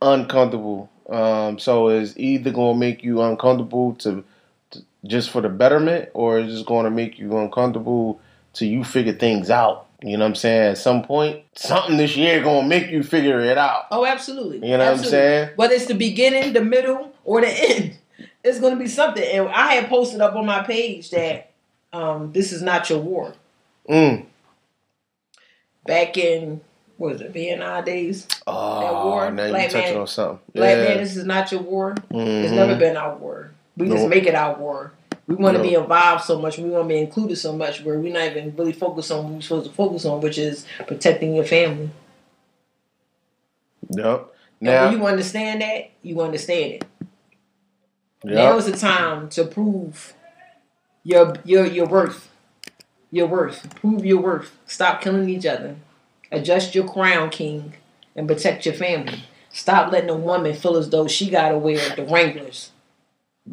[0.00, 0.90] uncomfortable.
[1.08, 4.24] Um, so it's either gonna make you uncomfortable to,
[4.70, 8.20] to just for the betterment, or it's just gonna make you uncomfortable
[8.52, 9.86] till you figure things out.
[10.02, 10.62] You know what I'm saying?
[10.72, 13.86] At some point, something this year gonna make you figure it out.
[13.90, 14.56] Oh, absolutely.
[14.68, 15.50] You know what I'm saying?
[15.56, 17.96] Whether it's the beginning, the middle, or the end,
[18.42, 19.22] it's going to be something.
[19.22, 21.52] And I had posted up on my page that
[21.92, 23.34] um, this is not your war.
[23.88, 24.26] Mm.
[25.86, 26.60] Back in
[26.96, 28.26] what was it BNI days?
[28.46, 30.38] Oh, war, now you black touching man- on something.
[30.54, 30.84] Black yeah.
[30.84, 31.92] man, this is not your war.
[32.10, 32.54] It's Mhm.
[32.54, 33.50] never been our war.
[33.76, 34.92] We just make it our war.
[35.26, 36.58] We want to be involved so much.
[36.58, 39.32] We want to be included so much where we're not even really focused on what
[39.34, 41.90] we're supposed to focus on, which is protecting your family.
[43.90, 44.34] Yep.
[44.60, 46.84] Now, you understand that, you understand it.
[48.24, 48.34] yep.
[48.34, 50.14] Now is the time to prove
[51.04, 52.30] your your your worth.
[53.10, 53.74] Your worth.
[53.76, 54.56] Prove your worth.
[54.66, 55.76] Stop killing each other.
[56.30, 57.74] Adjust your crown, king,
[58.16, 59.24] and protect your family.
[59.50, 62.70] Stop letting a woman feel as though she gotta wear the Wranglers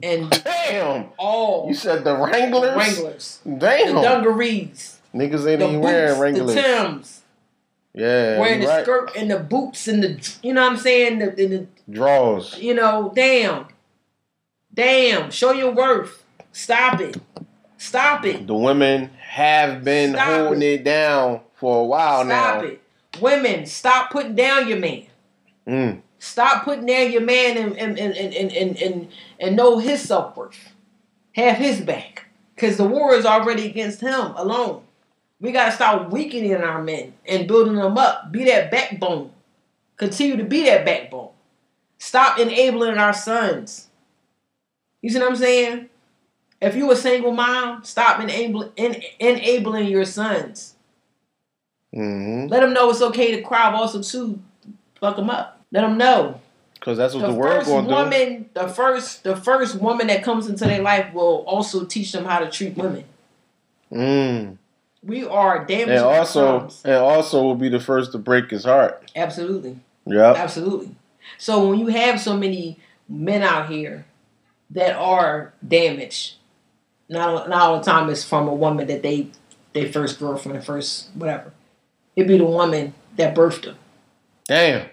[0.03, 1.05] and Damn.
[1.17, 2.75] all You said the Wranglers?
[2.75, 3.95] Wranglers, the Damn.
[4.01, 6.53] dungarees, Niggas ain't even wearing Wranglers.
[6.55, 7.21] the Tims,
[7.93, 8.39] yeah.
[8.39, 8.83] wearing the right.
[8.83, 12.57] skirt and the boots and the you know what I'm saying, the, the, the Draws.
[12.59, 13.65] you know, damn.
[14.73, 15.31] Damn.
[15.31, 16.23] Show your worth.
[16.51, 17.17] Stop it.
[17.77, 18.45] Stop it.
[18.45, 20.83] The women have been Stop holding it.
[20.83, 22.67] down for a while Stop now.
[22.67, 22.81] it.
[23.19, 25.05] Women, stop putting down your man.
[25.67, 26.01] Mm.
[26.19, 29.07] Stop putting down your man and and and and and, and,
[29.39, 30.73] and, know his self worth.
[31.35, 32.25] Have his back.
[32.57, 34.83] Cause the war is already against him alone.
[35.39, 38.33] We gotta start weakening our men and building them up.
[38.33, 39.31] Be that backbone.
[39.95, 41.29] Continue to be that backbone.
[41.97, 43.87] Stop enabling our sons.
[45.01, 45.89] You see what I'm saying?
[46.61, 50.75] If you a single mom, stop enabling en- enabling your sons.
[51.93, 54.41] hmm Let them know it's okay to cry, but also too
[54.99, 55.58] fuck them up.
[55.71, 56.39] Let them know
[56.75, 57.95] Because that's what the, the, world going to do.
[57.95, 62.25] woman, the first, the first woman that comes into their life will also teach them
[62.25, 63.03] how to treat women.
[63.91, 64.57] Mm.
[65.03, 66.81] We are damaging And also, ourselves.
[66.83, 69.11] and also will be the first to break his heart.
[69.15, 70.33] Absolutely, Yeah.
[70.35, 70.95] absolutely.
[71.37, 72.77] So when you have so many
[73.07, 74.05] men out here
[74.71, 76.35] that are damaged,
[77.07, 79.27] not not all the time it's from a woman that they
[79.73, 81.53] their first girlfriend, first whatever.
[82.15, 83.77] It'd be the woman that birthed them.
[84.47, 84.89] Damn.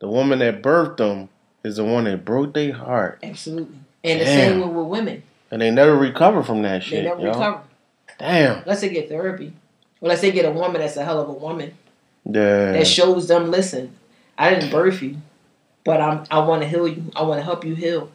[0.00, 1.28] The woman that birthed them
[1.64, 3.18] is the one that broke their heart.
[3.22, 3.78] Absolutely.
[4.04, 5.22] And the same with, with women.
[5.50, 7.02] And they never recover from that shit.
[7.04, 7.28] They never yo.
[7.28, 7.60] recover.
[8.18, 8.58] Damn.
[8.62, 9.52] Unless they get therapy.
[10.00, 11.74] Or let's say get a woman that's a hell of a woman
[12.24, 12.72] Yeah.
[12.72, 13.96] that shows them, listen,
[14.36, 15.16] I didn't birth you,
[15.84, 17.10] but I'm I want to heal you.
[17.16, 18.10] I want to help you heal.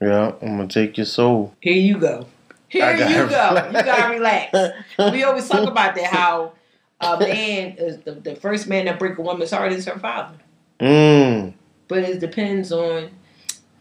[0.00, 0.32] yeah.
[0.42, 1.54] I'm gonna take your soul.
[1.60, 2.26] Here you go.
[2.68, 3.08] Here you go.
[3.08, 4.52] You gotta relax.
[4.52, 5.12] relax.
[5.12, 6.52] We always talk about that how
[7.00, 10.34] a man is the, the first man that break a woman's heart is her father.
[10.82, 11.54] Mm.
[11.88, 13.10] But it depends on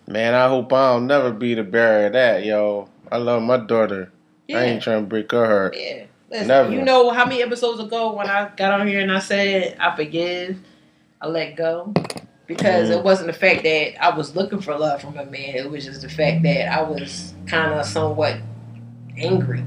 [0.07, 2.89] Man, I hope I'll never be the bearer of that, yo.
[3.11, 4.11] I love my daughter.
[4.47, 4.59] yeah.
[4.59, 5.75] I ain't trying to break her heart.
[5.77, 6.05] Yeah.
[6.29, 6.71] Listen, Never.
[6.71, 9.95] You know how many episodes ago when I got on here and I said I
[9.95, 10.57] forgive,
[11.21, 11.93] I let go?
[12.47, 12.97] Because Mhm.
[12.97, 15.85] it wasn't the fact that I was looking for love from a man, it was
[15.85, 18.37] just the fact that I was kind of somewhat
[19.17, 19.63] angry.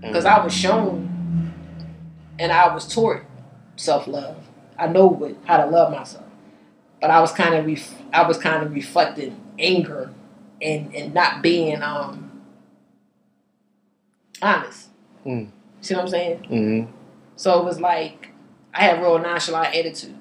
[0.00, 1.52] Because I was shown
[2.38, 3.22] and I was taught
[3.76, 4.36] self love.
[4.78, 6.24] I know what, how to love myself.
[7.00, 10.12] But I was kind of ref- I was kind of reflecting anger
[10.60, 12.42] and, and not being um
[14.42, 14.88] honest.
[15.24, 15.50] Mm.
[15.80, 16.38] See what I'm saying?
[16.50, 16.92] Mm-hmm.
[17.36, 18.30] So it was like
[18.74, 20.16] I had a real nonchalant attitude,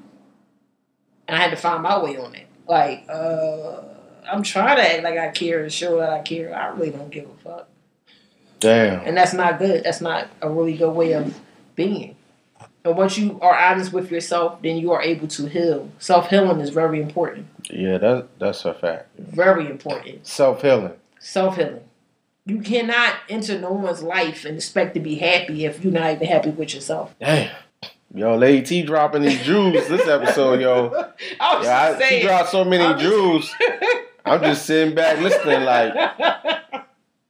[1.28, 2.48] and I had to find my way on it.
[2.68, 3.82] Like uh,
[4.30, 6.56] I'm trying to act like I care and show that I care.
[6.56, 7.70] I really don't give a fuck,
[8.60, 9.08] Damn.
[9.08, 9.84] and that's not good.
[9.84, 11.40] That's not a really good way of
[11.76, 12.16] being.
[12.86, 15.90] And once you are honest with yourself, then you are able to heal.
[15.98, 17.48] Self healing is very important.
[17.70, 19.10] Yeah, that that's a fact.
[19.18, 20.26] Very important.
[20.28, 20.94] Self healing.
[21.20, 21.82] Self healing.
[22.46, 26.28] You cannot enter no one's life and expect to be happy if you're not even
[26.28, 27.16] happy with yourself.
[27.20, 27.50] Damn.
[28.14, 30.92] Yo, Lady T dropping these Jews this episode, yo.
[31.40, 33.56] I was Yeah, I, just she dropped so many I'm just- Jews.
[34.24, 35.94] I'm just sitting back listening, like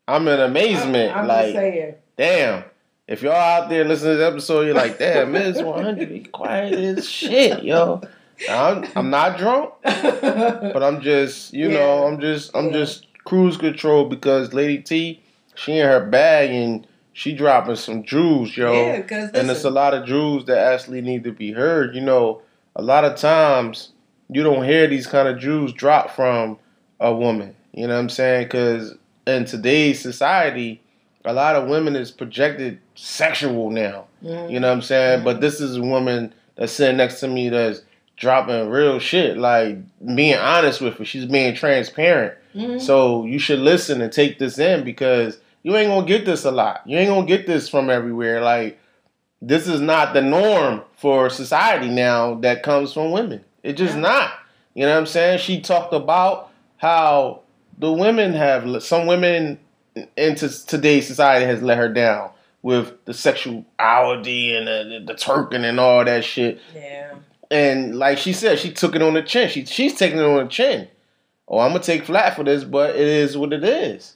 [0.08, 1.16] I'm in amazement.
[1.16, 1.96] I'm like, just saying.
[2.18, 2.64] damn.
[3.08, 6.74] If y'all out there listening to this episode, you're like, damn, Miss 100 be quiet
[6.74, 8.02] as shit, yo.
[8.50, 12.80] I'm, I'm not drunk, but I'm just, you know, I'm just, I'm Yeah.
[12.80, 15.22] just cruise control because Lady T,
[15.54, 18.74] she in her bag and she dropping some Jews, yo.
[18.88, 21.96] yeah, because and it's a lot of Jews that actually need to be heard.
[21.96, 22.42] You know,
[22.76, 23.92] a lot of times
[24.30, 26.58] you don't hear these kind of Jews drop from
[27.00, 27.56] a woman.
[27.74, 28.46] You know what I'm saying?
[28.48, 28.96] Because
[29.28, 30.82] in today's society,
[31.24, 34.06] a lot of women is projected sexual now.
[34.22, 35.24] You know what I'm saying?
[35.24, 37.82] But this is a woman that's sitting next to me that's
[38.18, 39.78] dropping real shit, like
[40.16, 41.06] being honest with her.
[41.06, 42.34] She's being transparent.
[42.56, 42.80] Mhm.
[42.82, 46.52] So you should listen and take this in because you ain't gonna get this a
[46.52, 46.82] lot.
[46.86, 48.42] You ain't gonna get this from everywhere.
[48.42, 48.80] Like
[49.42, 53.42] this is not the norm for society now that comes from women.
[53.64, 54.02] It's just Yeah.
[54.02, 54.32] not.
[54.74, 55.40] You know what I'm saying?
[55.40, 57.42] She talked about how
[57.78, 59.60] the women have some women
[60.18, 62.30] into today's society has let her down
[62.66, 66.60] with the sexuality and the, the, the twerking and all that shit.
[66.74, 67.14] yeah.
[67.52, 69.50] And like she said, she took it on the chin.
[69.50, 70.88] She she's taking it on the chin.
[71.48, 74.16] Oh, I'm gonna take flat for this, but it is what it is.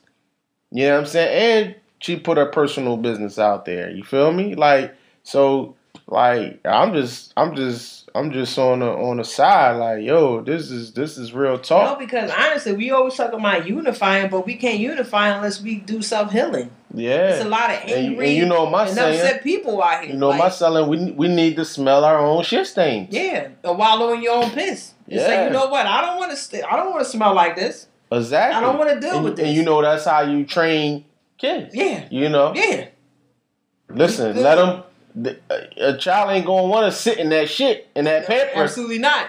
[0.72, 1.68] You know what I'm saying?
[1.68, 3.92] And she put her personal business out there.
[3.92, 4.56] You feel me?
[4.56, 5.76] Like so,
[6.08, 9.74] like I'm just I'm just I'm just on the on the side.
[9.74, 12.00] Like yo, this is this is real talk.
[12.00, 16.02] No, because honestly, we always talk about unifying, but we can't unify unless we do
[16.02, 16.72] self healing.
[16.94, 19.20] Yeah, it's a lot of angry and you know my and saying.
[19.22, 20.14] upset people out here.
[20.14, 20.88] You know my like, selling.
[20.90, 23.10] We we need to smell our own shit stains.
[23.12, 24.94] Yeah, and wallow in your own piss.
[25.08, 25.44] And say, Yeah.
[25.46, 25.86] you know what?
[25.86, 26.38] I don't want to.
[26.38, 27.88] St- I don't want to smell like this.
[28.12, 28.58] Exactly.
[28.58, 29.46] I don't want to deal and, with this.
[29.46, 31.06] and you know that's how you train
[31.38, 31.76] kids.
[31.76, 32.54] Yeah, You know.
[32.56, 32.88] yeah.
[33.90, 34.84] Listen, let them.
[35.78, 38.52] A child ain't gonna want to sit in that shit in that paper.
[38.56, 39.28] Absolutely not.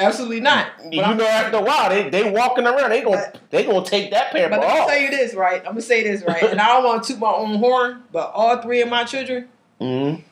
[0.00, 0.66] Absolutely not.
[0.78, 2.90] But You I'm- know, after a while, they they walking around.
[2.90, 5.60] They gonna they gonna take that paper But I'm tell you this, right?
[5.60, 6.42] I'm gonna say this, right?
[6.42, 9.48] And I don't want to toot my own horn, but all three of my children,
[9.80, 10.22] Mm-hmm.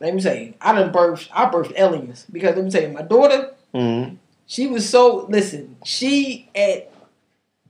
[0.00, 2.24] let me you, I done birthed, I birthed aliens.
[2.30, 4.14] Because let me tell you, my daughter, Mm-hmm.
[4.46, 5.76] she was so listen.
[5.84, 6.92] She at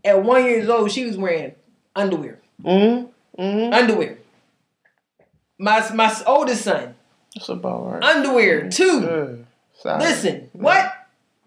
[0.04, 1.52] at one years old, she was wearing
[1.96, 3.42] underwear, Mm-hmm.
[3.42, 3.72] Mm-hmm.
[3.72, 4.18] underwear.
[5.58, 6.94] My my oldest son,
[7.34, 8.02] That's about right.
[8.04, 9.44] underwear too.
[9.84, 10.92] Listen, what?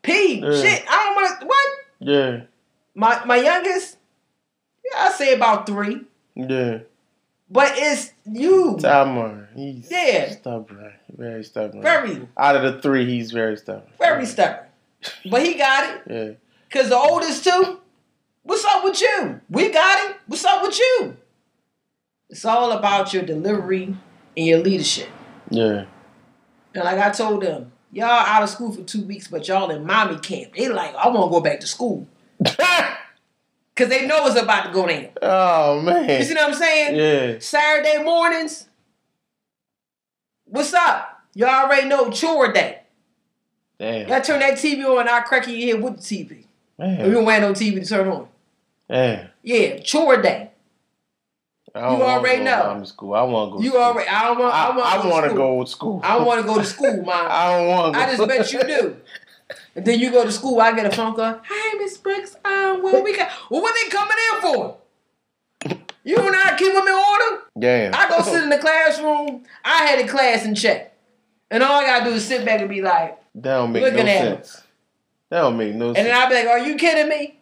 [0.01, 0.51] P Yeah.
[0.61, 0.83] shit.
[0.87, 1.45] I don't want to.
[1.45, 1.69] What?
[1.99, 2.41] Yeah.
[2.95, 3.97] My my youngest,
[4.85, 6.01] yeah, I say about three,
[6.35, 6.79] Yeah.
[7.49, 8.77] but it's you.
[8.79, 9.47] Talmar.
[9.55, 10.31] He's Yeah.
[10.31, 10.93] stubborn.
[11.15, 11.81] Very stubborn.
[11.81, 13.91] Very, Out of the three, he's very stubborn.
[13.99, 14.65] very stubborn.
[15.29, 16.01] But he got it.
[16.09, 16.29] Yeah.
[16.71, 17.79] Cause the oldest two,
[18.43, 19.39] what's up with you?
[19.49, 20.17] We got it.
[20.27, 21.17] What's up with you?
[22.29, 23.95] It's all about your delivery
[24.37, 25.09] and your leadership.
[25.49, 25.85] Yeah.
[26.75, 29.85] And like I told them, y'all out of school for two weeks, but y'all in
[29.85, 30.53] mommy camp.
[30.55, 32.07] They like, I want to go back to school.
[33.75, 35.07] Cause they know it's about to go down.
[35.21, 36.19] Oh man.
[36.19, 36.95] You see what I'm saying?
[36.97, 37.39] Yeah.
[37.39, 38.67] Saturday mornings.
[40.45, 41.21] What's up?
[41.33, 42.79] Y'all already know chore day.
[43.79, 44.09] Damn.
[44.09, 46.43] Y'all turn that TV on, I crack your head with the TV.
[46.77, 47.11] We Man.
[47.11, 48.27] don't have no TV to turn on.
[48.89, 49.29] Damn.
[49.43, 50.51] Yeah, chore day.
[51.75, 52.79] You already know.
[52.79, 53.13] to school.
[53.13, 53.57] I want to go.
[53.59, 53.81] to You school.
[53.81, 54.09] already.
[54.09, 54.53] I don't want.
[54.53, 55.05] I, I, want.
[55.05, 56.01] I want to go to school.
[56.03, 57.27] I want to go to school, mom.
[57.29, 57.95] I don't want.
[57.95, 58.97] I just bet you do.
[59.75, 61.39] And then you go to school, I get a phone call.
[61.43, 64.77] Hey, Miss Brooks, um, well, we got, well, what they coming in for?
[66.03, 67.43] You and I keep them in order.
[67.57, 67.93] Damn.
[67.95, 69.43] I go sit in the classroom.
[69.65, 70.93] I had a class in check,
[71.51, 74.05] and all I gotta do is sit back and be like, That don't make no
[74.05, 74.61] sense.
[75.29, 75.97] That don't make no sense.
[75.99, 76.15] and then.
[76.15, 77.39] I be like, "Are you kidding me?"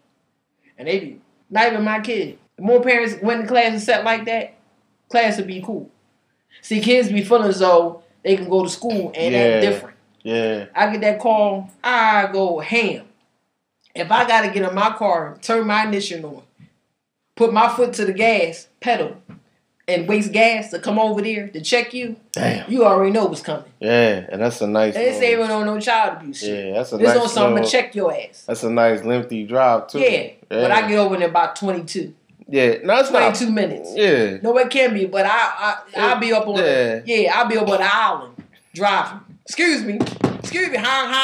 [0.77, 2.37] And they be not even my kid.
[2.59, 4.55] More parents went to class and sat like that,
[5.09, 5.89] class would be cool.
[6.61, 9.39] See, kids be feeling as though they can go to school and Yeah.
[9.41, 9.95] act different.
[10.23, 10.65] yeah.
[10.75, 13.03] I get that call, I go ham.
[13.95, 16.41] If I gotta get in my car, turn my ignition on,
[17.35, 19.17] put my foot to the gas pedal,
[19.87, 22.69] and waste gas to come over there to check you, Damn.
[22.69, 23.63] you already know what's coming.
[23.79, 24.95] Yeah, and that's a nice.
[24.95, 26.65] And it's little- even on no child abuse shit.
[26.67, 27.17] Yeah, that's a It's nice.
[27.17, 28.43] on something to check your ass.
[28.47, 29.99] That's a nice lengthy drive too.
[29.99, 32.13] Yeah, but I get over in about 22,
[32.49, 33.35] Yeah, no, it's not.
[33.35, 33.91] 22 minutes.
[33.95, 34.37] Yeah.
[34.41, 37.01] No, it can be, but I, I I'll be up on Yeah.
[37.05, 38.43] yeah, I'll be up on the island
[38.73, 39.19] driving.
[39.45, 39.95] Excuse me,
[40.39, 40.77] excuse me.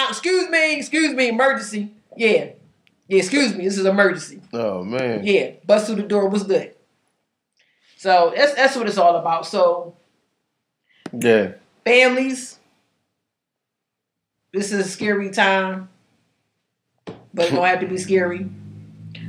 [0.09, 1.91] Excuse me, excuse me, emergency.
[2.17, 2.49] Yeah,
[3.07, 4.41] yeah, excuse me, this is emergency.
[4.53, 5.25] Oh man.
[5.25, 6.27] Yeah, bust through the door.
[6.27, 6.73] What's good?
[7.97, 9.45] So that's that's what it's all about.
[9.45, 9.95] So
[11.17, 11.53] Yeah.
[11.85, 12.59] families,
[14.51, 15.87] this is a scary time,
[17.33, 18.47] but it don't have to be scary.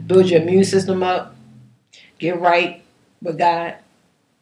[0.06, 1.33] Build your immune system up.
[2.18, 2.82] Get right
[3.22, 3.76] with God.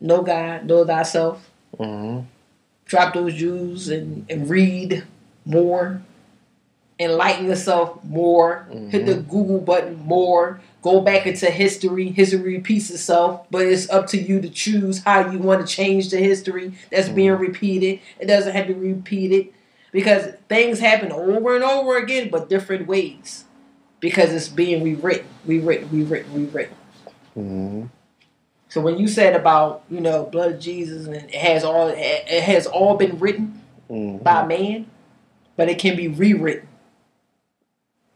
[0.00, 0.66] Know God.
[0.66, 1.50] Know thyself.
[1.78, 2.20] hmm
[2.84, 5.04] Drop those Jews and, and read
[5.46, 6.02] more.
[6.98, 8.66] Enlighten yourself more.
[8.90, 10.60] Hit the Google button more.
[10.82, 12.10] Go back into history.
[12.10, 16.10] History repeats itself, but it's up to you to choose how you want to change
[16.10, 18.00] the history that's being repeated.
[18.20, 19.48] It doesn't have to be repeated
[19.90, 23.44] because things happen over and over again, but different ways
[24.00, 26.76] because it's being rewritten, rewritten, rewritten, rewritten.
[27.34, 27.84] Hmm
[28.68, 32.42] So when you said about you know blood of Jesus and it has all it
[32.42, 34.86] has all been written hmm by man,
[35.56, 36.68] but it can be rewritten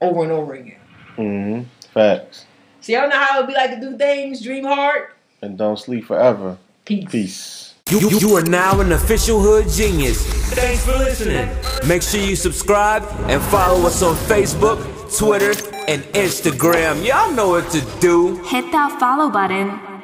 [0.00, 0.80] over and over again.
[1.16, 1.62] hmm
[1.92, 2.44] Facts.
[2.80, 5.08] See, I don't know how it would be like to do things, dream hard.
[5.42, 6.56] And don't sleep forever.
[6.84, 7.08] Peace.
[7.10, 7.74] Peace.
[7.90, 10.24] You, you, you are now an official Hood Genius.
[10.54, 11.48] Thanks for listening.
[11.88, 14.78] Make sure you subscribe and follow us on Facebook,
[15.10, 15.52] Twitter,
[15.88, 17.04] and Instagram.
[17.06, 18.42] Y'all know what to do.
[18.44, 19.95] Hit that follow button